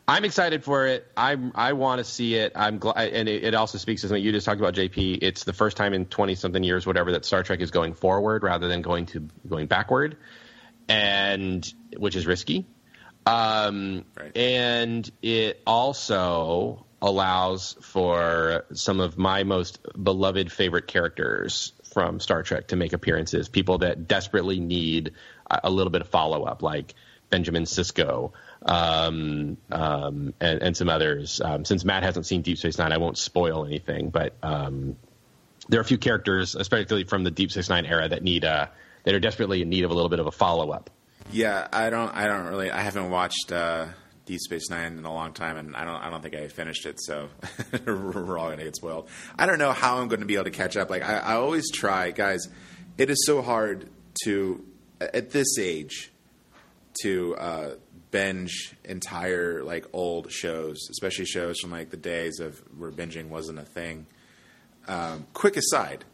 I'm 0.09 0.25
excited 0.25 0.65
for 0.65 0.87
it. 0.87 1.07
I'm 1.17 1.53
I 1.55 1.75
want 1.75 1.99
to 1.99 2.05
see 2.05 2.35
it. 2.35 2.53
I'm 2.57 2.79
glad, 2.79 3.13
and 3.13 3.29
it, 3.29 3.45
it 3.45 3.55
also 3.55 3.79
speaks 3.79 4.03
to 4.03 4.09
something 4.09 4.23
you 4.23 4.33
just 4.33 4.45
talked 4.45 4.61
about, 4.61 4.75
JP. 4.75 5.19
It's 5.23 5.45
the 5.45 5.53
first 5.53 5.77
time 5.77 5.95
in 5.95 6.07
20 6.07 6.35
something 6.35 6.65
years, 6.65 6.87
whatever, 6.87 7.13
that 7.13 7.25
Star 7.25 7.43
Trek 7.43 7.61
is 7.61 7.71
going 7.71 7.95
forward 7.95 8.43
rather 8.43 8.67
than 8.67 8.83
going 8.83 9.07
to 9.07 9.29
going 9.49 9.67
backward, 9.67 10.17
and 10.89 11.73
which 11.97 12.17
is 12.17 12.27
risky. 12.27 12.67
Um, 13.27 14.05
Right. 14.19 14.37
And 14.37 15.11
it 15.23 15.63
also 15.67 16.87
allows 17.03 17.77
for 17.81 18.65
some 18.73 19.01
of 19.01 19.17
my 19.17 19.45
most 19.45 19.79
beloved 20.03 20.51
favorite 20.53 20.87
characters 20.87 21.73
from 21.93 22.21
Star 22.21 22.43
Trek 22.43 22.69
to 22.69 22.77
make 22.77 22.93
appearances. 22.93 23.49
People 23.49 23.79
that 23.79 24.09
desperately 24.09 24.61
need 24.61 25.13
a, 25.51 25.61
a 25.65 25.71
little 25.71 25.91
bit 25.91 26.01
of 26.03 26.09
follow 26.09 26.45
up, 26.45 26.63
like 26.63 26.95
Benjamin 27.31 27.65
Sisko 27.65 28.33
um, 28.67 29.57
um, 29.71 30.35
and, 30.41 30.63
and 30.63 30.77
some 30.77 30.89
others. 30.89 31.41
Um, 31.41 31.65
since 31.65 31.85
Matt 31.85 32.03
hasn't 32.03 32.27
seen 32.27 32.43
Deep 32.43 32.59
Space 32.59 32.79
Nine, 32.79 32.93
I 32.93 32.99
won't 32.99 33.19
spoil 33.19 33.65
anything, 33.65 34.11
but 34.11 34.35
um, 34.43 34.97
there 35.69 35.81
are 35.81 35.83
a 35.83 35.87
few 35.87 35.99
characters, 35.99 36.55
especially 36.55 37.05
from 37.05 37.25
the 37.25 37.31
Deep 37.31 37.51
Space 37.51 37.69
Nine 37.69 37.87
era, 37.87 38.09
that 38.09 38.23
need 38.23 38.45
uh, 38.45 38.67
that 39.05 39.15
are 39.15 39.21
desperately 39.21 39.63
in 39.63 39.69
need 39.69 39.85
of 39.85 39.91
a 39.91 39.95
little 39.95 40.11
bit 40.11 40.19
of 40.19 40.27
a 40.27 40.33
follow 40.33 40.71
up. 40.71 40.91
Yeah, 41.33 41.69
I 41.73 41.91
don't. 41.91 42.15
I 42.15 42.27
don't 42.27 42.47
really. 42.47 42.71
I 42.71 42.81
haven't 42.81 43.11
watched 43.11 43.53
uh, 43.53 43.87
Deep 44.27 44.41
Space 44.41 44.69
Nine 44.69 44.99
in 44.99 45.05
a 45.05 45.13
long 45.13 45.33
time, 45.33 45.57
and 45.57 45.77
I 45.77 45.85
don't. 45.85 45.97
I 45.97 46.11
don't 46.11 46.23
think 46.23 46.35
I 46.35 46.49
finished 46.49 46.87
it. 46.87 47.01
So 47.01 47.29
we're 47.87 48.39
all 48.39 48.51
gonna 48.51 48.65
get 48.65 48.77
spoiled. 48.77 49.09
I 49.39 49.47
don't 49.47 49.59
know 49.59 49.73
how 49.73 49.99
I'm 49.99 50.09
going 50.09 50.21
to 50.21 50.27
be 50.27 50.35
able 50.35 50.45
to 50.45 50.51
catch 50.51 50.77
up. 50.77 50.91
Like 50.91 51.03
I, 51.03 51.19
I 51.19 51.35
always 51.35 51.71
try, 51.71 52.11
guys. 52.11 52.49
It 52.99 53.11
is 53.11 53.25
so 53.25 53.43
hard 53.43 53.89
to 54.25 54.65
at 55.01 55.31
this 55.31 55.59
age 55.59 56.13
to 57.03 57.37
uh, 57.37 57.71
binge 58.11 58.75
entire 58.85 59.63
like 59.63 59.87
old 59.93 60.31
shows, 60.31 60.89
especially 60.91 61.25
shows 61.25 61.61
from 61.61 61.71
like 61.71 61.91
the 61.91 61.97
days 61.97 62.41
of 62.41 62.59
where 62.77 62.91
binging 62.91 63.29
wasn't 63.29 63.59
a 63.59 63.65
thing. 63.65 64.07
Um, 64.89 65.27
quick 65.35 65.57
aside, 65.57 66.05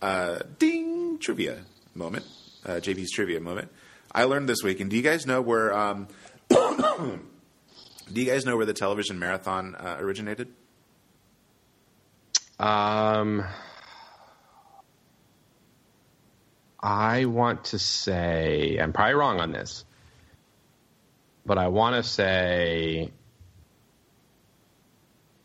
uh, 0.00 0.40
ding 0.58 1.18
trivia 1.18 1.64
moment, 1.94 2.26
uh, 2.64 2.72
JP's 2.72 3.10
trivia 3.10 3.40
moment. 3.40 3.70
I 4.14 4.24
learned 4.24 4.48
this 4.48 4.62
week, 4.62 4.80
and 4.80 4.90
do 4.90 4.96
you 4.96 5.02
guys 5.02 5.26
know 5.26 5.40
where? 5.40 5.76
Um, 5.76 6.08
do 6.50 7.20
you 8.12 8.26
guys 8.26 8.44
know 8.44 8.56
where 8.56 8.66
the 8.66 8.74
television 8.74 9.18
marathon 9.18 9.74
uh, 9.74 9.96
originated? 9.98 10.48
Um, 12.58 13.44
I 16.80 17.24
want 17.24 17.64
to 17.66 17.78
say 17.78 18.76
I'm 18.80 18.92
probably 18.92 19.14
wrong 19.14 19.40
on 19.40 19.52
this, 19.52 19.84
but 21.46 21.58
I 21.58 21.68
want 21.68 21.96
to 21.96 22.02
say 22.08 23.10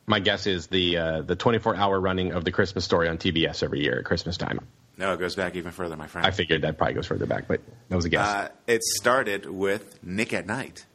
my 0.05 0.19
guess 0.19 0.47
is 0.47 0.67
the 0.67 0.97
uh, 0.97 1.21
the 1.21 1.35
24 1.35 1.75
hour 1.75 1.99
running 1.99 2.31
of 2.31 2.45
the 2.45 2.51
Christmas 2.51 2.85
story 2.85 3.09
on 3.09 3.17
TBS 3.17 3.63
every 3.63 3.81
year 3.81 3.99
at 3.99 4.05
Christmas 4.05 4.37
time. 4.37 4.59
No, 4.97 5.13
it 5.13 5.19
goes 5.19 5.35
back 5.35 5.55
even 5.55 5.71
further, 5.71 5.95
my 5.95 6.07
friend. 6.07 6.25
I 6.25 6.31
figured 6.31 6.63
that 6.63 6.77
probably 6.77 6.95
goes 6.95 7.05
further 7.05 7.25
back, 7.27 7.47
but 7.47 7.61
that 7.89 7.95
was 7.95 8.05
a 8.05 8.09
guess. 8.09 8.27
uh, 8.27 8.49
it 8.65 8.83
started 8.83 9.45
with 9.47 10.03
Nick 10.03 10.33
at 10.33 10.47
Nite. 10.47 10.85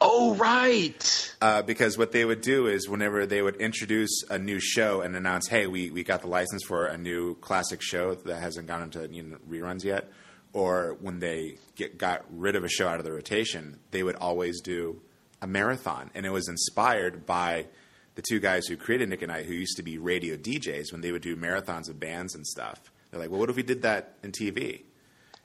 oh 0.00 0.36
right, 0.36 1.34
Uh, 1.40 1.62
because 1.62 1.98
what 1.98 2.12
they 2.12 2.24
would 2.24 2.40
do 2.40 2.68
is 2.68 2.88
whenever 2.88 3.26
they 3.26 3.42
would 3.42 3.56
introduce 3.56 4.22
a 4.30 4.38
new 4.38 4.60
show 4.60 5.00
and 5.00 5.16
announce, 5.16 5.48
"Hey, 5.48 5.66
we, 5.66 5.90
we 5.90 6.04
got 6.04 6.20
the 6.20 6.28
license 6.28 6.62
for 6.64 6.86
a 6.86 6.96
new 6.96 7.34
classic 7.36 7.82
show 7.82 8.14
that 8.14 8.36
hasn't 8.40 8.68
gone 8.68 8.82
into 8.82 9.08
you 9.10 9.22
know, 9.24 9.38
reruns 9.50 9.82
yet," 9.82 10.08
or 10.56 10.96
when 11.02 11.18
they 11.18 11.58
get 11.74 11.98
got 11.98 12.24
rid 12.30 12.56
of 12.56 12.64
a 12.64 12.68
show 12.68 12.88
out 12.88 12.98
of 12.98 13.04
the 13.04 13.12
rotation, 13.12 13.78
they 13.90 14.02
would 14.02 14.16
always 14.16 14.62
do 14.62 15.02
a 15.42 15.46
marathon, 15.46 16.10
and 16.14 16.24
it 16.24 16.30
was 16.30 16.48
inspired 16.48 17.26
by 17.26 17.66
the 18.14 18.22
two 18.22 18.40
guys 18.40 18.66
who 18.66 18.74
created 18.74 19.10
Nick 19.10 19.20
and 19.20 19.30
Night, 19.30 19.44
who 19.44 19.52
used 19.52 19.76
to 19.76 19.82
be 19.82 19.98
radio 19.98 20.34
DJs. 20.34 20.92
When 20.92 21.02
they 21.02 21.12
would 21.12 21.20
do 21.20 21.36
marathons 21.36 21.90
of 21.90 22.00
bands 22.00 22.34
and 22.34 22.46
stuff, 22.46 22.90
they're 23.10 23.20
like, 23.20 23.28
"Well, 23.28 23.38
what 23.38 23.50
if 23.50 23.56
we 23.56 23.62
did 23.62 23.82
that 23.82 24.14
in 24.22 24.32
TV?" 24.32 24.80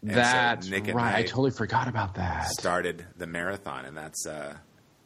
And 0.02 0.14
so 0.64 0.70
Nick 0.70 0.88
at 0.88 0.96
right. 0.96 1.08
I 1.08 1.12
Night 1.18 1.28
totally 1.28 1.52
forgot 1.52 1.90
about 1.90 2.16
that. 2.16 2.48
started 2.48 3.06
the 3.18 3.28
marathon, 3.28 3.84
and 3.84 3.98
that's 3.98 4.26
uh, 4.26 4.56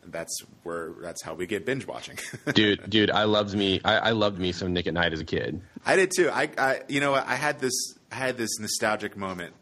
that's 0.06 0.38
where 0.62 0.94
that's 1.02 1.24
how 1.24 1.34
we 1.34 1.48
get 1.48 1.66
binge 1.66 1.88
watching. 1.88 2.20
dude, 2.54 2.88
dude, 2.88 3.10
I 3.10 3.24
loved 3.24 3.56
me. 3.56 3.82
I, 3.84 3.98
I 3.98 4.12
loved 4.12 4.38
me 4.38 4.52
some 4.52 4.72
Nick 4.72 4.86
at 4.86 4.94
Nite 4.94 5.14
as 5.14 5.20
a 5.20 5.26
kid. 5.26 5.64
I 5.84 5.96
did 5.96 6.12
too. 6.16 6.30
I, 6.30 6.52
I 6.60 6.82
you 6.88 7.00
know 7.00 7.10
what? 7.10 7.26
I 7.26 7.34
had 7.34 7.60
this 7.60 7.74
I 8.12 8.16
had 8.18 8.38
this 8.38 8.60
nostalgic 8.60 9.18
moment 9.18 9.56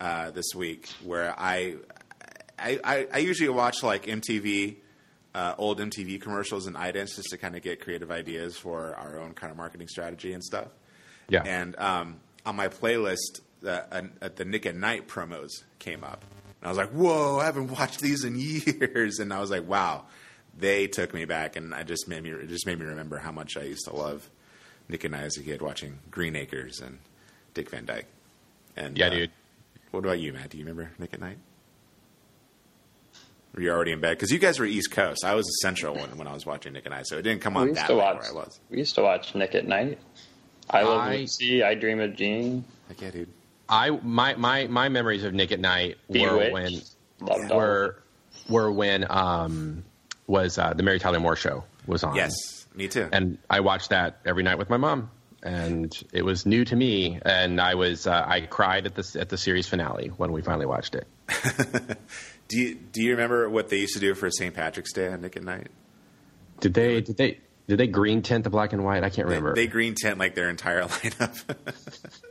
uh, 0.00 0.30
this 0.30 0.46
week 0.54 0.88
where 1.04 1.34
I, 1.38 1.76
I 2.58 2.80
I 2.84 3.06
I 3.12 3.18
usually 3.18 3.48
watch 3.48 3.82
like 3.82 4.06
MTV. 4.06 4.76
Uh, 5.34 5.54
old 5.58 5.78
MTV 5.78 6.18
commercials 6.18 6.66
and 6.66 6.76
idents 6.76 7.14
just 7.16 7.28
to 7.28 7.36
kind 7.36 7.54
of 7.54 7.60
get 7.60 7.78
creative 7.78 8.10
ideas 8.10 8.56
for 8.56 8.94
our 8.94 9.18
own 9.18 9.34
kind 9.34 9.50
of 9.50 9.56
marketing 9.58 9.86
strategy 9.86 10.32
and 10.32 10.42
stuff. 10.42 10.68
Yeah. 11.28 11.42
And 11.44 11.78
um, 11.78 12.20
on 12.46 12.56
my 12.56 12.68
playlist, 12.68 13.40
the, 13.60 14.10
uh, 14.22 14.28
the 14.34 14.44
Nick 14.44 14.66
at 14.66 14.76
Nite 14.76 15.08
promos 15.08 15.50
came 15.78 16.04
up. 16.04 16.24
And 16.60 16.66
I 16.66 16.68
was 16.68 16.78
like, 16.78 16.90
whoa, 16.90 17.38
I 17.38 17.44
haven't 17.44 17.70
watched 17.70 18.00
these 18.00 18.24
in 18.24 18.36
years. 18.38 19.18
And 19.18 19.32
I 19.32 19.40
was 19.40 19.50
like, 19.50 19.66
wow, 19.66 20.04
they 20.56 20.86
took 20.86 21.12
me 21.12 21.24
back. 21.24 21.56
And 21.56 21.74
I 21.74 21.82
just 21.82 22.08
made 22.08 22.22
me, 22.22 22.30
it 22.30 22.48
just 22.48 22.66
made 22.66 22.78
me 22.78 22.86
remember 22.86 23.18
how 23.18 23.32
much 23.32 23.56
I 23.56 23.62
used 23.62 23.84
to 23.86 23.94
love 23.94 24.30
Nick 24.88 25.04
and 25.04 25.14
I 25.14 25.22
as 25.22 25.36
a 25.36 25.42
kid 25.42 25.62
watching 25.62 25.98
Green 26.10 26.36
Acres 26.36 26.80
and 26.80 26.98
Dick 27.54 27.70
Van 27.70 27.84
Dyke. 27.84 28.06
And 28.76 28.96
Yeah, 28.96 29.06
uh, 29.06 29.10
dude. 29.10 29.30
What 29.96 30.04
about 30.04 30.20
you, 30.20 30.34
Matt? 30.34 30.50
Do 30.50 30.58
you 30.58 30.64
remember 30.64 30.90
Nick 30.98 31.14
at 31.14 31.20
Nite? 31.20 31.38
Were 33.54 33.62
you 33.62 33.70
already 33.70 33.92
in 33.92 34.00
bed? 34.02 34.10
Because 34.10 34.30
you 34.30 34.38
guys 34.38 34.58
were 34.58 34.66
East 34.66 34.90
Coast. 34.90 35.24
I 35.24 35.34
was 35.34 35.48
a 35.48 35.52
Central 35.62 35.94
when, 35.94 36.18
when 36.18 36.28
I 36.28 36.34
was 36.34 36.44
watching 36.44 36.74
Nick 36.74 36.84
and 36.84 36.92
I, 36.94 37.02
so 37.02 37.16
it 37.16 37.22
didn't 37.22 37.40
come 37.40 37.56
on 37.56 37.72
that 37.72 37.86
to 37.86 37.94
late 37.94 38.02
watch. 38.04 38.16
where 38.20 38.30
I 38.30 38.34
was. 38.34 38.60
We 38.68 38.76
used 38.76 38.94
to 38.96 39.02
watch 39.02 39.34
Nick 39.34 39.54
at 39.54 39.66
Nite. 39.66 39.98
I 40.68 40.82
love 40.82 41.00
I- 41.00 41.16
Lucy. 41.16 41.62
I 41.62 41.74
Dream 41.76 42.00
of 42.00 42.14
Jean. 42.14 42.62
Like, 42.90 43.00
yeah, 43.00 43.10
dude. 43.10 43.28
I 43.70 43.88
my 43.88 44.34
my 44.34 44.66
my 44.66 44.90
memories 44.90 45.24
of 45.24 45.32
Nick 45.32 45.50
at 45.50 45.60
Nite 45.60 45.96
were 46.10 46.50
when 46.52 46.72
Loved 47.20 47.50
all. 47.50 47.56
were 47.58 48.02
were 48.50 48.70
when 48.70 49.06
um 49.10 49.82
was 50.26 50.58
uh, 50.58 50.74
the 50.74 50.82
Mary 50.82 50.98
Tyler 50.98 51.20
Moore 51.20 51.36
show 51.36 51.64
was 51.86 52.04
on. 52.04 52.16
Yes, 52.16 52.66
me 52.74 52.86
too. 52.88 53.08
and 53.12 53.38
I 53.48 53.60
watched 53.60 53.88
that 53.90 54.18
every 54.26 54.42
night 54.42 54.58
with 54.58 54.68
my 54.68 54.76
mom, 54.76 55.10
and 55.46 55.92
it 56.12 56.22
was 56.22 56.44
new 56.46 56.64
to 56.64 56.76
me, 56.76 57.18
and 57.24 57.60
I 57.60 57.74
was 57.74 58.06
uh, 58.06 58.24
I 58.26 58.40
cried 58.42 58.86
at 58.86 58.94
the 58.94 59.16
at 59.20 59.28
the 59.28 59.38
series 59.38 59.68
finale 59.68 60.08
when 60.08 60.32
we 60.32 60.42
finally 60.42 60.66
watched 60.66 60.94
it. 60.94 61.06
Do 62.48 62.58
you 62.60 62.74
do 62.76 63.02
you 63.02 63.10
remember 63.12 63.48
what 63.50 63.70
they 63.70 63.78
used 63.78 63.94
to 63.94 64.00
do 64.00 64.14
for 64.14 64.30
St. 64.30 64.54
Patrick's 64.54 64.92
Day 64.92 65.08
on 65.08 65.20
Nick 65.20 65.36
at 65.36 65.42
Nite? 65.42 65.66
Did 66.60 66.74
they 66.74 67.00
did 67.00 67.16
they 67.16 67.38
did 67.66 67.78
they 67.78 67.88
green 67.88 68.22
tint 68.22 68.44
the 68.44 68.50
black 68.50 68.72
and 68.72 68.84
white? 68.84 69.02
I 69.02 69.10
can't 69.10 69.26
They, 69.28 69.34
remember. 69.34 69.54
they 69.56 69.66
green 69.66 69.96
tint 70.00 70.18
like 70.18 70.36
their 70.36 70.48
entire 70.48 70.82
lineup. 70.84 71.56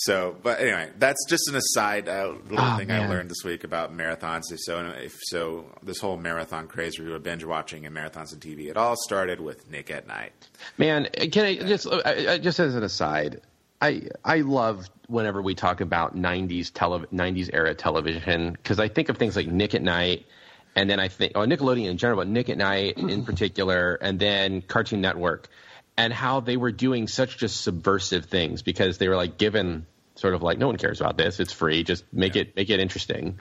so, 0.00 0.36
but 0.42 0.60
anyway, 0.60 0.90
that's 0.98 1.24
just 1.26 1.48
an 1.48 1.54
aside 1.56 2.06
uh, 2.08 2.34
little 2.50 2.58
Oh, 2.60 2.76
thing 2.76 2.90
I 2.90 3.08
learned 3.08 3.30
this 3.30 3.42
week 3.44 3.64
about 3.64 3.96
marathons. 3.96 4.52
If 4.52 4.60
so, 4.60 4.80
if 5.02 5.14
so, 5.22 5.64
this 5.82 5.98
whole 6.00 6.18
marathon 6.18 6.68
craze 6.68 6.98
where 6.98 7.06
we 7.06 7.12
were 7.12 7.18
binge 7.18 7.44
watching 7.44 7.86
and 7.86 7.96
marathons 7.96 8.34
on 8.34 8.40
TV, 8.40 8.68
it 8.68 8.76
all 8.76 8.94
started 9.04 9.40
with 9.40 9.70
Nick 9.70 9.90
at 9.90 10.06
Nite. 10.06 10.48
Man, 10.76 11.06
can 11.32 11.44
I 11.46 11.56
just 11.56 11.86
I, 11.86 12.34
I, 12.34 12.38
just 12.38 12.60
as 12.60 12.74
an 12.74 12.82
aside, 12.82 13.40
I 13.80 14.02
I 14.22 14.40
love 14.40 14.86
whenever 15.08 15.40
we 15.40 15.54
talk 15.54 15.80
about 15.80 16.14
'90s 16.14 16.70
tele, 16.74 17.06
'90s 17.12 17.48
era 17.54 17.74
television 17.74 18.52
because 18.52 18.78
I 18.78 18.88
think 18.88 19.08
of 19.08 19.16
things 19.16 19.34
like 19.34 19.46
Nick 19.46 19.74
at 19.74 19.82
Nite, 19.82 20.26
and 20.74 20.90
then 20.90 21.00
I 21.00 21.08
think 21.08 21.32
oh 21.36 21.40
Nickelodeon 21.40 21.88
in 21.88 21.96
general, 21.96 22.18
but 22.18 22.28
Nick 22.28 22.50
at 22.50 22.58
Nite 22.58 22.98
in 22.98 23.24
particular, 23.24 23.94
and 24.02 24.18
then 24.18 24.60
Cartoon 24.60 25.00
Network, 25.00 25.48
and 25.96 26.12
how 26.12 26.40
they 26.40 26.56
were 26.56 26.72
doing 26.72 27.08
such 27.08 27.38
just 27.38 27.62
subversive 27.62 28.26
things 28.26 28.62
because 28.62 28.98
they 28.98 29.08
were 29.08 29.16
like 29.16 29.38
given 29.38 29.86
sort 30.14 30.34
of 30.34 30.42
like 30.42 30.58
no 30.58 30.66
one 30.66 30.76
cares 30.76 31.00
about 31.00 31.16
this, 31.16 31.40
it's 31.40 31.52
free, 31.52 31.82
just 31.84 32.04
make 32.12 32.34
Yeah. 32.34 32.42
it 32.42 32.56
make 32.56 32.70
it 32.70 32.80
interesting. 32.80 33.38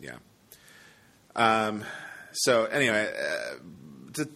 Yeah. 0.00 0.16
Um. 1.34 1.84
So 2.32 2.64
anyway, 2.64 3.10
uh, 3.12 4.12
to, 4.14 4.28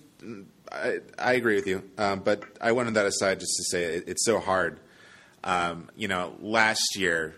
I 0.72 0.98
I 1.18 1.32
agree 1.34 1.54
with 1.56 1.66
you, 1.66 1.82
um, 1.98 2.20
but 2.20 2.42
I 2.60 2.72
wanted 2.72 2.94
that 2.94 3.06
aside 3.06 3.40
just 3.40 3.56
to 3.56 3.64
say 3.64 3.84
it, 3.96 4.04
it's 4.06 4.24
so 4.24 4.38
hard. 4.38 4.80
Um, 5.42 5.90
you 5.96 6.08
know, 6.08 6.34
last 6.40 6.96
year 6.96 7.34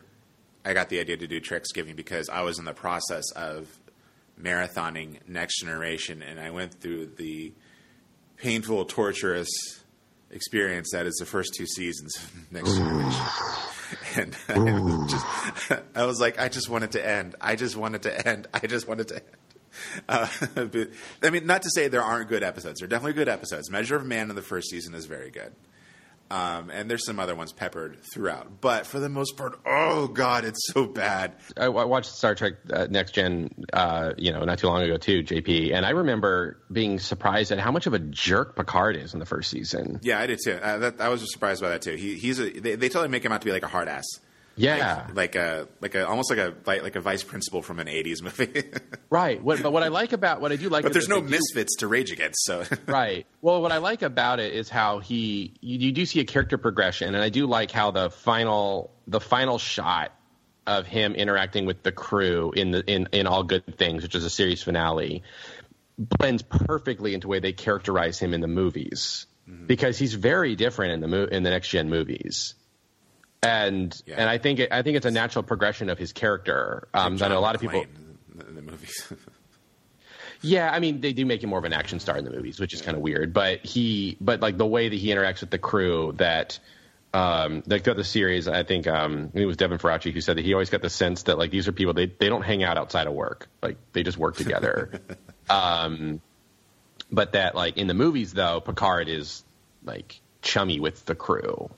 I 0.65 0.73
got 0.75 0.89
the 0.89 0.99
idea 1.01 1.17
to 1.17 1.27
do 1.27 1.41
Treksgiving 1.41 1.95
because 1.97 2.29
I 2.29 2.43
was 2.43 2.59
in 2.59 2.65
the 2.65 2.75
process 2.75 3.25
of 3.37 3.69
marathoning 4.41 5.19
Next 5.29 5.61
Generation, 5.61 6.23
and 6.23 6.41
I 6.41 6.51
went 6.51 6.75
through 6.75 7.07
the 7.17 7.53
painful, 8.37 8.85
torturous 8.87 9.49
experience 10.33 10.91
that 10.93 11.07
is 11.07 11.17
the 11.17 11.27
first 11.27 11.55
two 11.55 11.67
seasons 11.67 12.15
of 12.17 12.53
Next 12.53 12.77
Generation. 12.77 13.21
And 14.17 14.37
I 14.49 14.81
was, 14.81 15.13
just, 15.13 15.83
I 15.95 16.05
was 16.05 16.21
like, 16.21 16.41
I 16.41 16.49
just 16.49 16.69
want 16.69 16.85
it 16.85 16.93
to 16.93 17.07
end. 17.07 17.37
I 17.41 17.57
just 17.57 17.77
want 17.77 17.95
it 17.95 18.03
to 18.03 18.29
end. 18.29 18.49
I 18.53 18.67
just 18.67 18.89
want 18.89 19.01
it 19.01 19.09
to 19.09 19.15
end. 19.17 19.25
Uh, 20.09 20.29
but, 20.55 20.91
I 21.23 21.31
mean, 21.31 21.47
not 21.47 21.63
to 21.63 21.71
say 21.71 21.89
there 21.89 22.03
aren't 22.03 22.29
good 22.29 22.43
episodes. 22.43 22.81
There 22.81 22.87
are 22.87 22.91
definitely 22.91 23.15
good 23.15 23.29
episodes. 23.29 23.71
Measure 23.71 23.97
of 23.97 24.05
Man 24.05 24.29
in 24.29 24.37
the 24.37 24.43
first 24.43 24.69
season 24.69 24.95
is 24.95 25.07
very 25.07 25.31
good. 25.31 25.53
Um, 26.33 26.71
and 26.71 26.91
there's 26.91 27.05
some 27.05 27.21
other 27.21 27.35
ones 27.35 27.53
peppered 27.53 27.99
throughout. 28.11 28.63
But 28.63 28.87
for 28.87 28.99
the 28.99 29.11
most 29.11 29.37
part, 29.37 29.61
oh 29.67 30.09
god, 30.09 30.47
it's 30.47 30.73
so 30.73 30.87
bad. 30.87 31.35
I, 31.59 31.67
I 31.67 31.85
watched 31.85 32.11
Star 32.11 32.35
Trek 32.35 32.55
uh, 32.73 32.87
Next 32.89 33.13
Gen, 33.13 33.51
uh, 33.75 34.15
you 34.17 34.33
know, 34.33 34.43
not 34.43 34.59
too 34.59 34.67
long 34.67 34.81
ago 34.81 34.97
too, 34.97 35.23
JP, 35.23 35.75
and 35.75 35.85
I 35.85 35.91
remember 35.91 36.59
being 36.73 36.99
surprised 36.99 37.53
at 37.53 37.59
how 37.59 37.71
much 37.71 37.87
of 37.87 37.93
a 37.93 37.99
jerk 37.99 38.57
Picard 38.57 38.97
is 38.97 39.13
in 39.13 39.21
the 39.21 39.27
first 39.27 39.51
season. 39.51 40.01
Yeah, 40.03 40.21
I 40.21 40.27
did 40.27 40.39
too. 40.43 40.55
Uh, 40.55 40.79
that, 40.79 41.03
I 41.03 41.11
was 41.11 41.31
surprised 41.31 41.61
by 41.61 41.69
that 41.69 41.83
too. 41.83 41.97
He, 41.97 42.15
he's 42.15 42.41
a, 42.41 42.49
they, 42.49 42.77
they 42.77 42.89
totally 42.89 43.09
make 43.09 43.27
him 43.27 43.33
out 43.33 43.43
to 43.43 43.45
be 43.45 43.53
like 43.53 43.63
a 43.65 43.69
hard 43.69 43.89
ass. 43.89 44.07
Yeah, 44.57 45.07
like, 45.09 45.17
like 45.17 45.35
a 45.37 45.69
like 45.81 45.95
a 45.95 46.07
almost 46.07 46.31
like 46.31 46.39
a 46.39 46.55
like 46.65 46.97
a 46.97 47.01
vice 47.01 47.23
principal 47.23 47.63
from 47.63 47.79
an 47.79 47.87
'80s 47.87 48.23
movie. 48.23 48.65
right. 49.11 49.43
What, 49.43 49.63
but 49.63 49.73
what 49.73 49.83
I 49.83 49.89
like 49.89 50.13
about 50.13 50.41
what 50.41 50.53
I 50.53 50.57
do 50.57 50.69
like, 50.69 50.83
but 50.83 50.93
there's 50.93 51.09
no 51.09 51.21
do, 51.21 51.29
misfits 51.29 51.77
to 51.77 51.87
rage 51.87 52.13
against. 52.13 52.45
So 52.45 52.65
right. 52.87 53.27
Well, 53.41 53.63
what 53.63 53.73
I 53.73 53.79
like 53.79 54.03
about 54.03 54.41
it 54.41 54.53
is 54.53 54.69
how 54.69 54.99
he 54.99 55.55
you, 55.61 55.79
you 55.79 55.93
do 55.93 56.05
see 56.05 56.21
a 56.21 56.25
character 56.25 56.59
progression, 56.59 57.15
and 57.15 57.25
I 57.25 57.31
do 57.31 57.47
like 57.47 57.71
how 57.71 57.91
the 57.91 58.11
final 58.11 58.93
the 59.07 59.21
final 59.21 59.59
shot 59.59 60.13
of 60.67 60.87
him 60.87 61.15
interacting 61.15 61.67
with 61.67 61.83
the 61.83 61.93
crew 61.93 62.53
in 62.53 62.73
the 62.73 62.85
in 62.85 63.09
in 63.13 63.27
all 63.27 63.45
good 63.45 63.79
things, 63.79 64.03
which 64.03 64.15
is 64.15 64.25
a 64.25 64.31
series 64.31 64.63
finale, 64.63 65.23
blends 65.99 66.43
perfectly 66.43 67.15
into 67.15 67.27
the 67.27 67.29
way 67.29 67.41
they 67.41 67.53
characterize 67.53 68.19
him 68.19 68.35
in 68.35 68.41
the 68.41 68.49
movies 68.49 69.27
mm-hmm. 69.49 69.67
because 69.67 69.99
he's 69.99 70.15
very 70.15 70.57
different 70.57 70.93
in 70.93 71.01
the 71.01 71.09
mo- 71.09 71.29
in 71.31 71.43
the 71.43 71.51
next 71.51 71.69
gen 71.69 71.89
movies 71.89 72.55
and 73.43 74.01
yeah. 74.07 74.17
and 74.19 74.31
I 74.31 74.39
think 74.39 74.61
it, 74.61 74.73
I 74.73 74.83
think 74.83 74.97
it's 74.97 75.07
a 75.07 75.11
natural 75.11 75.43
progression 75.43 75.91
of 75.91 75.99
his 75.99 76.13
character 76.13 76.89
um, 76.95 77.17
that 77.19 77.33
a 77.33 77.41
lot 77.41 77.55
of 77.55 77.61
people 77.61 77.85
in 78.49 78.55
the 78.55 78.63
movies. 78.63 79.13
yeah, 80.43 80.71
I 80.71 80.79
mean 80.79 81.01
they 81.01 81.13
do 81.13 81.27
make 81.27 81.43
him 81.43 81.51
more 81.51 81.59
of 81.59 81.65
an 81.65 81.73
action 81.73 81.99
star 81.99 82.17
in 82.17 82.25
the 82.25 82.31
movies, 82.31 82.61
which 82.61 82.73
is 82.73 82.81
yeah. 82.81 82.87
kind 82.87 82.97
of 82.97 83.03
weird. 83.03 83.33
But 83.33 83.65
he, 83.67 84.17
but 84.21 84.41
like 84.41 84.59
the 84.59 84.67
way 84.67 84.89
that 84.89 84.97
he 84.97 85.09
interacts 85.09 85.41
with 85.41 85.51
the 85.51 85.59
crew, 85.59 86.13
that 86.17 86.59
um, 87.13 87.63
that 87.67 87.83
got 87.83 87.97
the 87.97 88.05
series. 88.05 88.49
I 88.49 88.63
think 88.63 88.87
um, 88.87 89.31
it 89.35 89.45
was 89.45 89.57
Devin 89.57 89.79
Faraci 89.79 90.13
who 90.13 90.21
said 90.21 90.39
that 90.39 90.45
he 90.45 90.55
always 90.55 90.71
got 90.71 90.81
the 90.81 90.91
sense 90.91 91.25
that 91.25 91.37
like 91.37 91.51
these 91.51 91.67
are 91.69 91.73
people 91.73 91.95
they 91.95 92.07
they 92.07 92.29
don't 92.29 92.43
hang 92.43 92.63
out 92.63 92.79
outside 92.79 93.07
of 93.07 93.13
work, 93.13 93.49
like 93.61 93.77
they 93.93 94.03
just 94.05 94.19
work 94.19 94.37
together. 94.37 95.01
um, 95.51 96.21
but 97.11 97.33
that 97.33 97.57
like 97.57 97.77
in 97.77 97.89
the 97.89 97.95
movies 97.95 98.33
though, 98.33 98.61
Picard 98.61 99.09
is 99.09 99.43
like 99.85 100.21
chummy 100.43 100.81
with 100.81 101.05
the 101.07 101.15
crew 101.15 101.71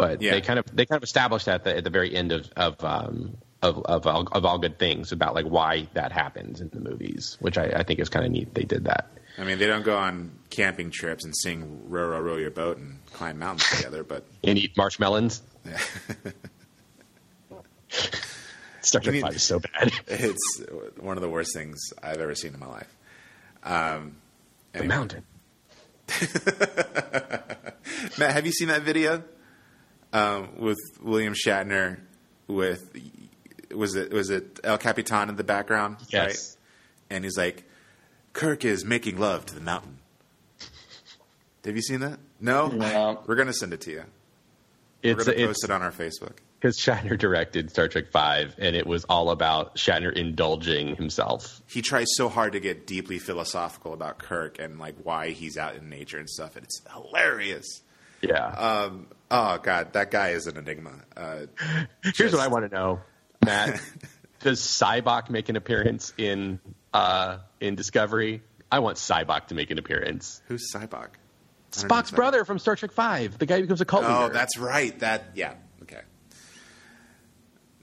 but 0.00 0.22
yeah. 0.22 0.30
they 0.30 0.40
kind 0.40 0.58
of 0.58 0.64
they 0.74 0.86
kind 0.86 0.96
of 0.96 1.02
established 1.02 1.44
that 1.44 1.66
at 1.66 1.84
the 1.84 1.90
very 1.90 2.14
end 2.14 2.32
of 2.32 2.50
of 2.56 2.82
um, 2.82 3.36
of 3.60 3.82
of 3.84 4.06
all, 4.06 4.26
of 4.32 4.46
all 4.46 4.58
good 4.58 4.78
things 4.78 5.12
about 5.12 5.34
like 5.34 5.44
why 5.44 5.88
that 5.92 6.10
happens 6.10 6.62
in 6.62 6.70
the 6.70 6.80
movies, 6.80 7.36
which 7.40 7.58
I, 7.58 7.66
I 7.66 7.82
think 7.82 8.00
is 8.00 8.08
kind 8.08 8.24
of 8.24 8.32
neat. 8.32 8.54
They 8.54 8.62
did 8.62 8.84
that. 8.84 9.10
I 9.36 9.44
mean, 9.44 9.58
they 9.58 9.66
don't 9.66 9.84
go 9.84 9.98
on 9.98 10.32
camping 10.48 10.90
trips 10.90 11.24
and 11.24 11.36
sing 11.36 11.82
"Row, 11.90 12.08
row, 12.08 12.20
row 12.20 12.36
your 12.38 12.50
boat" 12.50 12.78
and 12.78 13.04
climb 13.12 13.38
mountains 13.38 13.68
together, 13.76 14.02
but 14.02 14.24
and 14.42 14.58
eat 14.58 14.74
marshmallows. 14.74 15.42
Yeah. 15.66 15.78
Star 18.80 19.02
Trek 19.02 19.20
Five 19.20 19.36
is 19.36 19.42
so 19.42 19.60
bad. 19.60 19.92
It's 20.06 20.62
one 20.98 21.18
of 21.18 21.22
the 21.22 21.28
worst 21.28 21.52
things 21.52 21.78
I've 22.02 22.22
ever 22.22 22.34
seen 22.34 22.54
in 22.54 22.60
my 22.60 22.68
life. 22.68 22.96
Um, 23.62 24.16
anyway. 24.72 24.86
The 24.86 24.94
mountain. 24.94 25.24
Matt, 28.18 28.32
have 28.32 28.46
you 28.46 28.52
seen 28.52 28.68
that 28.68 28.80
video? 28.80 29.22
Um, 30.12 30.58
with 30.58 30.78
William 31.00 31.34
Shatner 31.34 32.00
with 32.46 32.96
was 33.74 33.94
it 33.94 34.12
was 34.12 34.30
it 34.30 34.60
El 34.64 34.78
Capitan 34.78 35.28
in 35.28 35.36
the 35.36 35.44
background? 35.44 35.98
Yes. 36.08 36.26
Right? 36.26 37.16
And 37.16 37.24
he's 37.24 37.36
like, 37.36 37.64
Kirk 38.32 38.64
is 38.64 38.84
making 38.84 39.18
love 39.18 39.46
to 39.46 39.54
the 39.54 39.60
mountain. 39.60 39.98
Have 41.64 41.76
you 41.76 41.82
seen 41.82 42.00
that? 42.00 42.18
No. 42.40 42.68
No. 42.68 43.22
We're 43.26 43.36
gonna 43.36 43.52
send 43.52 43.72
it 43.72 43.80
to 43.82 43.90
you. 43.90 44.04
It's, 45.02 45.26
We're 45.26 45.34
gonna 45.34 45.46
post 45.46 45.64
it 45.64 45.70
on 45.70 45.82
our 45.82 45.92
Facebook. 45.92 46.36
Because 46.58 46.78
Shatner 46.78 47.18
directed 47.18 47.70
Star 47.70 47.88
Trek 47.88 48.10
Five, 48.10 48.54
and 48.58 48.76
it 48.76 48.86
was 48.86 49.04
all 49.04 49.30
about 49.30 49.76
Shatner 49.76 50.12
indulging 50.12 50.94
himself. 50.94 51.62
He 51.66 51.80
tries 51.80 52.08
so 52.16 52.28
hard 52.28 52.52
to 52.52 52.60
get 52.60 52.86
deeply 52.86 53.18
philosophical 53.18 53.94
about 53.94 54.18
Kirk 54.18 54.58
and 54.58 54.78
like 54.78 54.94
why 55.02 55.30
he's 55.30 55.56
out 55.56 55.74
in 55.76 55.88
nature 55.88 56.18
and 56.18 56.28
stuff, 56.28 56.56
and 56.56 56.64
it's 56.64 56.82
hilarious. 56.92 57.80
Yeah. 58.20 58.46
Um, 58.46 59.06
oh 59.30 59.58
God, 59.58 59.92
that 59.94 60.10
guy 60.10 60.30
is 60.30 60.46
an 60.46 60.56
enigma. 60.56 60.92
Uh, 61.16 61.46
Here's 62.14 62.32
what 62.32 62.40
I 62.40 62.48
want 62.48 62.70
to 62.70 62.74
know, 62.74 63.00
Matt. 63.44 63.80
Does 64.40 64.60
Sybok 64.60 65.28
make 65.28 65.48
an 65.48 65.56
appearance 65.56 66.14
in 66.16 66.60
uh, 66.94 67.38
in 67.60 67.74
Discovery? 67.74 68.42
I 68.72 68.78
want 68.78 68.96
Sybok 68.96 69.48
to 69.48 69.54
make 69.54 69.70
an 69.70 69.78
appearance. 69.78 70.40
Who's 70.46 70.72
Sybok? 70.72 71.08
Spock's 71.72 72.10
brother 72.10 72.44
from 72.44 72.58
Star 72.58 72.76
Trek 72.76 72.92
Five, 72.92 73.38
the 73.38 73.46
guy 73.46 73.56
who 73.56 73.62
becomes 73.62 73.80
a 73.80 73.84
cult 73.84 74.04
oh, 74.04 74.08
leader. 74.08 74.24
Oh, 74.24 74.28
that's 74.28 74.58
right. 74.58 74.98
That 75.00 75.24
yeah. 75.34 75.54
Okay. 75.82 76.00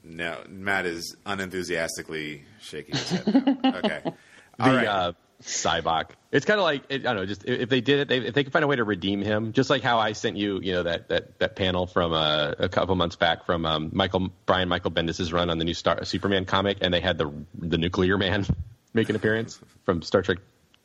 No, 0.04 0.38
Matt 0.48 0.86
is 0.86 1.16
unenthusiastically 1.26 2.44
shaking 2.60 2.96
his 2.96 3.10
head. 3.10 3.58
okay. 3.64 4.00
All 4.04 4.70
the, 4.70 4.76
right. 4.76 4.86
uh, 4.86 5.12
Sybok. 5.42 6.10
It's 6.32 6.44
kind 6.44 6.58
of 6.58 6.64
like 6.64 6.82
it, 6.88 7.02
I 7.06 7.12
don't 7.12 7.16
know. 7.16 7.26
Just 7.26 7.44
if 7.44 7.68
they 7.68 7.80
did 7.80 8.00
it, 8.00 8.08
they, 8.08 8.18
if 8.18 8.34
they 8.34 8.44
could 8.44 8.52
find 8.52 8.64
a 8.64 8.68
way 8.68 8.76
to 8.76 8.84
redeem 8.84 9.22
him, 9.22 9.52
just 9.52 9.70
like 9.70 9.82
how 9.82 9.98
I 9.98 10.12
sent 10.12 10.36
you, 10.36 10.60
you 10.60 10.72
know, 10.72 10.82
that 10.82 11.08
that 11.08 11.38
that 11.38 11.56
panel 11.56 11.86
from 11.86 12.12
uh, 12.12 12.54
a 12.58 12.68
couple 12.68 12.94
months 12.96 13.16
back 13.16 13.46
from 13.46 13.64
um, 13.64 13.90
Michael 13.92 14.30
Brian 14.46 14.68
Michael 14.68 14.90
Bendis' 14.90 15.32
run 15.32 15.48
on 15.48 15.58
the 15.58 15.64
new 15.64 15.74
Star 15.74 16.04
Superman 16.04 16.44
comic, 16.44 16.78
and 16.80 16.92
they 16.92 17.00
had 17.00 17.18
the 17.18 17.32
the 17.54 17.78
Nuclear 17.78 18.18
Man 18.18 18.46
make 18.94 19.08
an 19.08 19.16
appearance 19.16 19.60
from 19.84 20.02
Star 20.02 20.22
Trek 20.22 20.38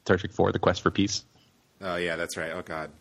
Star 0.06 0.18
Trek 0.18 0.32
Four: 0.32 0.51
The 0.51 0.60
Quest 0.60 0.82
for 0.82 0.91
Peace. 0.91 1.26
Oh 1.82 1.95
yeah, 1.95 2.16
that's 2.16 2.38
right. 2.38 2.51
Oh 2.51 2.62
God, 2.62 2.91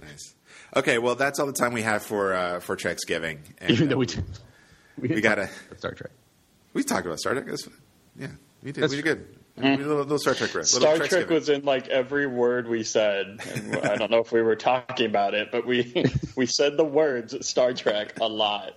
nice. 0.00 0.34
Okay, 0.76 0.98
well 0.98 1.14
that's 1.14 1.38
all 1.38 1.46
the 1.46 1.52
time 1.52 1.72
we 1.72 1.82
have 1.82 2.02
for 2.02 2.32
uh, 2.32 2.60
for 2.60 2.74
Treksgiving. 2.74 3.38
And, 3.58 3.70
Even 3.70 3.90
though 3.90 3.98
we 3.98 4.06
uh, 4.06 4.22
we, 4.98 5.08
we 5.08 5.20
gotta 5.20 5.50
Star 5.76 5.92
Trek. 5.92 6.10
We 6.72 6.82
talked 6.84 7.06
about 7.06 7.18
Star 7.18 7.34
Trek. 7.34 7.46
Yeah, 8.18 8.28
we 8.62 8.72
did. 8.72 8.82
That's 8.82 8.92
we 8.92 9.02
did 9.02 9.04
good. 9.04 9.37
Little, 9.60 9.96
little, 9.96 10.18
Star 10.18 10.34
Trek 10.34 10.54
riff. 10.54 10.66
Star 10.66 10.98
Trek 10.98 11.28
was 11.30 11.48
in 11.48 11.64
like 11.64 11.88
every 11.88 12.26
word 12.26 12.68
we 12.68 12.84
said. 12.84 13.40
I 13.82 13.96
don't 13.96 14.10
know 14.10 14.20
if 14.20 14.32
we 14.32 14.42
were 14.42 14.56
talking 14.56 15.06
about 15.06 15.34
it, 15.34 15.50
but 15.50 15.66
we 15.66 16.04
we 16.36 16.46
said 16.46 16.76
the 16.76 16.84
words 16.84 17.46
Star 17.46 17.72
Trek 17.72 18.18
a 18.20 18.28
lot. 18.28 18.74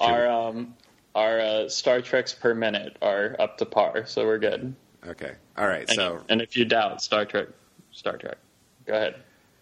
Our 0.00 0.26
um 0.26 0.74
our 1.14 1.40
uh, 1.40 1.68
Star 1.68 2.00
Treks 2.00 2.32
per 2.32 2.54
minute 2.54 2.96
are 3.02 3.36
up 3.38 3.58
to 3.58 3.66
par, 3.66 4.06
so 4.06 4.24
we're 4.24 4.38
good. 4.38 4.74
Okay. 5.06 5.32
All 5.58 5.66
right. 5.66 5.88
And, 5.88 5.96
so 5.96 6.20
and 6.28 6.40
if 6.40 6.56
you 6.56 6.64
doubt 6.64 7.02
Star 7.02 7.24
Trek, 7.24 7.48
Star 7.90 8.16
Trek, 8.16 8.38
go 8.86 8.94
ahead. 8.94 9.16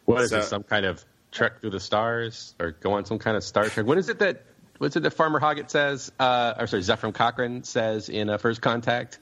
What 0.05 0.23
is 0.23 0.31
so, 0.31 0.39
it? 0.39 0.45
Some 0.45 0.63
kind 0.63 0.87
of 0.87 1.05
trek 1.33 1.61
through 1.61 1.71
the 1.71 1.81
stars, 1.81 2.55
or 2.61 2.73
go 2.73 2.93
on 2.93 3.05
some 3.05 3.19
kind 3.19 3.37
of 3.37 3.43
Star 3.43 3.69
Trek? 3.69 3.87
What 3.87 3.99
is 3.99 4.09
it 4.09 4.19
that? 4.21 4.45
What's 4.79 4.97
it 4.97 5.03
that 5.03 5.11
Farmer 5.13 5.41
Hoggett 5.41 5.71
says? 5.71 6.13
Uh, 6.19 6.55
or 6.59 6.67
sorry, 6.67 6.83
Zefram 6.83 7.13
Cochrane 7.13 7.65
says 7.65 8.09
in 8.09 8.31
uh, 8.31 8.39
First 8.39 8.63
Contact 8.63 9.19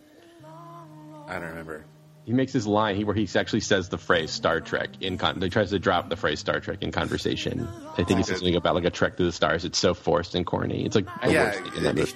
I 1.28 1.34
don't 1.34 1.50
remember. 1.50 1.84
He 2.24 2.34
makes 2.34 2.52
his 2.52 2.66
line 2.66 2.96
he, 2.96 3.04
where 3.04 3.14
he 3.14 3.26
actually 3.36 3.60
says 3.60 3.88
the 3.88 3.96
phrase 3.96 4.30
Star 4.30 4.60
Trek 4.60 4.90
in 5.00 5.16
con. 5.16 5.40
He 5.40 5.48
tries 5.48 5.70
to 5.70 5.78
drop 5.78 6.10
the 6.10 6.16
phrase 6.16 6.38
Star 6.38 6.60
Trek 6.60 6.82
in 6.82 6.92
conversation. 6.92 7.66
I 7.92 8.04
think 8.04 8.18
he 8.18 8.22
says 8.22 8.40
something 8.40 8.54
about 8.54 8.74
like 8.74 8.84
a 8.84 8.90
trek 8.90 9.16
to 9.16 9.24
the 9.24 9.32
stars. 9.32 9.64
It's 9.64 9.78
so 9.78 9.94
forced 9.94 10.34
and 10.34 10.44
corny. 10.44 10.84
It's 10.84 10.94
like 10.94 11.06
yeah, 11.26 11.58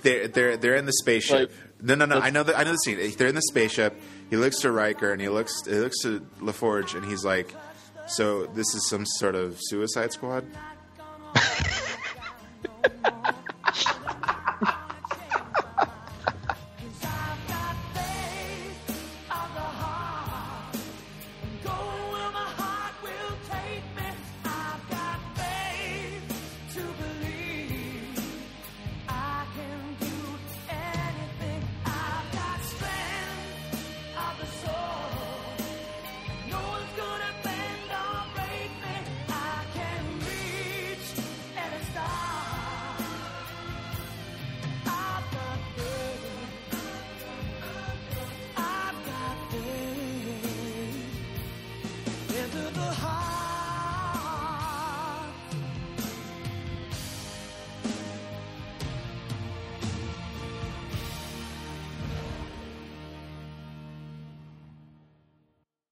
they're 0.03 0.29
they're 0.29 0.57
they're 0.59 0.75
in 0.75 0.85
the 0.85 0.93
spaceship. 0.93 1.51
Like, 1.51 1.83
no, 1.83 1.95
no, 1.95 2.05
no. 2.05 2.19
I 2.19 2.29
know 2.29 2.43
the 2.43 2.55
I 2.55 2.65
know 2.65 2.73
the 2.73 2.77
scene. 2.77 2.99
They're 3.17 3.29
in 3.29 3.35
the 3.35 3.41
spaceship. 3.41 3.99
He 4.29 4.37
looks 4.37 4.61
to 4.61 4.71
Riker 4.71 5.13
and 5.13 5.21
he 5.21 5.31
looks 5.31 5.65
he 5.65 5.77
looks 5.77 6.03
to 6.03 6.21
LaForge 6.41 6.95
and 6.95 7.07
he's 7.07 7.25
like, 7.25 7.55
"So 8.07 8.45
this 8.49 8.75
is 8.75 8.87
some 8.91 9.07
sort 9.07 9.35
of 9.35 9.57
Suicide 9.61 10.13
Squad." 10.13 10.45